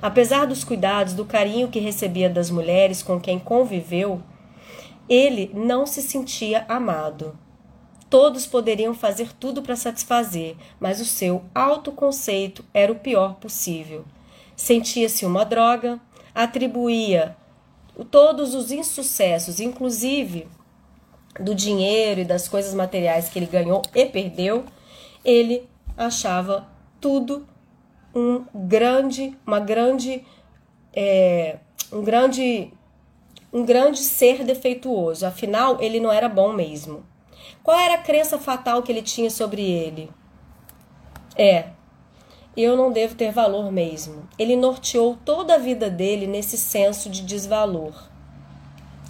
Apesar 0.00 0.46
dos 0.46 0.62
cuidados, 0.62 1.14
do 1.14 1.24
carinho 1.24 1.66
que 1.66 1.80
recebia 1.80 2.30
das 2.30 2.48
mulheres 2.48 3.02
com 3.02 3.18
quem 3.18 3.40
conviveu, 3.40 4.22
ele 5.08 5.50
não 5.52 5.84
se 5.84 6.00
sentia 6.00 6.64
amado. 6.68 7.36
Todos 8.10 8.46
poderiam 8.46 8.94
fazer 8.94 9.32
tudo 9.32 9.62
para 9.62 9.76
satisfazer, 9.76 10.56
mas 10.80 11.00
o 11.00 11.04
seu 11.04 11.44
autoconceito 11.54 12.64
era 12.72 12.90
o 12.90 12.98
pior 12.98 13.34
possível. 13.34 14.04
Sentia-se 14.56 15.26
uma 15.26 15.44
droga, 15.44 16.00
atribuía 16.34 17.36
todos 18.10 18.54
os 18.54 18.70
insucessos, 18.70 19.60
inclusive 19.60 20.48
do 21.38 21.54
dinheiro 21.54 22.20
e 22.20 22.24
das 22.24 22.48
coisas 22.48 22.74
materiais 22.74 23.28
que 23.28 23.38
ele 23.38 23.46
ganhou 23.46 23.82
e 23.94 24.06
perdeu, 24.06 24.64
ele 25.24 25.68
achava 25.96 26.66
tudo 27.00 27.46
um 28.14 28.44
grande, 28.54 29.36
uma 29.46 29.60
grande, 29.60 30.24
é, 30.92 31.58
um 31.92 32.02
grande, 32.02 32.72
um 33.52 33.64
grande 33.64 33.98
ser 33.98 34.44
defeituoso. 34.44 35.26
Afinal, 35.26 35.80
ele 35.80 36.00
não 36.00 36.12
era 36.12 36.28
bom 36.28 36.52
mesmo. 36.52 37.04
Qual 37.62 37.78
era 37.78 37.94
a 37.94 38.02
crença 38.02 38.38
fatal 38.38 38.82
que 38.82 38.90
ele 38.90 39.02
tinha 39.02 39.30
sobre 39.30 39.62
ele? 39.62 40.10
É, 41.36 41.70
eu 42.56 42.76
não 42.76 42.90
devo 42.90 43.14
ter 43.14 43.30
valor 43.30 43.70
mesmo. 43.70 44.28
Ele 44.38 44.56
norteou 44.56 45.16
toda 45.24 45.54
a 45.54 45.58
vida 45.58 45.88
dele 45.88 46.26
nesse 46.26 46.56
senso 46.56 47.08
de 47.08 47.22
desvalor. 47.22 47.94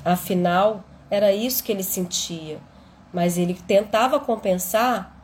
Afinal, 0.04 0.84
era 1.10 1.32
isso 1.32 1.64
que 1.64 1.72
ele 1.72 1.82
sentia, 1.82 2.60
mas 3.12 3.38
ele 3.38 3.54
tentava 3.54 4.20
compensar 4.20 5.16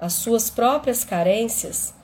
as 0.00 0.14
suas 0.14 0.50
próprias 0.50 1.04
carências 1.04 1.94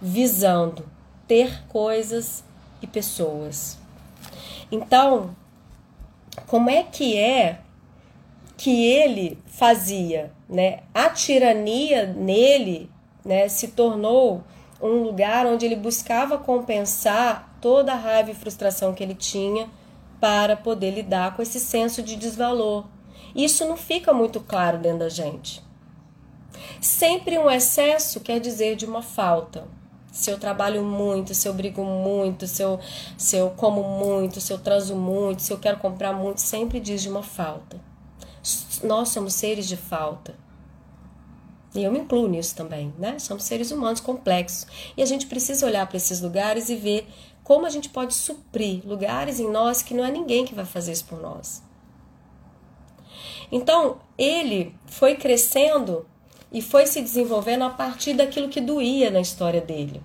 visando 0.00 0.88
ter 1.26 1.64
coisas 1.68 2.42
e 2.82 2.86
pessoas. 2.86 3.78
Então, 4.72 5.34
como 6.46 6.68
é 6.68 6.82
que 6.82 7.16
é 7.16 7.60
que 8.60 8.84
ele 8.84 9.38
fazia, 9.46 10.30
né? 10.46 10.80
A 10.92 11.08
tirania 11.08 12.04
nele, 12.04 12.90
né, 13.24 13.48
se 13.48 13.68
tornou 13.68 14.44
um 14.82 15.02
lugar 15.02 15.46
onde 15.46 15.64
ele 15.64 15.76
buscava 15.76 16.36
compensar 16.36 17.56
toda 17.58 17.92
a 17.92 17.96
raiva 17.96 18.32
e 18.32 18.34
frustração 18.34 18.92
que 18.92 19.02
ele 19.02 19.14
tinha 19.14 19.66
para 20.20 20.58
poder 20.58 20.90
lidar 20.90 21.34
com 21.34 21.40
esse 21.40 21.58
senso 21.58 22.02
de 22.02 22.16
desvalor. 22.16 22.84
Isso 23.34 23.66
não 23.66 23.78
fica 23.78 24.12
muito 24.12 24.40
claro 24.40 24.76
dentro 24.76 24.98
da 24.98 25.08
gente. 25.08 25.62
Sempre 26.82 27.38
um 27.38 27.50
excesso 27.50 28.20
quer 28.20 28.40
dizer 28.40 28.76
de 28.76 28.84
uma 28.84 29.00
falta. 29.00 29.66
Se 30.12 30.30
eu 30.30 30.38
trabalho 30.38 30.84
muito, 30.84 31.32
se 31.32 31.48
eu 31.48 31.54
brigo 31.54 31.82
muito, 31.82 32.46
se 32.46 32.60
eu, 32.60 32.78
se 33.16 33.38
eu 33.38 33.54
como 33.56 33.82
muito, 33.82 34.38
se 34.38 34.52
eu 34.52 34.58
transo 34.58 34.94
muito, 34.94 35.40
se 35.40 35.50
eu 35.50 35.58
quero 35.58 35.78
comprar 35.78 36.12
muito, 36.12 36.42
sempre 36.42 36.78
diz 36.78 37.00
de 37.00 37.08
uma 37.08 37.22
falta. 37.22 37.88
Nós 38.82 39.10
somos 39.10 39.34
seres 39.34 39.66
de 39.68 39.76
falta. 39.76 40.34
E 41.74 41.84
eu 41.84 41.92
me 41.92 42.00
incluo 42.00 42.26
nisso 42.26 42.56
também, 42.56 42.92
né? 42.98 43.18
Somos 43.18 43.44
seres 43.44 43.70
humanos 43.70 44.00
complexos. 44.00 44.66
E 44.96 45.02
a 45.02 45.06
gente 45.06 45.26
precisa 45.26 45.66
olhar 45.66 45.86
para 45.86 45.96
esses 45.96 46.20
lugares 46.20 46.68
e 46.68 46.74
ver 46.74 47.06
como 47.44 47.66
a 47.66 47.70
gente 47.70 47.88
pode 47.88 48.14
suprir 48.14 48.82
lugares 48.84 49.38
em 49.38 49.48
nós 49.48 49.82
que 49.82 49.94
não 49.94 50.04
é 50.04 50.10
ninguém 50.10 50.44
que 50.44 50.54
vai 50.54 50.64
fazer 50.64 50.92
isso 50.92 51.04
por 51.04 51.20
nós. 51.20 51.62
Então, 53.52 54.00
ele 54.16 54.74
foi 54.86 55.16
crescendo 55.16 56.06
e 56.52 56.60
foi 56.60 56.86
se 56.86 57.00
desenvolvendo 57.00 57.62
a 57.62 57.70
partir 57.70 58.14
daquilo 58.14 58.48
que 58.48 58.60
doía 58.60 59.10
na 59.10 59.20
história 59.20 59.60
dele. 59.60 60.02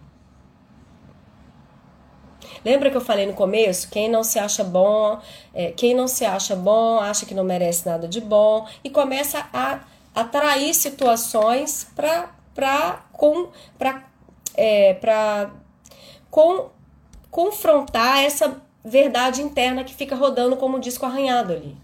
Lembra 2.66 2.89
que 2.89 2.97
eu 2.97 3.01
falei 3.01 3.28
no 3.28 3.34
começo? 3.34 3.88
Quem 3.91 4.09
não 4.09 4.24
se 4.24 4.39
acha 4.39 4.63
bom, 4.63 5.20
é, 5.53 5.72
quem 5.72 5.93
não 5.93 6.07
se 6.07 6.26
acha 6.26 6.55
bom, 6.55 6.99
acha 6.99 7.24
que 7.24 7.36
não 7.36 7.43
merece 7.43 7.86
nada 7.86 8.07
de 8.07 8.20
bom 8.20 8.68
e 8.84 8.89
começa 8.89 9.47
a 9.53 9.82
atrair 10.16 10.74
situações 10.74 11.88
para 11.95 13.03
com 13.13 13.49
para 13.78 14.03
é, 14.55 14.95
para 14.95 15.51
com 16.32 16.72
confrontar 17.30 18.24
essa 18.24 18.59
verdade 18.84 19.43
interna 19.43 19.84
que 19.84 19.93
fica 19.93 20.16
rodando 20.16 20.55
como 20.55 20.78
um 20.78 20.80
disco 20.80 21.05
arranhado 21.05 21.53
ali. 21.53 21.78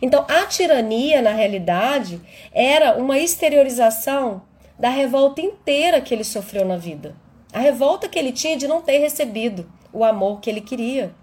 Então, 0.00 0.24
a 0.28 0.46
tirania, 0.46 1.20
na 1.20 1.32
realidade, 1.32 2.20
era 2.52 2.96
uma 2.96 3.18
exteriorização 3.18 4.42
da 4.78 4.88
revolta 4.88 5.40
inteira 5.40 6.00
que 6.00 6.14
ele 6.14 6.24
sofreu 6.24 6.64
na 6.64 6.76
vida. 6.76 7.14
A 7.52 7.60
revolta 7.60 8.08
que 8.08 8.18
ele 8.18 8.32
tinha 8.32 8.56
de 8.56 8.68
não 8.68 8.82
ter 8.82 8.98
recebido 8.98 9.70
o 9.92 10.04
amor 10.04 10.40
que 10.40 10.50
ele 10.50 10.60
queria. 10.60 11.14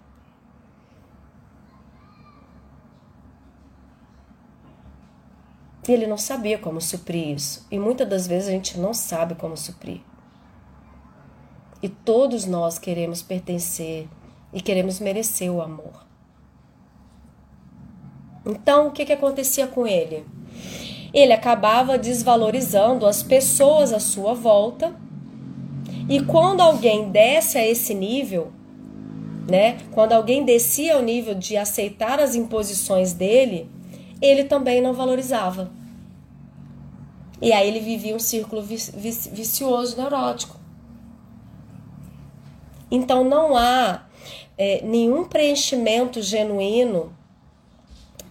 E 5.88 5.92
ele 5.92 6.08
não 6.08 6.18
sabia 6.18 6.58
como 6.58 6.82
suprir 6.82 7.30
isso. 7.30 7.66
E 7.70 7.78
muitas 7.78 8.10
das 8.10 8.26
vezes 8.26 8.50
a 8.50 8.52
gente 8.52 8.80
não 8.80 8.94
sabe 8.94 9.36
como 9.36 9.56
suprir. 9.56 10.02
E 11.82 11.88
todos 11.88 12.46
nós 12.46 12.80
queremos 12.80 13.22
pertencer 13.22 14.08
e 14.52 14.62
queremos 14.62 15.00
merecer 15.00 15.52
o 15.52 15.62
amor. 15.62 16.06
Então, 18.46 18.88
o 18.88 18.92
que, 18.92 19.06
que 19.06 19.14
acontecia 19.14 19.68
com 19.68 19.86
ele? 19.86 20.26
Ele 21.14 21.34
acabava 21.34 21.98
desvalorizando 21.98 23.06
as 23.06 23.22
pessoas 23.22 23.94
à 23.94 24.00
sua 24.00 24.34
volta. 24.34 24.96
E 26.08 26.22
quando 26.24 26.62
alguém 26.62 27.10
desce 27.10 27.58
a 27.58 27.66
esse 27.66 27.94
nível, 27.94 28.52
né? 29.50 29.78
Quando 29.92 30.14
alguém 30.14 30.44
descia 30.44 30.96
ao 30.96 31.02
nível 31.02 31.36
de 31.36 31.58
aceitar 31.58 32.20
as 32.20 32.36
imposições 32.36 33.14
dele, 33.14 33.70
ele 34.22 34.44
também 34.44 34.82
não 34.82 34.94
valorizava. 34.94 35.72
E 37.42 37.52
aí 37.52 37.68
ele 37.68 37.80
vivia 37.80 38.16
um 38.16 38.20
círculo 38.20 38.62
vicioso 38.62 39.98
neurótico. 39.98 40.60
Então 42.90 43.24
não 43.24 43.56
há 43.56 44.06
é, 44.58 44.82
nenhum 44.84 45.26
preenchimento 45.26 46.22
genuíno 46.22 47.14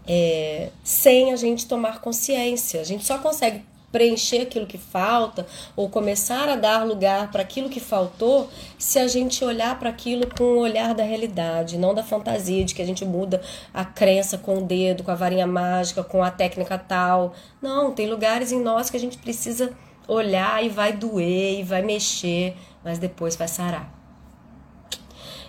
é, 0.06 0.70
sem 0.82 1.32
a 1.32 1.36
gente 1.36 1.66
tomar 1.66 2.00
consciência. 2.00 2.80
A 2.80 2.84
gente 2.84 3.04
só 3.04 3.18
consegue 3.18 3.62
preencher 3.95 4.40
aquilo 4.40 4.66
que 4.66 4.76
falta 4.76 5.47
ou 5.76 5.88
começar 5.88 6.49
a 6.49 6.57
dar 6.57 6.84
lugar 6.84 7.30
para 7.30 7.42
aquilo 7.42 7.68
que 7.68 7.78
faltou, 7.78 8.51
se 8.76 8.99
a 8.99 9.07
gente 9.07 9.45
olhar 9.45 9.78
para 9.78 9.88
aquilo 9.88 10.26
com 10.36 10.42
o 10.42 10.59
olhar 10.59 10.92
da 10.97 11.05
realidade, 11.05 11.78
não 11.78 11.95
da 11.95 12.03
fantasia 12.03 12.64
de 12.64 12.74
que 12.74 12.82
a 12.82 12.84
gente 12.84 13.05
muda 13.05 13.40
a 13.72 13.84
crença 13.84 14.36
com 14.36 14.59
o 14.59 14.62
dedo, 14.62 15.05
com 15.05 15.12
a 15.12 15.14
varinha 15.14 15.47
mágica, 15.47 16.03
com 16.03 16.24
a 16.24 16.30
técnica 16.30 16.76
tal. 16.76 17.34
Não, 17.62 17.92
tem 17.92 18.11
lugares 18.11 18.51
em 18.51 18.61
nós 18.61 18.90
que 18.90 18.97
a 18.97 19.01
gente 19.01 19.16
precisa 19.16 19.70
olhar 20.09 20.64
e 20.64 20.68
vai 20.68 20.92
doer 20.92 21.61
e 21.61 21.62
vai 21.62 21.80
mexer, 21.80 22.57
mas 22.82 22.99
depois 22.99 23.36
vai 23.36 23.47
sarar. 23.47 23.95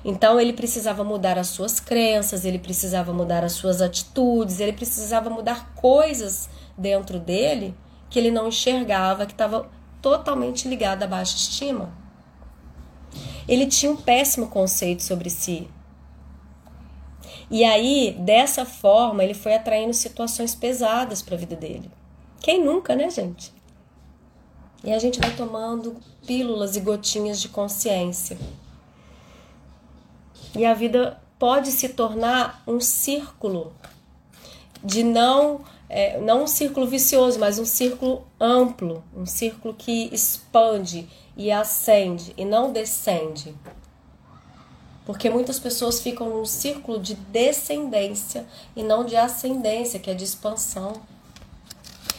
Então 0.05 0.39
ele 0.39 0.53
precisava 0.53 1.03
mudar 1.03 1.39
as 1.39 1.47
suas 1.47 1.79
crenças, 1.79 2.45
ele 2.45 2.59
precisava 2.59 3.11
mudar 3.11 3.43
as 3.43 3.53
suas 3.53 3.81
atitudes, 3.81 4.59
ele 4.59 4.73
precisava 4.73 5.31
mudar 5.31 5.73
coisas 5.73 6.47
dentro 6.77 7.17
dele 7.17 7.73
que 8.09 8.19
ele 8.19 8.31
não 8.31 8.47
enxergava, 8.47 9.25
que 9.25 9.33
estava 9.33 9.69
totalmente 10.01 10.67
ligado 10.67 11.03
à 11.03 11.07
baixa 11.07 11.35
estima. 11.35 11.93
Ele 13.47 13.67
tinha 13.67 13.91
um 13.91 13.97
péssimo 13.97 14.47
conceito 14.47 15.03
sobre 15.03 15.29
si. 15.29 15.67
E 17.49 17.63
aí, 17.63 18.15
dessa 18.19 18.65
forma, 18.65 19.23
ele 19.23 19.33
foi 19.33 19.55
atraindo 19.55 19.93
situações 19.93 20.55
pesadas 20.55 21.21
para 21.21 21.35
a 21.35 21.37
vida 21.37 21.55
dele. 21.55 21.91
Quem 22.39 22.63
nunca, 22.63 22.95
né, 22.95 23.09
gente? 23.09 23.53
E 24.83 24.93
a 24.93 24.99
gente 24.99 25.19
vai 25.19 25.35
tomando 25.35 25.95
pílulas 26.25 26.75
e 26.75 26.79
gotinhas 26.79 27.39
de 27.41 27.49
consciência. 27.49 28.37
E 30.55 30.65
a 30.65 30.73
vida 30.73 31.19
pode 31.37 31.71
se 31.71 31.89
tornar 31.89 32.63
um 32.67 32.79
círculo 32.79 33.73
de 34.83 35.03
não 35.03 35.61
é, 35.89 36.19
não 36.19 36.43
um 36.43 36.47
círculo 36.47 36.87
vicioso, 36.87 37.39
mas 37.39 37.59
um 37.59 37.65
círculo 37.65 38.25
amplo, 38.39 39.03
um 39.15 39.25
círculo 39.25 39.73
que 39.73 40.09
expande 40.13 41.07
e 41.37 41.51
ascende 41.51 42.33
e 42.37 42.45
não 42.45 42.71
descende. 42.71 43.55
Porque 45.05 45.29
muitas 45.29 45.59
pessoas 45.59 46.01
ficam 46.01 46.29
num 46.29 46.45
círculo 46.45 46.99
de 46.99 47.13
descendência 47.13 48.45
e 48.75 48.81
não 48.81 49.05
de 49.05 49.15
ascendência, 49.15 49.99
que 49.99 50.09
é 50.09 50.15
de 50.15 50.23
expansão. 50.23 50.93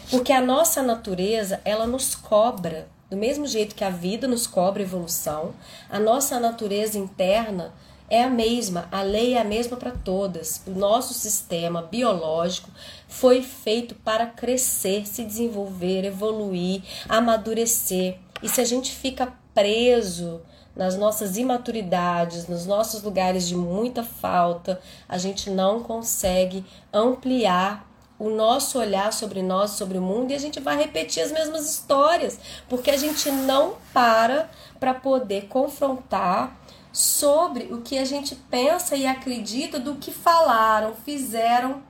Porque 0.08 0.32
a 0.32 0.40
nossa 0.40 0.82
natureza, 0.82 1.60
ela 1.64 1.86
nos 1.86 2.14
cobra, 2.14 2.88
do 3.10 3.16
mesmo 3.16 3.46
jeito 3.46 3.74
que 3.74 3.82
a 3.82 3.90
vida 3.90 4.28
nos 4.28 4.46
cobra 4.46 4.82
evolução, 4.82 5.52
a 5.90 5.98
nossa 5.98 6.38
natureza 6.38 6.96
interna 6.96 7.74
é 8.08 8.22
a 8.22 8.30
mesma, 8.30 8.88
a 8.90 9.02
lei 9.02 9.34
é 9.34 9.40
a 9.40 9.44
mesma 9.44 9.76
para 9.76 9.90
todas. 9.90 10.62
O 10.66 10.70
nosso 10.70 11.12
sistema 11.14 11.82
biológico 11.82 12.70
foi 13.08 13.42
feito 13.42 13.94
para 13.96 14.26
crescer, 14.26 15.06
se 15.06 15.24
desenvolver, 15.24 16.04
evoluir, 16.04 16.82
amadurecer. 17.08 18.18
E 18.42 18.48
se 18.48 18.60
a 18.60 18.64
gente 18.64 18.92
fica 18.92 19.32
preso 19.54 20.40
nas 20.74 20.96
nossas 20.96 21.36
imaturidades, 21.38 22.46
nos 22.46 22.66
nossos 22.66 23.02
lugares 23.02 23.48
de 23.48 23.56
muita 23.56 24.02
falta, 24.02 24.80
a 25.08 25.16
gente 25.16 25.48
não 25.48 25.82
consegue 25.82 26.64
ampliar 26.92 27.90
o 28.18 28.30
nosso 28.30 28.78
olhar 28.78 29.12
sobre 29.12 29.42
nós, 29.42 29.72
sobre 29.72 29.98
o 29.98 30.02
mundo, 30.02 30.30
e 30.30 30.34
a 30.34 30.38
gente 30.38 30.60
vai 30.60 30.76
repetir 30.76 31.22
as 31.22 31.32
mesmas 31.32 31.70
histórias, 31.70 32.38
porque 32.68 32.90
a 32.90 32.96
gente 32.96 33.30
não 33.30 33.76
para 33.92 34.50
para 34.78 34.94
poder 34.94 35.46
confrontar 35.48 36.56
sobre 36.96 37.64
o 37.64 37.82
que 37.82 37.98
a 37.98 38.06
gente 38.06 38.34
pensa 38.34 38.96
e 38.96 39.06
acredita 39.06 39.78
do 39.78 39.96
que 39.96 40.10
falaram, 40.10 40.94
fizeram 41.04 41.82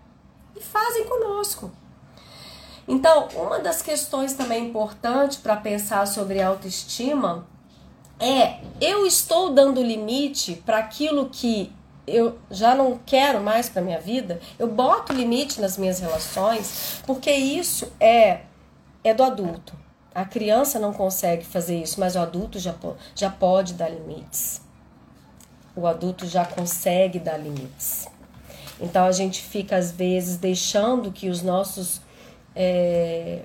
e 0.57 0.61
fazem 0.61 1.05
conosco. 1.05 1.71
Então, 2.89 3.29
uma 3.37 3.61
das 3.61 3.81
questões 3.81 4.33
também 4.33 4.67
importantes 4.67 5.39
para 5.39 5.55
pensar 5.55 6.09
sobre 6.09 6.43
autoestima 6.43 7.47
é: 8.19 8.59
eu 8.81 9.07
estou 9.07 9.55
dando 9.55 9.81
limite 9.81 10.61
para 10.67 10.79
aquilo 10.79 11.29
que 11.29 11.73
eu 12.05 12.37
já 12.51 12.75
não 12.75 12.99
quero 13.07 13.41
mais 13.41 13.69
para 13.69 13.83
minha 13.83 14.01
vida? 14.01 14.41
Eu 14.59 14.67
boto 14.67 15.13
limite 15.13 15.61
nas 15.61 15.79
minhas 15.79 16.01
relações, 16.01 17.01
porque 17.07 17.31
isso 17.31 17.93
é 18.01 18.41
é 19.05 19.15
do 19.15 19.23
adulto. 19.23 19.73
A 20.13 20.25
criança 20.25 20.81
não 20.81 20.93
consegue 20.93 21.45
fazer 21.45 21.81
isso, 21.81 22.01
mas 22.01 22.17
o 22.17 22.19
adulto 22.19 22.59
já, 22.59 22.75
já 23.15 23.31
pode 23.31 23.75
dar 23.75 23.89
limites 23.89 24.66
o 25.77 25.87
adulto 25.87 26.27
já 26.27 26.45
consegue 26.45 27.19
dar 27.19 27.37
limites. 27.37 28.09
Então 28.81 29.05
a 29.05 29.13
gente 29.13 29.43
fica 29.43 29.77
às 29.77 29.93
vezes 29.93 30.39
deixando 30.39 31.13
que 31.13 31.29
os 31.29 31.43
nossos 31.43 32.01
é, 32.55 33.43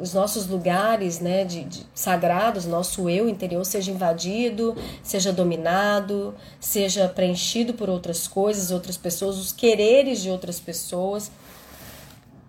os 0.00 0.14
nossos 0.14 0.46
lugares 0.46 1.20
né, 1.20 1.44
de, 1.44 1.64
de, 1.64 1.86
sagrados, 1.94 2.64
nosso 2.64 3.08
eu 3.10 3.28
interior 3.28 3.64
seja 3.64 3.90
invadido, 3.90 4.74
seja 5.02 5.32
dominado, 5.32 6.34
seja 6.58 7.06
preenchido 7.08 7.74
por 7.74 7.90
outras 7.90 8.26
coisas, 8.26 8.70
outras 8.70 8.96
pessoas, 8.96 9.36
os 9.36 9.52
quereres 9.52 10.22
de 10.22 10.30
outras 10.30 10.58
pessoas, 10.58 11.30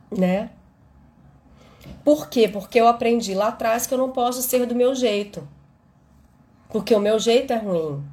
né? 0.09 0.49
Por 2.05 2.29
quê? 2.29 2.47
Porque 2.47 2.79
eu 2.79 2.87
aprendi 2.87 3.33
lá 3.33 3.49
atrás 3.49 3.85
que 3.85 3.93
eu 3.93 3.97
não 3.97 4.11
posso 4.11 4.41
ser 4.41 4.65
do 4.65 4.73
meu 4.73 4.95
jeito. 4.95 5.47
Porque 6.69 6.95
o 6.95 6.99
meu 6.99 7.19
jeito 7.19 7.51
é 7.51 7.57
ruim. 7.57 8.03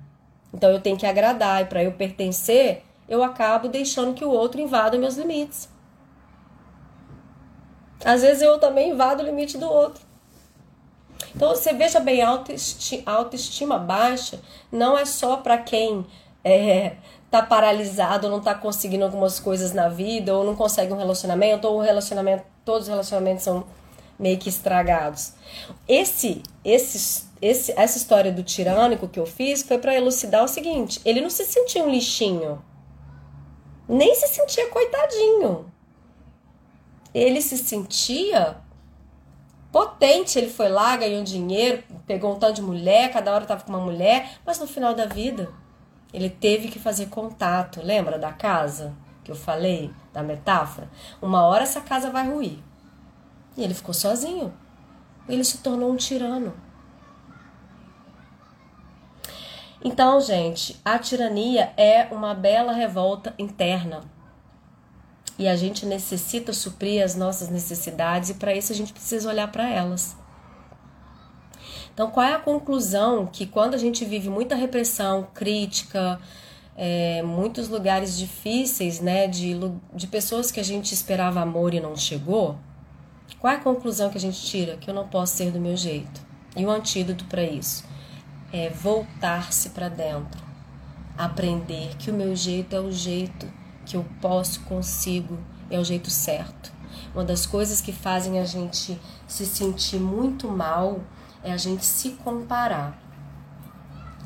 Então 0.53 0.71
eu 0.71 0.81
tenho 0.81 0.97
que 0.97 1.07
agradar 1.07 1.63
e 1.63 1.67
para 1.67 1.83
eu 1.83 1.93
pertencer, 1.93 2.83
eu 3.09 3.23
acabo 3.23 3.69
deixando 3.69 4.15
que 4.15 4.25
o 4.25 4.31
outro 4.31 4.61
invada 4.61 4.99
meus 4.99 5.17
limites. 5.17 5.69
Às 8.05 8.23
vezes 8.23 8.43
eu 8.43 8.59
também 8.59 8.91
invado 8.91 9.21
o 9.21 9.25
limite 9.25 9.59
do 9.59 9.69
outro. 9.69 10.03
Então 11.35 11.49
você 11.51 11.73
veja 11.73 12.01
bem, 12.01 12.23
autoestima, 12.23 13.03
autoestima 13.07 13.79
baixa 13.79 14.41
não 14.71 14.97
é 14.97 15.05
só 15.05 15.39
para 15.39 15.59
quem 15.59 16.07
é, 16.45 16.97
tá 17.31 17.43
paralisado, 17.43 18.29
não 18.29 18.41
tá 18.41 18.55
conseguindo 18.55 19.05
algumas 19.05 19.39
coisas 19.39 19.73
na 19.73 19.89
vida, 19.89 20.35
ou 20.35 20.45
não 20.45 20.55
consegue 20.55 20.93
um 20.93 20.97
relacionamento, 20.97 21.67
ou 21.69 21.79
o 21.79 21.83
relacionamento, 21.83 22.45
todos 22.65 22.83
os 22.83 22.89
relacionamentos 22.89 23.45
são 23.45 23.65
meio 24.19 24.39
que 24.39 24.49
estragados. 24.49 25.33
Esse, 25.87 26.43
esse 26.65 27.28
esse, 27.41 27.73
essa 27.77 27.99
história 27.99 28.33
do 28.33 28.43
tirânico 28.43 29.09
que 29.09 29.19
eu 29.19 29.27
fiz 29.27 29.63
foi 29.63 29.79
para 29.79 29.95
elucidar 29.95 30.45
o 30.45 30.49
seguinte: 30.49 31.01
ele 31.05 31.21
não 31.21 31.31
se 31.31 31.45
sentia 31.45 31.85
um 31.85 31.91
lixinho, 31.91 32.63
nem 33.89 34.15
se 34.15 34.29
sentia 34.29 34.69
coitadinho. 34.69 35.73
Ele 37.15 37.41
se 37.41 37.57
sentia 37.57 38.59
potente. 39.73 40.39
Ele 40.39 40.51
foi 40.51 40.69
lá, 40.69 40.97
ganhou 40.97 41.23
dinheiro, 41.23 41.83
pegou 42.07 42.35
um 42.35 42.39
tanto 42.39 42.57
de 42.57 42.63
mulher, 42.63 43.13
cada 43.13 43.33
hora 43.33 43.45
estava 43.45 43.65
com 43.65 43.71
uma 43.71 43.81
mulher, 43.81 44.39
mas 44.45 44.59
no 44.59 44.67
final 44.67 44.95
da 44.95 45.07
vida 45.07 45.51
ele 46.13 46.31
teve 46.31 46.69
que 46.69 46.79
fazer 46.79 47.07
contato. 47.07 47.81
Lembra 47.83 48.19
da 48.19 48.33
casa 48.33 48.95
que 49.25 49.31
eu 49.31 49.37
falei, 49.37 49.91
da 50.13 50.23
metáfora? 50.23 50.89
Uma 51.21 51.45
hora 51.47 51.65
essa 51.65 51.81
casa 51.81 52.11
vai 52.11 52.29
ruir. 52.29 52.59
E 53.57 53.63
ele 53.63 53.75
ficou 53.75 53.95
sozinho. 53.95 54.53
Ele 55.29 55.45
se 55.45 55.59
tornou 55.59 55.91
um 55.93 55.97
tirano. 55.97 56.55
Então, 59.85 60.21
gente, 60.21 60.81
a 60.85 60.99
tirania 60.99 61.73
é 61.77 62.09
uma 62.11 62.35
bela 62.35 62.73
revolta 62.73 63.35
interna. 63.39 64.01
E 65.39 65.47
a 65.47 65.55
gente 65.55 65.87
necessita 65.87 66.53
suprir 66.53 67.03
as 67.05 67.15
nossas 67.15 67.49
necessidades 67.49 68.31
e 68.31 68.35
para 68.35 68.55
isso 68.55 68.73
a 68.73 68.75
gente 68.75 68.93
precisa 68.93 69.29
olhar 69.29 69.51
para 69.53 69.69
elas. 69.69 70.17
Então, 71.95 72.11
qual 72.11 72.27
é 72.27 72.35
a 72.35 72.39
conclusão? 72.41 73.27
Que 73.27 73.47
quando 73.47 73.75
a 73.75 73.79
gente 73.79 74.05
vive 74.05 74.29
muita 74.29 74.57
repressão, 74.57 75.29
crítica, 75.33 76.19
é, 76.77 77.23
muitos 77.23 77.69
lugares 77.69 78.17
difíceis, 78.19 79.01
né, 79.01 79.29
de, 79.29 79.57
de 79.95 80.07
pessoas 80.09 80.51
que 80.51 80.59
a 80.59 80.65
gente 80.65 80.93
esperava 80.93 81.41
amor 81.41 81.73
e 81.73 81.81
não 81.81 81.97
chegou, 81.97 82.57
qual 83.41 83.53
é 83.53 83.57
a 83.57 83.61
conclusão 83.61 84.11
que 84.11 84.19
a 84.19 84.21
gente 84.21 84.41
tira? 84.41 84.77
Que 84.77 84.91
eu 84.91 84.95
não 84.95 85.07
posso 85.07 85.37
ser 85.37 85.53
do 85.53 85.61
meu 85.61 85.77
jeito. 85.77 86.21
E 86.57 86.65
o 86.65 86.71
antídoto 86.71 87.25
para 87.27 87.43
isso? 87.43 87.85
É 88.53 88.71
voltar-se 88.71 89.71
para 89.71 89.89
dentro, 89.89 90.43
aprender 91.17 91.97
que 91.97 92.11
o 92.11 92.15
meu 92.15 92.35
jeito 92.35 92.75
é 92.75 92.81
o 92.81 92.91
jeito 92.91 93.51
que 93.85 93.97
eu 93.97 94.05
posso, 94.21 94.61
consigo, 94.61 95.39
é 95.71 95.79
o 95.79 95.85
jeito 95.85 96.11
certo. 96.11 96.73
Uma 97.15 97.25
das 97.25 97.45
coisas 97.45 97.81
que 97.81 97.93
fazem 97.93 98.39
a 98.39 98.45
gente 98.45 98.99
se 99.27 99.47
sentir 99.47 100.01
muito 100.01 100.49
mal 100.49 101.01
é 101.43 101.53
a 101.53 101.57
gente 101.57 101.85
se 101.85 102.11
comparar. 102.11 102.99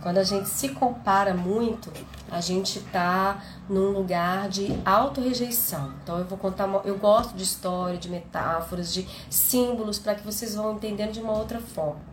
Quando 0.03 0.19
a 0.19 0.25
gente 0.25 0.49
se 0.49 0.71
compara 0.71 1.33
muito, 1.33 1.93
a 2.31 2.41
gente 2.41 2.81
tá 2.81 3.41
num 3.69 3.91
lugar 3.91 4.49
de 4.49 4.77
auto-rejeição. 4.85 5.93
Então 6.03 6.19
eu 6.19 6.25
vou 6.25 6.37
contar, 6.37 6.67
uma, 6.67 6.81
eu 6.85 6.99
gosto 6.99 7.37
de 7.37 7.45
história, 7.45 7.99
de 7.99 8.09
metáforas, 8.09 8.93
de 8.93 9.07
símbolos 9.31 9.99
para 9.99 10.17
que 10.17 10.25
vocês 10.25 10.57
vão 10.57 10.75
entendendo 10.75 11.13
de 11.13 11.21
uma 11.21 11.33
outra 11.33 11.61
forma 11.61 12.12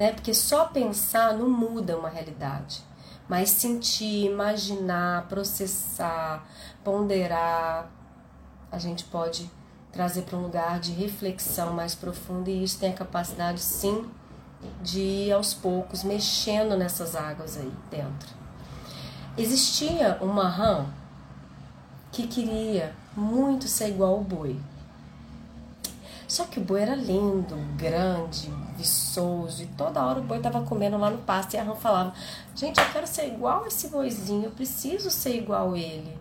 né? 0.00 0.12
Porque 0.12 0.32
só 0.32 0.64
pensar 0.64 1.34
não 1.34 1.50
muda 1.50 1.98
uma 1.98 2.08
realidade. 2.08 2.82
Mas 3.28 3.50
sentir, 3.50 4.24
imaginar, 4.24 5.28
processar, 5.28 6.42
ponderar, 6.82 7.90
a 8.72 8.78
gente 8.78 9.04
pode 9.04 9.48
trazer 9.92 10.22
para 10.22 10.38
um 10.38 10.42
lugar 10.42 10.80
de 10.80 10.92
reflexão 10.92 11.74
mais 11.74 11.94
profunda 11.94 12.48
e 12.48 12.64
isso 12.64 12.78
tem 12.78 12.92
a 12.92 12.96
capacidade 12.96 13.60
sim 13.60 14.08
de 14.82 15.00
ir 15.00 15.32
aos 15.32 15.52
poucos 15.52 16.02
mexendo 16.02 16.78
nessas 16.78 17.14
águas 17.14 17.58
aí 17.58 17.72
dentro. 17.90 18.30
Existia 19.36 20.16
uma 20.22 20.48
rã 20.48 20.86
que 22.10 22.26
queria 22.26 22.94
muito 23.14 23.68
ser 23.68 23.88
igual 23.90 24.14
ao 24.14 24.24
boi. 24.24 24.58
Só 26.30 26.44
que 26.44 26.60
o 26.60 26.62
boi 26.62 26.80
era 26.80 26.94
lindo, 26.94 27.56
grande, 27.76 28.48
viçoso, 28.76 29.64
e 29.64 29.66
toda 29.66 30.00
hora 30.00 30.20
o 30.20 30.22
boi 30.22 30.36
estava 30.36 30.62
comendo 30.62 30.96
lá 30.96 31.10
no 31.10 31.18
pasto 31.18 31.54
e 31.54 31.58
a 31.58 31.64
rã 31.64 31.74
falava: 31.74 32.14
Gente, 32.54 32.78
eu 32.78 32.86
quero 32.92 33.04
ser 33.04 33.26
igual 33.26 33.66
esse 33.66 33.88
boizinho, 33.88 34.44
eu 34.44 34.52
preciso 34.52 35.10
ser 35.10 35.34
igual 35.34 35.76
ele. 35.76 36.16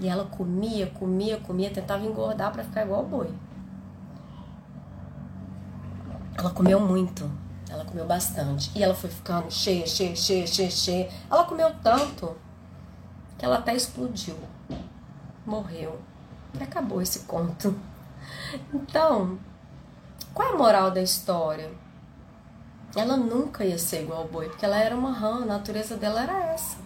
E 0.00 0.08
ela 0.08 0.24
comia, 0.24 0.88
comia, 0.88 1.36
comia, 1.36 1.70
tentava 1.70 2.04
engordar 2.04 2.50
para 2.50 2.64
ficar 2.64 2.82
igual 2.82 3.02
ao 3.02 3.06
boi. 3.06 3.30
Ela 6.36 6.50
comeu 6.50 6.80
muito, 6.80 7.30
ela 7.70 7.84
comeu 7.84 8.04
bastante. 8.04 8.72
E 8.74 8.82
ela 8.82 8.92
foi 8.92 9.08
ficando 9.08 9.48
cheia, 9.52 9.86
cheia, 9.86 10.16
cheia, 10.16 10.48
cheia, 10.48 10.70
cheia. 10.70 11.08
Ela 11.30 11.44
comeu 11.44 11.72
tanto 11.80 12.36
que 13.38 13.44
ela 13.44 13.58
até 13.58 13.72
explodiu. 13.72 14.34
Morreu. 15.46 16.00
E 16.58 16.60
acabou 16.60 17.00
esse 17.00 17.20
conto. 17.20 17.72
Então, 18.72 19.38
qual 20.34 20.48
é 20.48 20.52
a 20.52 20.56
moral 20.56 20.90
da 20.90 21.02
história? 21.02 21.70
Ela 22.94 23.16
nunca 23.16 23.64
ia 23.64 23.78
ser 23.78 24.02
igual 24.02 24.22
ao 24.22 24.28
boi, 24.28 24.48
porque 24.48 24.64
ela 24.64 24.78
era 24.78 24.94
uma 24.94 25.12
rã, 25.12 25.42
a 25.42 25.46
natureza 25.46 25.96
dela 25.96 26.22
era 26.22 26.52
essa. 26.52 26.76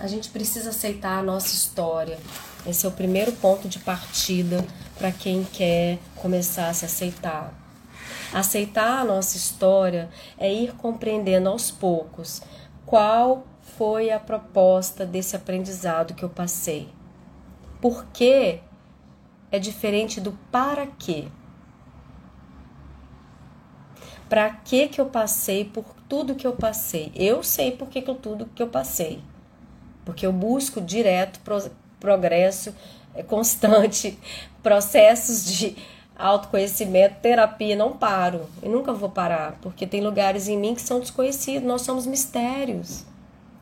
A 0.00 0.06
gente 0.06 0.30
precisa 0.30 0.70
aceitar 0.70 1.18
a 1.18 1.22
nossa 1.22 1.54
história. 1.54 2.18
Esse 2.66 2.84
é 2.84 2.88
o 2.88 2.92
primeiro 2.92 3.32
ponto 3.32 3.68
de 3.68 3.78
partida 3.78 4.64
para 4.98 5.12
quem 5.12 5.44
quer 5.44 5.98
começar 6.16 6.68
a 6.68 6.74
se 6.74 6.84
aceitar. 6.84 7.52
Aceitar 8.32 9.00
a 9.00 9.04
nossa 9.04 9.36
história 9.36 10.08
é 10.38 10.52
ir 10.52 10.74
compreendendo 10.74 11.48
aos 11.48 11.70
poucos 11.70 12.42
qual 12.84 13.46
foi 13.76 14.10
a 14.10 14.18
proposta 14.18 15.06
desse 15.06 15.36
aprendizado 15.36 16.14
que 16.14 16.24
eu 16.24 16.28
passei. 16.28 16.88
Por 17.84 18.06
que 18.14 18.60
é 19.52 19.58
diferente 19.58 20.18
do 20.18 20.32
para 20.50 20.86
quê? 20.86 21.26
Para 24.26 24.48
que 24.48 24.88
que 24.88 24.98
eu 24.98 25.04
passei 25.04 25.66
por 25.66 25.84
tudo 26.08 26.34
que 26.34 26.46
eu 26.46 26.54
passei? 26.54 27.12
Eu 27.14 27.42
sei 27.42 27.72
por 27.72 27.90
que, 27.90 28.02
eu 28.08 28.14
tudo 28.14 28.48
que 28.54 28.62
eu 28.62 28.68
passei. 28.68 29.20
Porque 30.02 30.24
eu 30.24 30.32
busco 30.32 30.80
direto 30.80 31.40
pro, 31.40 31.58
progresso 32.00 32.74
é, 33.14 33.22
constante, 33.22 34.18
processos 34.62 35.44
de 35.44 35.76
autoconhecimento, 36.16 37.16
terapia, 37.20 37.76
não 37.76 37.98
paro. 37.98 38.48
E 38.62 38.66
nunca 38.66 38.94
vou 38.94 39.10
parar, 39.10 39.58
porque 39.60 39.86
tem 39.86 40.00
lugares 40.00 40.48
em 40.48 40.56
mim 40.56 40.74
que 40.74 40.80
são 40.80 41.00
desconhecidos, 41.00 41.68
nós 41.68 41.82
somos 41.82 42.06
mistérios. 42.06 43.04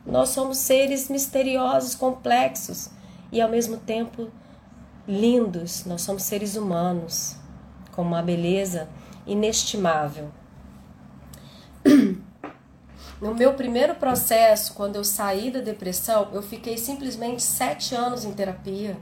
Nós 0.06 0.28
somos 0.28 0.58
seres 0.58 1.08
misteriosos, 1.08 1.96
complexos 1.96 3.01
e 3.33 3.41
ao 3.41 3.49
mesmo 3.49 3.78
tempo 3.78 4.30
lindos. 5.09 5.85
Nós 5.87 6.03
somos 6.03 6.22
seres 6.22 6.55
humanos 6.55 7.37
com 7.91 8.03
uma 8.03 8.22
beleza 8.22 8.89
inestimável. 9.26 10.30
No 13.20 13.35
meu 13.37 13.55
primeiro 13.55 13.95
processo, 13.95 14.74
quando 14.74 14.97
eu 14.97 15.05
saí 15.05 15.49
da 15.49 15.61
depressão, 15.61 16.28
eu 16.33 16.43
fiquei 16.43 16.76
simplesmente 16.76 17.41
sete 17.41 17.95
anos 17.95 18.24
em 18.24 18.33
terapia. 18.33 18.99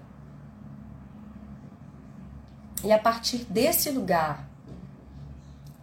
E 2.84 2.92
a 2.92 2.98
partir 2.98 3.46
desse 3.46 3.90
lugar, 3.90 4.46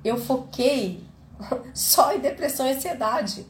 eu 0.03 0.17
foquei 0.17 1.03
só 1.73 2.13
em 2.13 2.19
depressão 2.19 2.67
e 2.67 2.73
ansiedade. 2.73 3.45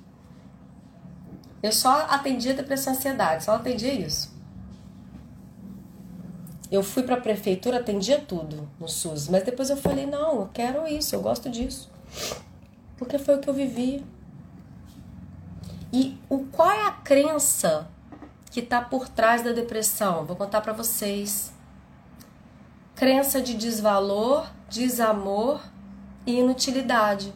Eu 1.62 1.74
só 1.74 2.04
atendia 2.10 2.54
depressão 2.54 2.94
e 2.94 2.96
ansiedade, 2.96 3.44
só 3.44 3.56
atendia 3.56 3.94
isso. 3.94 4.37
Eu 6.70 6.84
fui 6.84 7.04
para 7.04 7.16
a 7.16 7.22
prefeitura, 7.22 7.78
atendia 7.78 8.20
tudo 8.20 8.70
no 8.80 8.88
SUS, 8.88 9.30
mas 9.30 9.44
depois 9.44 9.70
eu 9.70 9.78
falei: 9.78 10.06
não, 10.06 10.42
eu 10.42 10.50
quero 10.54 10.88
isso, 10.88 11.16
eu 11.16 11.22
gosto 11.22 11.50
disso. 11.50 11.90
Porque 12.98 13.18
foi 13.18 13.36
o 13.36 13.40
que 13.40 13.50
eu 13.50 13.54
vivi. 13.54 14.06
E 15.94 16.20
o, 16.30 16.40
qual 16.46 16.70
é 16.70 16.88
a 16.88 16.92
crença 16.92 17.88
que 18.52 18.60
está 18.60 18.82
por 18.82 19.08
trás 19.08 19.44
da 19.44 19.54
depressão? 19.54 20.26
Vou 20.26 20.36
contar 20.36 20.62
para 20.62 20.74
vocês. 20.74 21.54
Crença 22.96 23.40
de 23.42 23.54
desvalor, 23.54 24.50
desamor 24.70 25.62
e 26.26 26.40
inutilidade. 26.40 27.34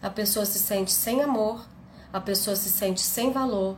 A 0.00 0.10
pessoa 0.10 0.46
se 0.46 0.58
sente 0.58 0.92
sem 0.92 1.22
amor, 1.22 1.66
a 2.12 2.20
pessoa 2.20 2.54
se 2.54 2.70
sente 2.70 3.00
sem 3.00 3.32
valor 3.32 3.76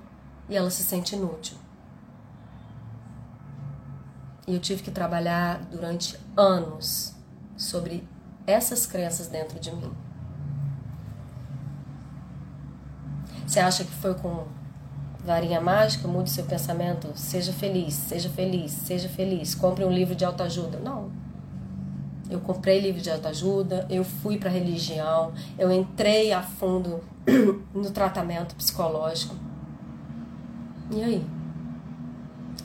e 0.49 0.57
ela 0.57 0.71
se 0.71 0.85
sente 0.85 1.15
inútil. 1.15 1.60
E 4.51 4.55
eu 4.55 4.59
tive 4.59 4.83
que 4.83 4.91
trabalhar 4.91 5.61
durante 5.71 6.19
anos 6.37 7.15
sobre 7.57 8.03
essas 8.45 8.85
crenças 8.85 9.29
dentro 9.29 9.61
de 9.61 9.71
mim. 9.71 9.93
Você 13.47 13.61
acha 13.61 13.85
que 13.85 13.93
foi 13.93 14.13
com 14.15 14.49
varinha 15.25 15.61
mágica? 15.61 16.09
Mude 16.09 16.31
seu 16.31 16.45
pensamento. 16.47 17.13
Seja 17.15 17.53
feliz, 17.53 17.95
seja 17.95 18.29
feliz, 18.29 18.73
seja 18.73 19.09
feliz. 19.09 19.55
Compre 19.55 19.85
um 19.85 19.93
livro 19.93 20.17
de 20.17 20.25
autoajuda. 20.25 20.81
Não. 20.81 21.13
Eu 22.29 22.41
comprei 22.41 22.81
livro 22.81 23.01
de 23.01 23.09
autoajuda, 23.09 23.87
eu 23.89 24.03
fui 24.03 24.37
para 24.37 24.51
religião, 24.51 25.33
eu 25.57 25.71
entrei 25.71 26.33
a 26.33 26.43
fundo 26.43 27.05
no 27.73 27.91
tratamento 27.93 28.57
psicológico. 28.57 29.37
E 30.91 31.05
aí? 31.05 31.40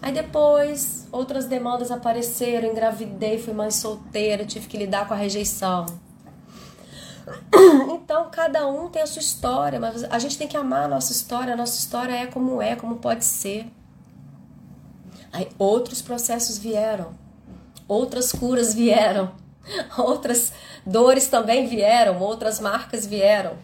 Aí 0.06 0.12
depois, 0.12 1.08
outras 1.12 1.46
demandas 1.46 1.90
apareceram, 1.90 2.70
engravidei, 2.70 3.40
fui 3.40 3.56
mãe 3.56 3.72
solteira, 3.72 4.46
tive 4.46 4.68
que 4.68 4.78
lidar 4.78 5.08
com 5.08 5.16
a 5.16 5.18
rejeição. 5.18 5.88
Então, 7.90 8.30
cada 8.30 8.68
um 8.68 8.88
tem 8.88 9.02
a 9.02 9.08
sua 9.08 9.20
história, 9.20 9.80
mas 9.80 10.04
a 10.04 10.20
gente 10.20 10.38
tem 10.38 10.48
que 10.48 10.56
amar 10.56 10.84
a 10.84 10.88
nossa 10.88 11.12
história. 11.12 11.54
A 11.54 11.58
nossa 11.58 11.80
história 11.80 12.14
é 12.14 12.28
como 12.28 12.62
é, 12.62 12.76
como 12.76 12.98
pode 12.98 13.26
ser. 13.26 13.66
Aí 15.34 15.50
outros 15.58 16.04
processos 16.04 16.60
vieram, 16.60 17.16
outras 17.88 18.32
curas 18.32 18.76
vieram, 18.76 19.32
outras 19.98 20.54
dores 20.86 21.28
também 21.28 21.66
vieram, 21.66 22.22
outras 22.22 22.60
marcas 22.60 23.08
vieram 23.08 23.58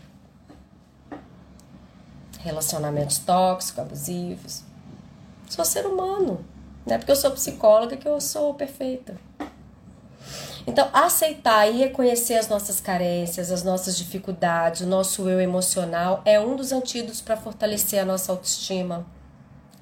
relacionamentos 2.40 3.20
tóxicos, 3.20 3.80
abusivos. 3.80 4.71
Sou 5.52 5.66
ser 5.66 5.86
humano. 5.86 6.46
Não 6.86 6.96
é 6.96 6.98
porque 6.98 7.12
eu 7.12 7.16
sou 7.16 7.30
psicóloga 7.32 7.98
que 7.98 8.08
eu 8.08 8.22
sou 8.22 8.54
perfeita. 8.54 9.18
Então, 10.66 10.88
aceitar 10.94 11.70
e 11.70 11.78
reconhecer 11.78 12.36
as 12.36 12.48
nossas 12.48 12.80
carências, 12.80 13.52
as 13.52 13.62
nossas 13.62 13.98
dificuldades, 13.98 14.80
o 14.80 14.88
nosso 14.88 15.28
eu 15.28 15.42
emocional 15.42 16.22
é 16.24 16.40
um 16.40 16.56
dos 16.56 16.72
antídotos 16.72 17.20
para 17.20 17.36
fortalecer 17.36 18.00
a 18.00 18.06
nossa 18.06 18.32
autoestima 18.32 19.06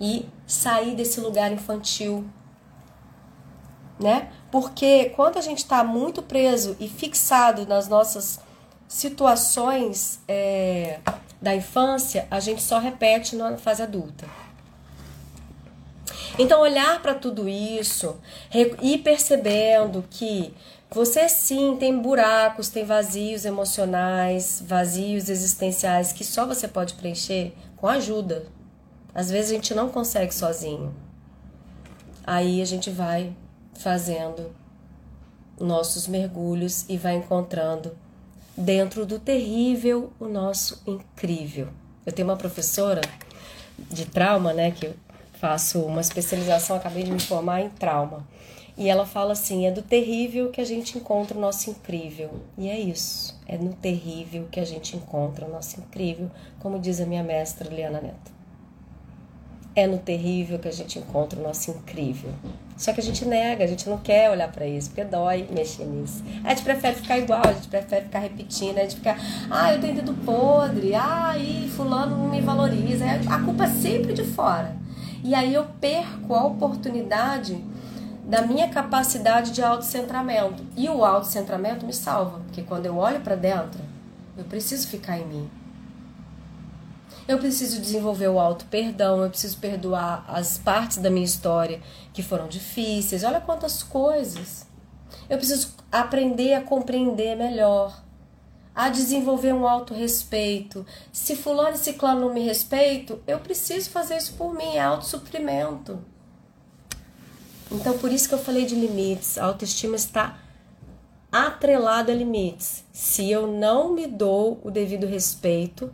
e 0.02 0.28
sair 0.48 0.96
desse 0.96 1.22
lugar 1.22 1.52
infantil. 1.52 2.28
Né? 4.00 4.32
Porque 4.50 5.12
quando 5.16 5.38
a 5.38 5.42
gente 5.42 5.60
está 5.60 5.84
muito 5.84 6.24
preso 6.24 6.76
e 6.80 6.90
fixado 6.90 7.68
nas 7.68 7.88
nossas 7.88 8.40
situações 8.88 10.20
é, 10.28 11.00
da 11.40 11.54
infância, 11.54 12.28
a 12.32 12.40
gente 12.40 12.64
só 12.64 12.80
repete 12.80 13.36
na 13.36 13.56
fase 13.56 13.84
adulta. 13.84 14.49
Então, 16.40 16.62
olhar 16.62 17.02
para 17.02 17.14
tudo 17.14 17.50
isso 17.50 18.18
e 18.82 18.98
percebendo 18.98 20.06
que 20.10 20.54
você 20.90 21.28
sim 21.28 21.76
tem 21.78 22.00
buracos, 22.00 22.70
tem 22.70 22.86
vazios 22.86 23.44
emocionais, 23.44 24.64
vazios 24.66 25.28
existenciais 25.28 26.14
que 26.14 26.24
só 26.24 26.46
você 26.46 26.66
pode 26.66 26.94
preencher 26.94 27.54
com 27.76 27.88
ajuda. 27.88 28.48
Às 29.14 29.30
vezes 29.30 29.52
a 29.52 29.56
gente 29.56 29.74
não 29.74 29.90
consegue 29.90 30.34
sozinho. 30.34 30.96
Aí 32.26 32.62
a 32.62 32.66
gente 32.66 32.90
vai 32.90 33.36
fazendo 33.74 34.56
nossos 35.60 36.08
mergulhos 36.08 36.86
e 36.88 36.96
vai 36.96 37.16
encontrando 37.16 37.98
dentro 38.56 39.06
do 39.06 39.20
terrível 39.20 40.14
o 40.18 40.26
nosso 40.26 40.82
incrível. 40.88 41.68
Eu 42.06 42.14
tenho 42.14 42.30
uma 42.30 42.38
professora 42.38 43.02
de 43.78 44.06
trauma, 44.06 44.54
né, 44.54 44.72
que 44.72 44.94
faço 45.40 45.80
uma 45.80 46.02
especialização, 46.02 46.76
acabei 46.76 47.04
de 47.04 47.12
me 47.12 47.20
formar 47.20 47.62
em 47.62 47.70
trauma. 47.70 48.28
E 48.78 48.88
ela 48.88 49.06
fala 49.06 49.34
assim: 49.34 49.66
é 49.66 49.72
do 49.72 49.82
terrível 49.82 50.50
que 50.52 50.62
a 50.62 50.66
gente 50.66 50.98
encontra 50.98 51.38
o 51.38 51.42
nosso 51.42 51.70
incrível. 51.70 52.30
E 52.58 52.70
é 52.70 52.80
isso, 52.80 53.38
é 53.48 53.58
no 53.58 53.74
terrível 53.74 54.48
que 54.52 54.60
a 54.60 54.66
gente 54.66 54.96
encontra 54.96 55.46
o 55.46 55.50
nosso 55.52 55.80
incrível, 55.80 56.30
como 56.60 56.80
diz 56.80 57.00
a 57.02 57.06
minha 57.06 57.24
mestra 57.24 57.70
Liana 57.70 58.00
Neto. 58.02 58.32
é 59.76 59.88
no 59.88 59.98
terrível 59.98 60.60
que 60.60 60.68
a 60.68 60.72
gente 60.72 61.00
encontra 61.00 61.40
o 61.40 61.44
nosso 61.44 61.72
incrível. 61.72 62.32
Só 62.76 62.92
que 62.94 63.00
a 63.00 63.04
gente 63.04 63.26
nega, 63.26 63.64
a 63.64 63.68
gente 63.68 63.90
não 63.90 63.98
quer 63.98 64.30
olhar 64.30 64.52
para 64.52 64.66
isso, 64.66 64.90
porque 64.90 65.04
dói 65.04 65.48
mexer 65.52 65.86
nisso. 65.86 66.24
A 66.44 66.50
gente 66.50 66.64
prefere 66.64 66.96
ficar 66.96 67.18
igual, 67.18 67.42
a 67.46 67.54
gente 67.54 67.68
prefere 67.68 68.06
ficar 68.06 68.20
repetindo, 68.20 68.78
a 68.78 68.82
gente 68.82 68.96
fica, 68.96 69.16
ah, 69.50 69.74
eu 69.74 69.82
tenho 69.82 69.96
dedo 69.96 70.14
podre, 70.26 70.96
ah, 70.96 71.38
e 71.38 71.70
fulano 71.70 72.18
não 72.18 72.30
me 72.30 72.42
valoriza. 72.42 73.06
A 73.30 73.40
culpa 73.44 73.66
é 73.66 73.68
sempre 73.68 74.14
de 74.14 74.24
fora. 74.24 74.76
E 75.24 75.36
aí 75.36 75.54
eu 75.54 75.66
perco 75.80 76.34
a 76.34 76.46
oportunidade 76.46 77.64
da 78.26 78.44
minha 78.44 78.70
capacidade 78.70 79.52
de 79.52 79.62
autocentramento. 79.62 80.64
E 80.78 80.88
o 80.88 81.04
autocentramento 81.04 81.86
me 81.86 81.94
salva, 81.94 82.40
porque 82.40 82.62
quando 82.62 82.86
eu 82.86 82.96
olho 82.98 83.22
para 83.22 83.36
dentro, 83.36 83.82
eu 84.38 84.44
preciso 84.46 84.88
ficar 84.88 85.18
em 85.18 85.26
mim. 85.26 85.50
Eu 87.28 87.38
preciso 87.38 87.80
desenvolver 87.80 88.28
o 88.28 88.40
auto 88.40 88.66
perdão, 88.66 89.22
eu 89.24 89.30
preciso 89.30 89.58
perdoar 89.58 90.26
as 90.28 90.58
partes 90.58 90.98
da 90.98 91.10
minha 91.10 91.26
história 91.26 91.80
que 92.14 92.24
foram 92.24 92.48
difíceis. 92.48 93.24
Olha 93.24 93.42
quantas 93.42 93.84
coisas. 93.84 94.66
Eu 95.30 95.38
preciso 95.38 95.76
aprender 95.92 96.54
a 96.54 96.62
compreender 96.62 97.36
melhor, 97.36 98.00
a 98.80 98.88
desenvolver 98.88 99.52
um 99.52 99.68
auto-respeito. 99.68 100.86
Se 101.12 101.36
fulano 101.36 101.76
e 101.76 101.78
ciclano 101.78 102.22
não 102.22 102.34
me 102.34 102.40
respeitam, 102.40 103.20
eu 103.28 103.38
preciso 103.38 103.90
fazer 103.90 104.16
isso 104.16 104.36
por 104.36 104.54
mim, 104.54 104.78
é 104.78 104.80
autossuprimento. 104.80 106.00
Então, 107.70 107.98
por 107.98 108.10
isso 108.10 108.30
que 108.30 108.36
eu 108.36 108.40
falei 108.40 108.66
de 108.66 108.76
limites. 108.76 109.38
A 109.38 109.44
autoestima 109.44 109.98
está 109.98 110.40
atrelada 111.30 112.14
a 112.14 112.16
limites. 112.16 112.86
Se 112.94 113.30
eu 113.30 113.48
não 113.48 113.92
me 113.92 114.08
dou 114.08 114.62
o 114.64 114.72
devido 114.72 115.06
respeito, 115.06 115.94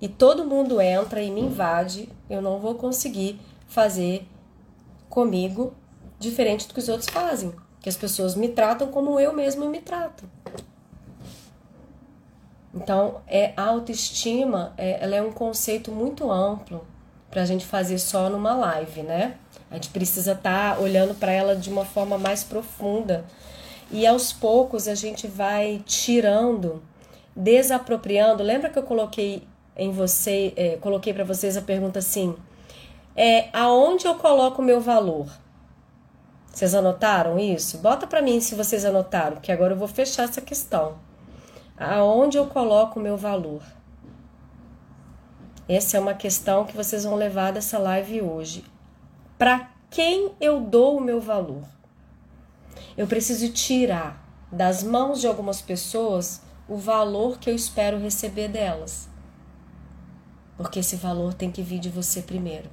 e 0.00 0.08
todo 0.08 0.44
mundo 0.44 0.80
entra 0.80 1.22
e 1.22 1.30
me 1.30 1.42
invade, 1.42 2.08
eu 2.28 2.42
não 2.42 2.58
vou 2.58 2.74
conseguir 2.74 3.38
fazer 3.68 4.26
comigo 5.08 5.72
diferente 6.18 6.66
do 6.66 6.74
que 6.74 6.80
os 6.80 6.88
outros 6.88 7.08
fazem. 7.08 7.54
Que 7.80 7.88
as 7.88 7.96
pessoas 7.96 8.34
me 8.34 8.48
tratam 8.48 8.88
como 8.88 9.20
eu 9.20 9.32
mesmo 9.32 9.68
me 9.68 9.80
trato. 9.80 10.24
Então, 12.74 13.20
é 13.26 13.52
autoestima, 13.56 14.72
é, 14.78 15.02
ela 15.02 15.14
é 15.14 15.22
um 15.22 15.32
conceito 15.32 15.92
muito 15.92 16.30
amplo 16.30 16.86
para 17.30 17.42
a 17.42 17.44
gente 17.44 17.64
fazer 17.66 17.98
só 17.98 18.30
numa 18.30 18.54
live, 18.54 19.02
né? 19.02 19.36
A 19.70 19.74
gente 19.74 19.88
precisa 19.90 20.32
estar 20.32 20.76
tá 20.76 20.80
olhando 20.80 21.14
para 21.14 21.32
ela 21.32 21.56
de 21.56 21.70
uma 21.70 21.84
forma 21.84 22.18
mais 22.18 22.44
profunda. 22.44 23.24
E 23.90 24.06
aos 24.06 24.32
poucos 24.32 24.88
a 24.88 24.94
gente 24.94 25.26
vai 25.26 25.82
tirando, 25.84 26.82
desapropriando. 27.36 28.42
Lembra 28.42 28.70
que 28.70 28.78
eu 28.78 28.82
coloquei 28.82 29.46
em 29.76 29.90
você, 29.90 30.52
é, 30.56 30.76
coloquei 30.76 31.12
para 31.12 31.24
vocês 31.24 31.56
a 31.56 31.62
pergunta 31.62 31.98
assim: 31.98 32.34
é 33.16 33.48
aonde 33.52 34.06
eu 34.06 34.14
coloco 34.14 34.60
o 34.62 34.64
meu 34.64 34.80
valor? 34.80 35.26
Vocês 36.52 36.74
anotaram 36.74 37.38
isso? 37.38 37.78
Bota 37.78 38.06
para 38.06 38.20
mim 38.20 38.40
se 38.40 38.54
vocês 38.54 38.84
anotaram, 38.84 39.36
que 39.36 39.50
agora 39.50 39.72
eu 39.72 39.78
vou 39.78 39.88
fechar 39.88 40.24
essa 40.24 40.40
questão. 40.40 40.96
Aonde 41.82 42.38
eu 42.38 42.46
coloco 42.46 43.00
o 43.00 43.02
meu 43.02 43.16
valor? 43.16 43.60
Essa 45.68 45.96
é 45.96 46.00
uma 46.00 46.14
questão 46.14 46.64
que 46.64 46.76
vocês 46.76 47.02
vão 47.02 47.16
levar 47.16 47.52
dessa 47.52 47.76
live 47.76 48.22
hoje. 48.22 48.64
Para 49.36 49.68
quem 49.90 50.32
eu 50.40 50.60
dou 50.60 50.96
o 50.96 51.00
meu 51.00 51.20
valor? 51.20 51.64
Eu 52.96 53.08
preciso 53.08 53.52
tirar 53.52 54.24
das 54.50 54.84
mãos 54.84 55.20
de 55.20 55.26
algumas 55.26 55.60
pessoas 55.60 56.42
o 56.68 56.76
valor 56.76 57.38
que 57.38 57.50
eu 57.50 57.54
espero 57.54 57.98
receber 57.98 58.46
delas. 58.46 59.08
Porque 60.56 60.78
esse 60.78 60.94
valor 60.94 61.34
tem 61.34 61.50
que 61.50 61.62
vir 61.62 61.80
de 61.80 61.88
você 61.88 62.22
primeiro. 62.22 62.70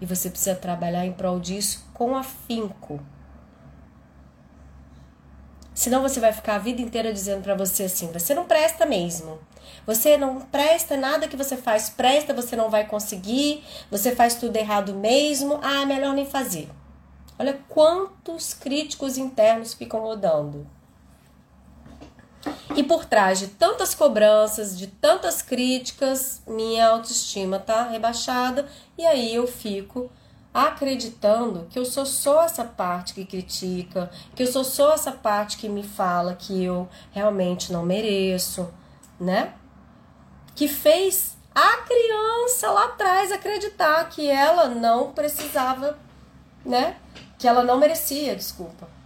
E 0.00 0.06
você 0.06 0.30
precisa 0.30 0.54
trabalhar 0.54 1.04
em 1.04 1.12
prol 1.12 1.40
disso 1.40 1.84
com 1.92 2.14
afinco. 2.14 3.00
Senão 5.74 6.02
você 6.02 6.20
vai 6.20 6.32
ficar 6.32 6.56
a 6.56 6.58
vida 6.58 6.82
inteira 6.82 7.12
dizendo 7.12 7.42
para 7.42 7.54
você 7.54 7.84
assim: 7.84 8.10
você 8.12 8.34
não 8.34 8.44
presta 8.44 8.84
mesmo. 8.84 9.38
Você 9.86 10.16
não 10.16 10.40
presta 10.40 10.96
nada 10.96 11.28
que 11.28 11.36
você 11.36 11.56
faz, 11.56 11.88
presta, 11.88 12.34
você 12.34 12.54
não 12.54 12.68
vai 12.68 12.86
conseguir, 12.86 13.64
você 13.90 14.14
faz 14.14 14.34
tudo 14.34 14.56
errado 14.56 14.94
mesmo. 14.94 15.58
Ah, 15.62 15.86
melhor 15.86 16.14
nem 16.14 16.26
fazer. 16.26 16.68
Olha 17.38 17.58
quantos 17.68 18.52
críticos 18.52 19.16
internos 19.16 19.72
ficam 19.72 20.00
rodando. 20.00 20.66
E 22.76 22.82
por 22.82 23.04
trás 23.04 23.38
de 23.38 23.48
tantas 23.48 23.94
cobranças, 23.94 24.78
de 24.78 24.86
tantas 24.86 25.42
críticas, 25.42 26.42
minha 26.46 26.88
autoestima 26.88 27.58
tá 27.58 27.82
rebaixada 27.84 28.66
e 28.96 29.04
aí 29.04 29.34
eu 29.34 29.46
fico 29.46 30.10
acreditando 30.52 31.66
que 31.70 31.78
eu 31.78 31.84
sou 31.84 32.04
só 32.04 32.42
essa 32.42 32.64
parte 32.64 33.14
que 33.14 33.24
critica, 33.24 34.10
que 34.34 34.42
eu 34.42 34.46
sou 34.46 34.64
só 34.64 34.94
essa 34.94 35.12
parte 35.12 35.56
que 35.56 35.68
me 35.68 35.82
fala 35.82 36.34
que 36.34 36.64
eu 36.64 36.88
realmente 37.12 37.72
não 37.72 37.84
mereço, 37.84 38.68
né? 39.18 39.54
Que 40.54 40.66
fez 40.66 41.36
a 41.54 41.78
criança 41.78 42.70
lá 42.70 42.86
atrás 42.86 43.30
acreditar 43.30 44.08
que 44.08 44.28
ela 44.28 44.68
não 44.68 45.12
precisava, 45.12 45.98
né? 46.64 46.96
Que 47.38 47.46
ela 47.46 47.62
não 47.62 47.78
merecia, 47.78 48.34
desculpa. 48.34 48.99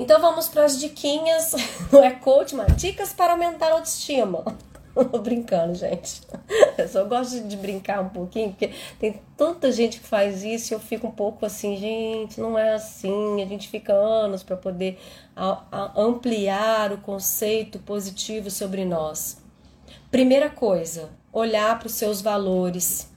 Então 0.00 0.18
vamos 0.18 0.48
para 0.48 0.64
as 0.64 0.80
diquinhas, 0.80 1.54
não 1.92 2.02
é 2.02 2.10
coach, 2.10 2.54
mas 2.54 2.74
dicas 2.74 3.12
para 3.12 3.32
aumentar 3.32 3.66
a 3.66 3.74
autoestima. 3.74 4.42
Brincando, 5.22 5.74
gente. 5.74 6.22
Eu 6.78 6.88
só 6.88 7.04
gosto 7.04 7.42
de 7.42 7.54
brincar 7.54 8.00
um 8.00 8.08
pouquinho, 8.08 8.48
porque 8.48 8.72
tem 8.98 9.20
tanta 9.36 9.70
gente 9.70 10.00
que 10.00 10.06
faz 10.06 10.42
isso 10.42 10.72
e 10.72 10.74
eu 10.74 10.80
fico 10.80 11.06
um 11.06 11.10
pouco 11.10 11.44
assim, 11.44 11.76
gente, 11.76 12.40
não 12.40 12.58
é 12.58 12.72
assim. 12.72 13.42
A 13.42 13.46
gente 13.46 13.68
fica 13.68 13.92
anos 13.92 14.42
para 14.42 14.56
poder 14.56 14.98
ampliar 15.94 16.92
o 16.92 16.98
conceito 16.98 17.78
positivo 17.78 18.50
sobre 18.50 18.86
nós. 18.86 19.36
Primeira 20.10 20.48
coisa, 20.48 21.10
olhar 21.30 21.78
para 21.78 21.88
os 21.88 21.94
seus 21.94 22.22
valores, 22.22 23.12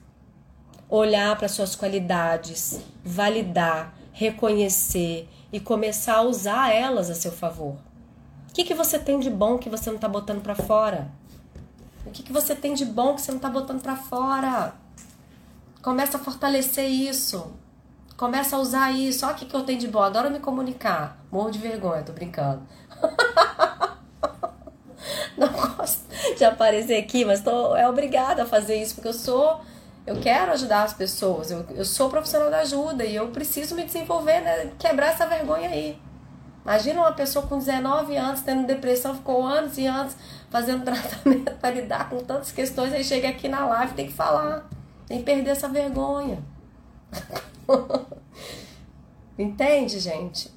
olhar 0.86 1.34
para 1.38 1.48
suas 1.48 1.74
qualidades, 1.74 2.78
validar, 3.02 3.94
reconhecer 4.12 5.26
e 5.54 5.60
começar 5.60 6.16
a 6.16 6.22
usar 6.22 6.74
elas 6.74 7.08
a 7.08 7.14
seu 7.14 7.30
favor. 7.30 7.76
O 8.50 8.52
que, 8.52 8.64
que 8.64 8.74
você 8.74 8.98
tem 8.98 9.20
de 9.20 9.30
bom 9.30 9.56
que 9.56 9.70
você 9.70 9.88
não 9.88 9.94
está 9.94 10.08
botando 10.08 10.42
para 10.42 10.56
fora? 10.56 11.06
O 12.04 12.10
que, 12.10 12.24
que 12.24 12.32
você 12.32 12.56
tem 12.56 12.74
de 12.74 12.84
bom 12.84 13.14
que 13.14 13.20
você 13.20 13.30
não 13.30 13.36
está 13.36 13.48
botando 13.48 13.80
para 13.80 13.94
fora? 13.94 14.74
Começa 15.80 16.16
a 16.16 16.20
fortalecer 16.20 16.88
isso. 16.88 17.52
Começa 18.16 18.56
a 18.56 18.58
usar 18.58 18.90
isso. 18.90 19.24
Olha 19.24 19.36
o 19.36 19.38
que, 19.38 19.44
que 19.44 19.54
eu 19.54 19.62
tenho 19.62 19.78
de 19.78 19.86
bom. 19.86 20.02
Adoro 20.02 20.28
me 20.28 20.40
comunicar. 20.40 21.24
Morro 21.30 21.52
de 21.52 21.60
vergonha, 21.60 22.02
tô 22.02 22.12
brincando. 22.12 22.62
não 25.38 25.52
gosto 25.52 26.02
de 26.36 26.44
aparecer 26.44 26.96
aqui, 26.96 27.24
mas 27.24 27.42
tô, 27.42 27.76
é 27.76 27.88
obrigada 27.88 28.42
a 28.42 28.46
fazer 28.46 28.82
isso, 28.82 28.96
porque 28.96 29.08
eu 29.08 29.14
sou 29.14 29.60
eu 30.06 30.20
quero 30.20 30.52
ajudar 30.52 30.82
as 30.82 30.92
pessoas, 30.92 31.50
eu, 31.50 31.64
eu 31.70 31.84
sou 31.84 32.10
profissional 32.10 32.50
da 32.50 32.60
ajuda 32.60 33.04
e 33.04 33.14
eu 33.14 33.28
preciso 33.28 33.74
me 33.74 33.84
desenvolver, 33.84 34.40
né? 34.40 34.70
quebrar 34.78 35.08
essa 35.08 35.26
vergonha 35.26 35.68
aí. 35.68 35.98
Imagina 36.62 37.00
uma 37.00 37.12
pessoa 37.12 37.46
com 37.46 37.58
19 37.58 38.16
anos 38.16 38.40
tendo 38.42 38.66
depressão, 38.66 39.14
ficou 39.14 39.42
anos 39.42 39.76
e 39.78 39.86
anos 39.86 40.16
fazendo 40.50 40.84
tratamento 40.86 41.54
para 41.54 41.74
lidar 41.74 42.10
com 42.10 42.18
tantas 42.18 42.52
questões, 42.52 42.92
aí 42.92 43.04
chega 43.04 43.28
aqui 43.28 43.48
na 43.48 43.66
live 43.66 43.94
tem 43.94 44.06
que 44.06 44.12
falar, 44.12 44.68
tem 45.06 45.18
que 45.18 45.24
perder 45.24 45.50
essa 45.50 45.68
vergonha. 45.68 46.42
Entende, 49.38 49.98
gente? 49.98 50.52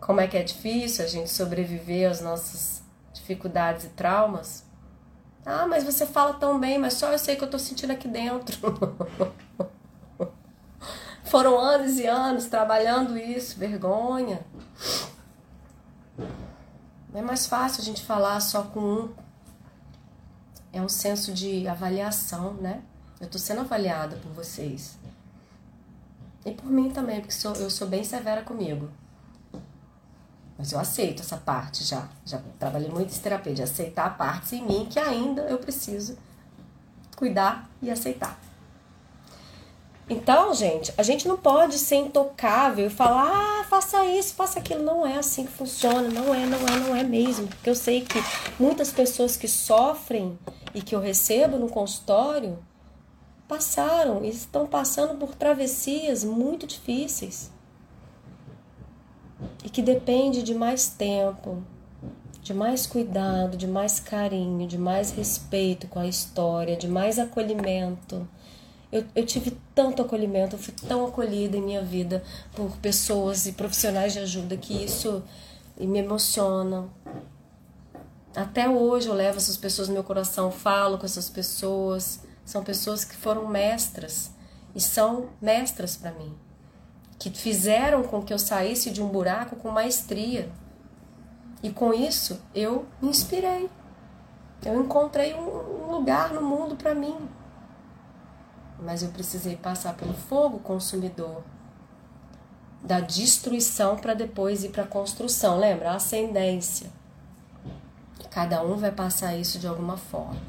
Como 0.00 0.20
é 0.20 0.26
que 0.26 0.36
é 0.36 0.42
difícil 0.42 1.04
a 1.04 1.08
gente 1.08 1.30
sobreviver 1.30 2.10
às 2.10 2.20
nossas 2.20 2.82
dificuldades 3.12 3.84
e 3.84 3.88
traumas? 3.90 4.64
Ah, 5.44 5.66
mas 5.66 5.84
você 5.84 6.06
fala 6.06 6.34
tão 6.34 6.58
bem, 6.58 6.78
mas 6.78 6.94
só 6.94 7.10
eu 7.12 7.18
sei 7.18 7.36
que 7.36 7.44
eu 7.44 7.50
tô 7.50 7.58
sentindo 7.58 7.92
aqui 7.92 8.06
dentro. 8.06 8.58
Foram 11.24 11.58
anos 11.58 11.98
e 11.98 12.06
anos 12.06 12.46
trabalhando 12.46 13.16
isso, 13.16 13.58
vergonha. 13.58 14.40
É 17.14 17.22
mais 17.22 17.46
fácil 17.46 17.82
a 17.82 17.84
gente 17.84 18.02
falar 18.02 18.40
só 18.40 18.62
com 18.64 18.80
um. 18.80 19.14
É 20.72 20.80
um 20.80 20.88
senso 20.88 21.32
de 21.32 21.66
avaliação, 21.66 22.54
né? 22.54 22.82
Eu 23.20 23.28
tô 23.28 23.38
sendo 23.38 23.60
avaliada 23.60 24.16
por 24.16 24.32
vocês. 24.32 24.98
E 26.44 26.52
por 26.52 26.66
mim 26.66 26.90
também, 26.90 27.20
porque 27.20 27.34
sou, 27.34 27.54
eu 27.54 27.68
sou 27.68 27.86
bem 27.86 28.02
severa 28.04 28.42
comigo. 28.42 28.90
Mas 30.60 30.72
eu 30.72 30.78
aceito 30.78 31.22
essa 31.22 31.38
parte 31.38 31.82
já. 31.82 32.06
Já 32.26 32.38
trabalhei 32.58 32.90
muito 32.90 33.14
em 33.14 33.18
terapia, 33.18 33.54
de 33.54 33.62
aceitar 33.62 34.18
partes 34.18 34.52
em 34.52 34.62
mim 34.62 34.86
que 34.90 34.98
ainda 34.98 35.40
eu 35.44 35.56
preciso 35.56 36.18
cuidar 37.16 37.66
e 37.80 37.90
aceitar. 37.90 38.38
Então, 40.06 40.52
gente, 40.52 40.92
a 40.98 41.02
gente 41.02 41.26
não 41.26 41.38
pode 41.38 41.78
ser 41.78 41.96
intocável 41.96 42.88
e 42.88 42.90
falar, 42.90 43.30
ah, 43.32 43.64
faça 43.64 44.04
isso, 44.04 44.34
faça 44.34 44.58
aquilo. 44.58 44.82
Não 44.82 45.06
é 45.06 45.16
assim 45.16 45.46
que 45.46 45.52
funciona, 45.52 46.08
não 46.08 46.34
é, 46.34 46.44
não 46.44 46.58
é, 46.58 46.78
não 46.78 46.94
é 46.94 47.04
mesmo. 47.04 47.48
Porque 47.48 47.70
eu 47.70 47.74
sei 47.74 48.02
que 48.02 48.22
muitas 48.58 48.92
pessoas 48.92 49.38
que 49.38 49.48
sofrem 49.48 50.38
e 50.74 50.82
que 50.82 50.94
eu 50.94 51.00
recebo 51.00 51.56
no 51.56 51.70
consultório 51.70 52.58
passaram 53.48 54.22
e 54.22 54.28
estão 54.28 54.66
passando 54.66 55.14
por 55.14 55.34
travessias 55.34 56.22
muito 56.22 56.66
difíceis 56.66 57.50
e 59.64 59.68
que 59.68 59.82
depende 59.82 60.42
de 60.42 60.54
mais 60.54 60.88
tempo, 60.88 61.62
de 62.42 62.54
mais 62.54 62.86
cuidado, 62.86 63.56
de 63.56 63.66
mais 63.66 64.00
carinho, 64.00 64.66
de 64.66 64.78
mais 64.78 65.10
respeito 65.10 65.86
com 65.86 65.98
a 65.98 66.06
história, 66.06 66.76
de 66.76 66.88
mais 66.88 67.18
acolhimento. 67.18 68.26
Eu, 68.90 69.04
eu 69.14 69.24
tive 69.24 69.56
tanto 69.74 70.02
acolhimento, 70.02 70.56
eu 70.56 70.58
fui 70.58 70.74
tão 70.88 71.06
acolhida 71.06 71.56
em 71.56 71.62
minha 71.62 71.82
vida 71.82 72.22
por 72.54 72.76
pessoas 72.78 73.46
e 73.46 73.52
profissionais 73.52 74.12
de 74.12 74.18
ajuda 74.18 74.56
que 74.56 74.84
isso 74.84 75.22
me 75.78 75.98
emociona. 75.98 76.88
Até 78.34 78.68
hoje 78.68 79.08
eu 79.08 79.14
levo 79.14 79.38
essas 79.38 79.56
pessoas 79.56 79.88
no 79.88 79.94
meu 79.94 80.04
coração, 80.04 80.50
falo 80.50 80.98
com 80.98 81.06
essas 81.06 81.28
pessoas 81.28 82.20
são 82.50 82.64
pessoas 82.64 83.04
que 83.04 83.14
foram 83.14 83.46
mestras 83.46 84.32
e 84.74 84.80
são 84.80 85.30
mestras 85.40 85.96
para 85.96 86.10
mim, 86.10 86.34
que 87.20 87.28
fizeram 87.28 88.02
com 88.02 88.22
que 88.22 88.32
eu 88.32 88.38
saísse 88.38 88.90
de 88.90 89.02
um 89.02 89.08
buraco 89.08 89.54
com 89.56 89.70
maestria. 89.70 90.50
E 91.62 91.68
com 91.68 91.92
isso 91.92 92.40
eu 92.54 92.86
me 93.00 93.10
inspirei. 93.10 93.68
Eu 94.64 94.80
encontrei 94.82 95.34
um 95.34 95.90
lugar 95.92 96.32
no 96.32 96.40
mundo 96.40 96.76
para 96.76 96.94
mim. 96.94 97.28
Mas 98.82 99.02
eu 99.02 99.10
precisei 99.10 99.54
passar 99.54 99.92
pelo 99.94 100.14
fogo 100.14 100.60
consumidor 100.60 101.42
da 102.82 103.00
destruição 103.00 103.96
para 103.96 104.14
depois 104.14 104.64
ir 104.64 104.70
para 104.70 104.84
a 104.84 104.86
construção. 104.86 105.58
Lembra? 105.58 105.90
A 105.90 105.96
ascendência. 105.96 106.88
Cada 108.30 108.62
um 108.62 108.76
vai 108.76 108.92
passar 108.92 109.36
isso 109.36 109.58
de 109.58 109.66
alguma 109.66 109.98
forma. 109.98 110.40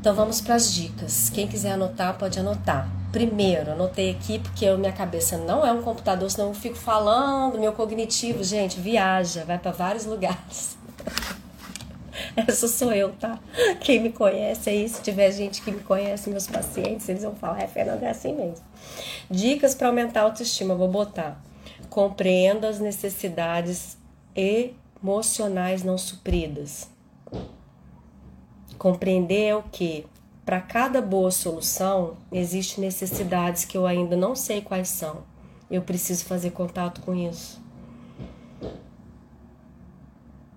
Então 0.00 0.16
vamos 0.16 0.40
para 0.40 0.56
as 0.56 0.72
dicas. 0.72 1.30
Quem 1.30 1.46
quiser 1.46 1.72
anotar, 1.72 2.18
pode 2.18 2.40
anotar. 2.40 2.97
Primeiro, 3.12 3.72
anotei 3.72 4.10
aqui 4.10 4.38
porque 4.38 4.66
eu, 4.66 4.76
minha 4.76 4.92
cabeça 4.92 5.38
não 5.38 5.64
é 5.64 5.72
um 5.72 5.82
computador, 5.82 6.30
senão 6.30 6.48
eu 6.48 6.54
fico 6.54 6.76
falando, 6.76 7.58
meu 7.58 7.72
cognitivo, 7.72 8.44
gente, 8.44 8.78
viaja, 8.78 9.44
vai 9.46 9.58
para 9.58 9.70
vários 9.70 10.04
lugares. 10.04 10.76
Essa 12.36 12.68
sou 12.68 12.92
eu, 12.92 13.12
tá? 13.12 13.38
Quem 13.80 14.00
me 14.00 14.12
conhece 14.12 14.68
aí, 14.68 14.88
se 14.88 15.00
tiver 15.00 15.30
gente 15.32 15.62
que 15.62 15.70
me 15.70 15.80
conhece, 15.80 16.28
meus 16.28 16.46
pacientes, 16.46 17.08
eles 17.08 17.22
vão 17.22 17.34
falar, 17.34 17.62
é, 17.62 17.66
Fernanda, 17.66 18.04
é 18.04 18.10
assim 18.10 18.34
mesmo. 18.34 18.64
Dicas 19.30 19.74
para 19.74 19.88
aumentar 19.88 20.20
a 20.20 20.24
autoestima, 20.24 20.74
vou 20.74 20.88
botar. 20.88 21.42
Compreenda 21.88 22.68
as 22.68 22.78
necessidades 22.78 23.96
emocionais 25.02 25.82
não 25.82 25.96
supridas. 25.96 26.90
Compreender 28.76 29.46
é 29.46 29.56
o 29.56 29.62
que, 29.62 30.06
para 30.48 30.62
cada 30.62 31.02
boa 31.02 31.30
solução, 31.30 32.16
existem 32.32 32.82
necessidades 32.82 33.66
que 33.66 33.76
eu 33.76 33.86
ainda 33.86 34.16
não 34.16 34.34
sei 34.34 34.62
quais 34.62 34.88
são. 34.88 35.18
Eu 35.70 35.82
preciso 35.82 36.24
fazer 36.24 36.52
contato 36.52 37.02
com 37.02 37.14
isso. 37.14 37.60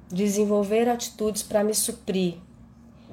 Desenvolver 0.08 0.88
atitudes 0.88 1.44
para 1.44 1.62
me 1.62 1.74
suprir. 1.74 2.36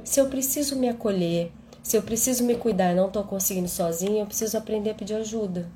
Se 0.05 0.21
eu 0.21 0.29
preciso 0.29 0.77
me 0.77 0.89
acolher, 0.89 1.51
se 1.83 1.97
eu 1.97 2.03
preciso 2.03 2.45
me 2.45 2.55
cuidar 2.55 2.93
e 2.93 2.95
não 2.95 3.09
estou 3.09 3.25
conseguindo 3.25 3.69
sozinha, 3.69 4.23
eu 4.23 4.27
preciso 4.27 4.57
aprender 4.57 4.91
a 4.91 4.95
pedir 4.95 5.15
ajuda. 5.15 5.69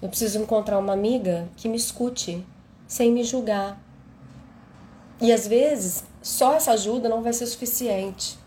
Eu 0.00 0.08
preciso 0.08 0.38
encontrar 0.38 0.78
uma 0.78 0.92
amiga 0.92 1.48
que 1.56 1.68
me 1.68 1.76
escute, 1.76 2.46
sem 2.86 3.10
me 3.10 3.24
julgar. 3.24 3.82
E 5.20 5.32
às 5.32 5.48
vezes 5.48 6.04
só 6.22 6.54
essa 6.54 6.70
ajuda 6.70 7.08
não 7.08 7.20
vai 7.20 7.32
ser 7.32 7.46
suficiente. 7.46 8.37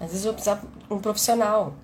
Às 0.00 0.10
vezes 0.10 0.24
eu 0.24 0.32
vou 0.32 0.34
precisar 0.34 0.62
um 0.90 0.98
profissional. 0.98 1.74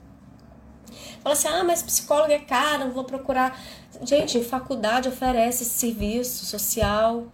Fala 1.23 1.35
assim, 1.35 1.49
ah, 1.49 1.63
mas 1.63 1.83
psicólogo 1.83 2.33
é 2.33 2.39
caro, 2.39 2.87
não 2.87 2.93
vou 2.93 3.05
procurar. 3.05 3.61
Gente, 4.03 4.39
em 4.39 4.43
faculdade 4.43 5.09
oferece 5.09 5.65
serviço 5.65 6.47
social. 6.47 7.27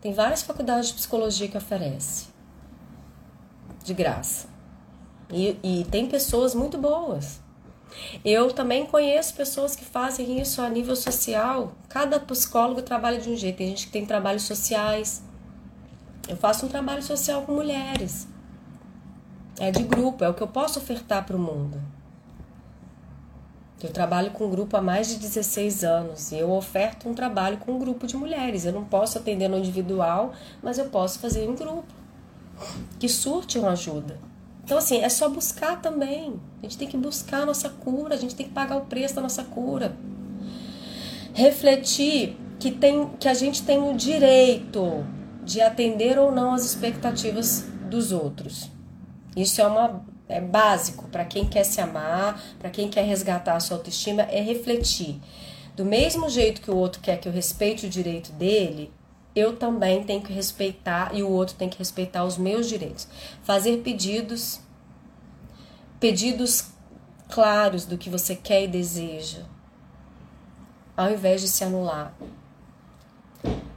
Tem 0.00 0.12
várias 0.12 0.42
faculdades 0.42 0.88
de 0.88 0.94
psicologia 0.94 1.48
que 1.48 1.56
oferece. 1.56 2.26
De 3.82 3.92
graça. 3.92 4.46
E, 5.30 5.58
e 5.62 5.84
tem 5.90 6.06
pessoas 6.06 6.54
muito 6.54 6.78
boas. 6.78 7.40
Eu 8.24 8.52
também 8.52 8.86
conheço 8.86 9.34
pessoas 9.34 9.74
que 9.74 9.84
fazem 9.84 10.40
isso 10.40 10.62
a 10.62 10.68
nível 10.68 10.94
social. 10.94 11.72
Cada 11.88 12.20
psicólogo 12.20 12.82
trabalha 12.82 13.18
de 13.18 13.30
um 13.30 13.36
jeito. 13.36 13.56
Tem 13.56 13.68
gente 13.68 13.86
que 13.86 13.92
tem 13.92 14.06
trabalhos 14.06 14.42
sociais, 14.42 15.22
eu 16.28 16.36
faço 16.36 16.64
um 16.66 16.68
trabalho 16.68 17.02
social 17.02 17.42
com 17.42 17.52
mulheres. 17.52 18.26
É 19.58 19.70
de 19.70 19.82
grupo, 19.82 20.24
é 20.24 20.28
o 20.28 20.34
que 20.34 20.42
eu 20.42 20.48
posso 20.48 20.78
ofertar 20.78 21.24
para 21.24 21.36
o 21.36 21.38
mundo. 21.38 21.80
Eu 23.82 23.90
trabalho 23.90 24.30
com 24.30 24.48
grupo 24.48 24.76
há 24.76 24.80
mais 24.80 25.08
de 25.08 25.18
16 25.18 25.84
anos 25.84 26.32
e 26.32 26.38
eu 26.38 26.50
oferto 26.50 27.08
um 27.08 27.14
trabalho 27.14 27.58
com 27.58 27.72
um 27.72 27.78
grupo 27.78 28.06
de 28.06 28.16
mulheres. 28.16 28.64
Eu 28.64 28.72
não 28.72 28.84
posso 28.84 29.18
atender 29.18 29.46
no 29.46 29.58
individual, 29.58 30.32
mas 30.62 30.78
eu 30.78 30.86
posso 30.86 31.18
fazer 31.18 31.44
em 31.44 31.54
grupo 31.54 31.92
que 32.98 33.08
surte 33.08 33.58
uma 33.58 33.72
ajuda. 33.72 34.18
Então, 34.64 34.78
assim, 34.78 35.02
é 35.02 35.08
só 35.08 35.28
buscar 35.28 35.82
também. 35.82 36.40
A 36.60 36.62
gente 36.62 36.78
tem 36.78 36.88
que 36.88 36.96
buscar 36.96 37.42
a 37.42 37.46
nossa 37.46 37.68
cura, 37.68 38.14
a 38.14 38.18
gente 38.18 38.34
tem 38.34 38.46
que 38.46 38.52
pagar 38.52 38.76
o 38.76 38.86
preço 38.86 39.14
da 39.14 39.20
nossa 39.20 39.44
cura. 39.44 39.94
Refletir 41.34 42.38
que, 42.58 42.70
tem, 42.70 43.10
que 43.20 43.28
a 43.28 43.34
gente 43.34 43.62
tem 43.62 43.78
o 43.78 43.94
direito 43.94 45.04
de 45.44 45.60
atender 45.60 46.18
ou 46.18 46.32
não 46.32 46.54
as 46.54 46.64
expectativas 46.64 47.66
dos 47.90 48.12
outros. 48.12 48.73
Isso 49.36 49.60
é 49.60 49.66
uma 49.66 50.04
é 50.28 50.40
básico 50.40 51.08
para 51.08 51.24
quem 51.24 51.44
quer 51.44 51.64
se 51.64 51.80
amar, 51.80 52.40
para 52.58 52.70
quem 52.70 52.88
quer 52.88 53.04
resgatar 53.04 53.56
a 53.56 53.60
sua 53.60 53.76
autoestima, 53.76 54.22
é 54.22 54.40
refletir. 54.40 55.20
Do 55.76 55.84
mesmo 55.84 56.28
jeito 56.28 56.60
que 56.60 56.70
o 56.70 56.76
outro 56.76 57.00
quer 57.00 57.18
que 57.18 57.28
eu 57.28 57.32
respeite 57.32 57.86
o 57.86 57.90
direito 57.90 58.32
dele, 58.32 58.92
eu 59.34 59.56
também 59.56 60.04
tenho 60.04 60.22
que 60.22 60.32
respeitar 60.32 61.14
e 61.14 61.22
o 61.22 61.28
outro 61.28 61.56
tem 61.56 61.68
que 61.68 61.78
respeitar 61.78 62.24
os 62.24 62.38
meus 62.38 62.68
direitos. 62.68 63.08
Fazer 63.42 63.78
pedidos, 63.78 64.60
pedidos 65.98 66.68
claros 67.28 67.84
do 67.84 67.98
que 67.98 68.08
você 68.08 68.36
quer 68.36 68.64
e 68.64 68.68
deseja, 68.68 69.42
ao 70.96 71.10
invés 71.10 71.40
de 71.40 71.48
se 71.48 71.64
anular. 71.64 72.14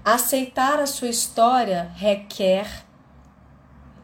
Aceitar 0.05 0.79
a 0.79 0.85
sua 0.85 1.09
história 1.09 1.91
requer 1.95 2.86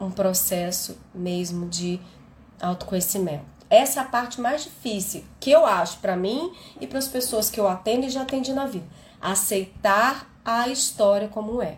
um 0.04 0.12
processo 0.12 0.97
mesmo 1.14 1.68
de 1.68 1.99
autoconhecimento. 2.62 3.45
Essa 3.70 4.01
é 4.01 4.04
a 4.04 4.08
parte 4.08 4.39
mais 4.39 4.64
difícil 4.64 5.24
que 5.39 5.49
eu 5.49 5.66
acho 5.66 5.97
para 5.97 6.16
mim 6.16 6.54
e 6.80 6.86
para 6.86 6.99
as 6.99 7.08
pessoas 7.08 7.49
que 7.49 7.60
eu 7.60 7.68
atendo 7.68 8.06
e 8.06 8.10
já 8.10 8.22
atendi 8.22 8.54
na 8.54 8.68
vida. 8.68 8.86
Aceitar 9.20 10.30
a 10.45 10.68
história 10.68 11.28
como 11.28 11.62
é. 11.62 11.78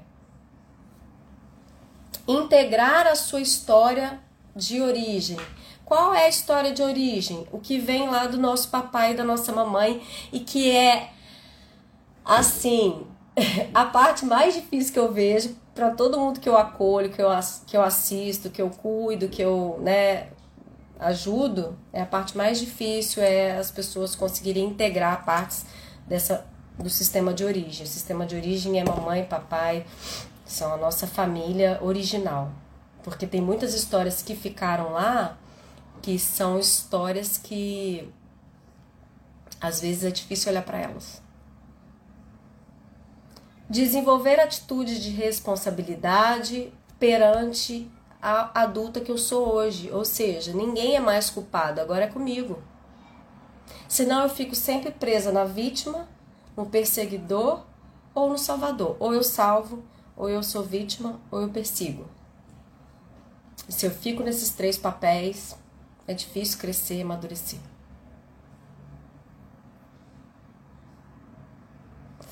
Integrar 2.27 3.07
a 3.07 3.15
sua 3.15 3.39
história 3.39 4.19
de 4.55 4.81
origem. 4.81 5.37
Qual 5.85 6.13
é 6.13 6.25
a 6.25 6.29
história 6.29 6.73
de 6.73 6.81
origem? 6.81 7.47
O 7.51 7.59
que 7.59 7.77
vem 7.77 8.09
lá 8.09 8.25
do 8.25 8.37
nosso 8.37 8.69
papai 8.69 9.11
e 9.11 9.15
da 9.15 9.23
nossa 9.23 9.51
mamãe 9.53 10.05
e 10.33 10.39
que 10.39 10.71
é 10.71 11.11
assim, 12.25 13.05
a 13.73 13.85
parte 13.85 14.25
mais 14.25 14.55
difícil 14.55 14.91
que 14.91 14.99
eu 14.99 15.13
vejo 15.13 15.55
para 15.75 15.91
todo 15.91 16.17
mundo 16.17 16.39
que 16.39 16.47
eu 16.47 16.57
acolho, 16.57 17.11
que 17.11 17.21
eu, 17.21 17.29
que 17.67 17.75
eu 17.75 17.81
assisto, 17.83 18.49
que 18.49 18.61
eu 18.61 18.69
cuido, 18.69 19.27
que 19.27 19.41
eu 19.41 19.77
né, 19.81 20.29
ajudo, 20.97 21.77
é 21.91 22.01
a 22.01 22.05
parte 22.05 22.37
mais 22.37 22.57
difícil 22.57 23.21
é 23.21 23.57
as 23.57 23.69
pessoas 23.69 24.15
conseguirem 24.15 24.63
integrar 24.63 25.25
partes 25.25 25.65
dessa 26.07 26.45
do 26.77 26.89
sistema 26.89 27.33
de 27.33 27.43
origem. 27.43 27.85
O 27.85 27.89
sistema 27.89 28.25
de 28.25 28.35
origem 28.35 28.79
é 28.79 28.83
mamãe, 28.83 29.23
papai, 29.23 29.85
são 30.45 30.73
a 30.73 30.77
nossa 30.77 31.07
família 31.07 31.79
original. 31.81 32.51
Porque 33.03 33.25
tem 33.25 33.41
muitas 33.41 33.73
histórias 33.73 34.21
que 34.21 34.35
ficaram 34.35 34.91
lá 34.91 35.37
que 36.01 36.19
são 36.19 36.59
histórias 36.59 37.37
que 37.37 38.11
às 39.59 39.81
vezes 39.81 40.03
é 40.03 40.11
difícil 40.11 40.51
olhar 40.51 40.63
para 40.63 40.79
elas. 40.79 41.21
Desenvolver 43.69 44.39
atitude 44.39 45.01
de 45.01 45.09
responsabilidade 45.09 46.71
perante 46.99 47.89
a 48.21 48.61
adulta 48.61 49.01
que 49.01 49.11
eu 49.11 49.17
sou 49.17 49.53
hoje. 49.53 49.91
Ou 49.91 50.05
seja, 50.05 50.53
ninguém 50.53 50.95
é 50.95 50.99
mais 50.99 51.29
culpado, 51.29 51.81
agora 51.81 52.05
é 52.05 52.07
comigo. 52.07 52.61
Senão 53.87 54.23
eu 54.23 54.29
fico 54.29 54.55
sempre 54.55 54.91
presa 54.91 55.31
na 55.31 55.45
vítima, 55.45 56.07
no 56.55 56.65
perseguidor 56.65 57.65
ou 58.13 58.29
no 58.29 58.37
salvador. 58.37 58.97
Ou 58.99 59.13
eu 59.13 59.23
salvo, 59.23 59.83
ou 60.15 60.29
eu 60.29 60.43
sou 60.43 60.63
vítima, 60.63 61.19
ou 61.31 61.41
eu 61.41 61.49
persigo. 61.49 62.07
Se 63.67 63.85
eu 63.85 63.91
fico 63.91 64.21
nesses 64.21 64.51
três 64.51 64.77
papéis, 64.77 65.55
é 66.07 66.13
difícil 66.13 66.59
crescer 66.59 66.99
e 66.99 67.01
amadurecer. 67.01 67.59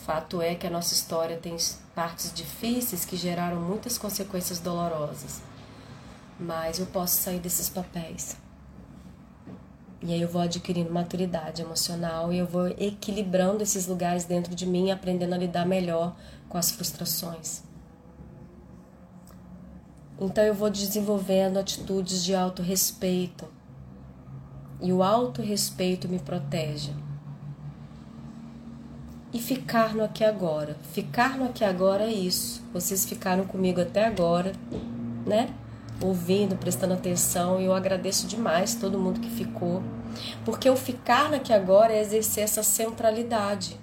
Fato 0.06 0.42
é 0.42 0.54
que 0.54 0.68
a 0.68 0.70
nossa 0.70 0.94
história 0.94 1.38
tem 1.38 1.56
partes 1.96 2.34
difíceis 2.34 3.06
que 3.06 3.16
geraram 3.16 3.62
muitas 3.62 3.98
consequências 3.98 4.60
dolorosas. 4.60 5.42
Mas 6.38 6.78
eu 6.78 6.86
posso 6.88 7.22
sair 7.22 7.40
desses 7.40 7.70
papéis. 7.70 8.36
E 10.02 10.12
aí 10.12 10.22
eu 10.22 10.28
vou 10.28 10.42
adquirindo 10.42 10.92
maturidade 10.92 11.62
emocional 11.62 12.34
e 12.34 12.38
eu 12.38 12.46
vou 12.46 12.68
equilibrando 12.68 13.64
esses 13.64 13.88
lugares 13.88 14.26
dentro 14.26 14.54
de 14.54 14.66
mim, 14.66 14.92
aprendendo 14.92 15.36
a 15.36 15.38
lidar 15.38 15.66
melhor 15.66 16.14
com 16.50 16.58
as 16.58 16.70
frustrações. 16.70 17.64
Então 20.20 20.44
eu 20.44 20.54
vou 20.54 20.70
desenvolvendo 20.70 21.58
atitudes 21.58 22.26
de 22.26 22.36
autorrespeito. 22.36 23.48
E 24.82 24.92
o 24.92 25.02
autorrespeito 25.02 26.10
me 26.10 26.20
protege. 26.20 26.94
E 29.34 29.40
ficar 29.40 29.96
no 29.96 30.04
aqui 30.04 30.24
agora. 30.24 30.78
Ficar 30.92 31.38
no 31.38 31.46
aqui 31.46 31.64
agora 31.64 32.04
é 32.04 32.14
isso. 32.14 32.62
Vocês 32.72 33.04
ficaram 33.06 33.46
comigo 33.46 33.82
até 33.82 34.06
agora, 34.06 34.52
né? 35.26 35.50
ouvindo, 36.02 36.56
prestando 36.56 36.94
atenção, 36.94 37.60
e 37.60 37.66
eu 37.66 37.74
agradeço 37.74 38.28
demais 38.28 38.76
todo 38.76 39.00
mundo 39.00 39.20
que 39.20 39.30
ficou, 39.30 39.82
porque 40.46 40.70
o 40.70 40.76
ficar 40.76 41.34
aqui 41.34 41.54
agora 41.54 41.94
é 41.94 42.02
exercer 42.02 42.44
essa 42.44 42.64
centralidade. 42.64 43.80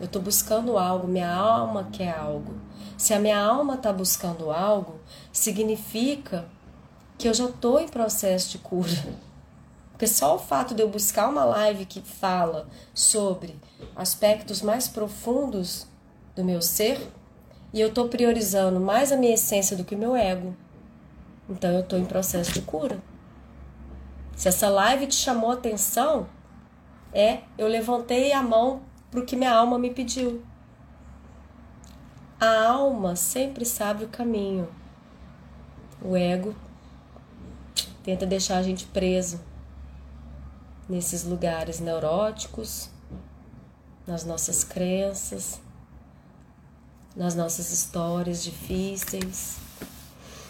Eu 0.00 0.06
estou 0.06 0.20
buscando 0.20 0.76
algo, 0.76 1.06
minha 1.06 1.32
alma 1.32 1.88
quer 1.92 2.16
algo. 2.16 2.54
Se 2.96 3.14
a 3.14 3.20
minha 3.20 3.38
alma 3.38 3.74
está 3.74 3.92
buscando 3.92 4.50
algo, 4.50 4.98
significa 5.32 6.46
que 7.16 7.28
eu 7.28 7.34
já 7.34 7.44
estou 7.44 7.80
em 7.80 7.88
processo 7.88 8.50
de 8.50 8.58
cura. 8.58 8.90
Porque 9.94 10.08
só 10.08 10.34
o 10.34 10.40
fato 10.40 10.74
de 10.74 10.82
eu 10.82 10.88
buscar 10.88 11.28
uma 11.28 11.44
live 11.44 11.86
que 11.86 12.00
fala 12.00 12.66
sobre 12.92 13.56
aspectos 13.94 14.60
mais 14.60 14.88
profundos 14.88 15.86
do 16.34 16.44
meu 16.44 16.60
ser, 16.60 17.00
e 17.72 17.80
eu 17.80 17.88
estou 17.88 18.08
priorizando 18.08 18.80
mais 18.80 19.12
a 19.12 19.16
minha 19.16 19.34
essência 19.34 19.76
do 19.76 19.84
que 19.84 19.94
o 19.94 19.98
meu 19.98 20.16
ego. 20.16 20.54
Então 21.48 21.70
eu 21.70 21.80
estou 21.80 21.96
em 21.96 22.04
processo 22.04 22.52
de 22.52 22.62
cura. 22.62 23.00
Se 24.34 24.48
essa 24.48 24.68
live 24.68 25.06
te 25.06 25.14
chamou 25.14 25.52
atenção, 25.52 26.26
é 27.12 27.42
eu 27.56 27.68
levantei 27.68 28.32
a 28.32 28.42
mão 28.42 28.82
para 29.12 29.20
o 29.20 29.24
que 29.24 29.36
minha 29.36 29.54
alma 29.54 29.78
me 29.78 29.90
pediu. 29.90 30.42
A 32.40 32.66
alma 32.66 33.14
sempre 33.14 33.64
sabe 33.64 34.04
o 34.04 34.08
caminho. 34.08 34.68
O 36.02 36.16
ego 36.16 36.52
tenta 38.02 38.26
deixar 38.26 38.56
a 38.56 38.62
gente 38.62 38.86
preso 38.86 39.53
nesses 40.88 41.24
lugares 41.24 41.80
neuróticos, 41.80 42.90
nas 44.06 44.24
nossas 44.24 44.64
crenças, 44.64 45.60
nas 47.16 47.34
nossas 47.34 47.70
histórias 47.70 48.42
difíceis 48.42 49.63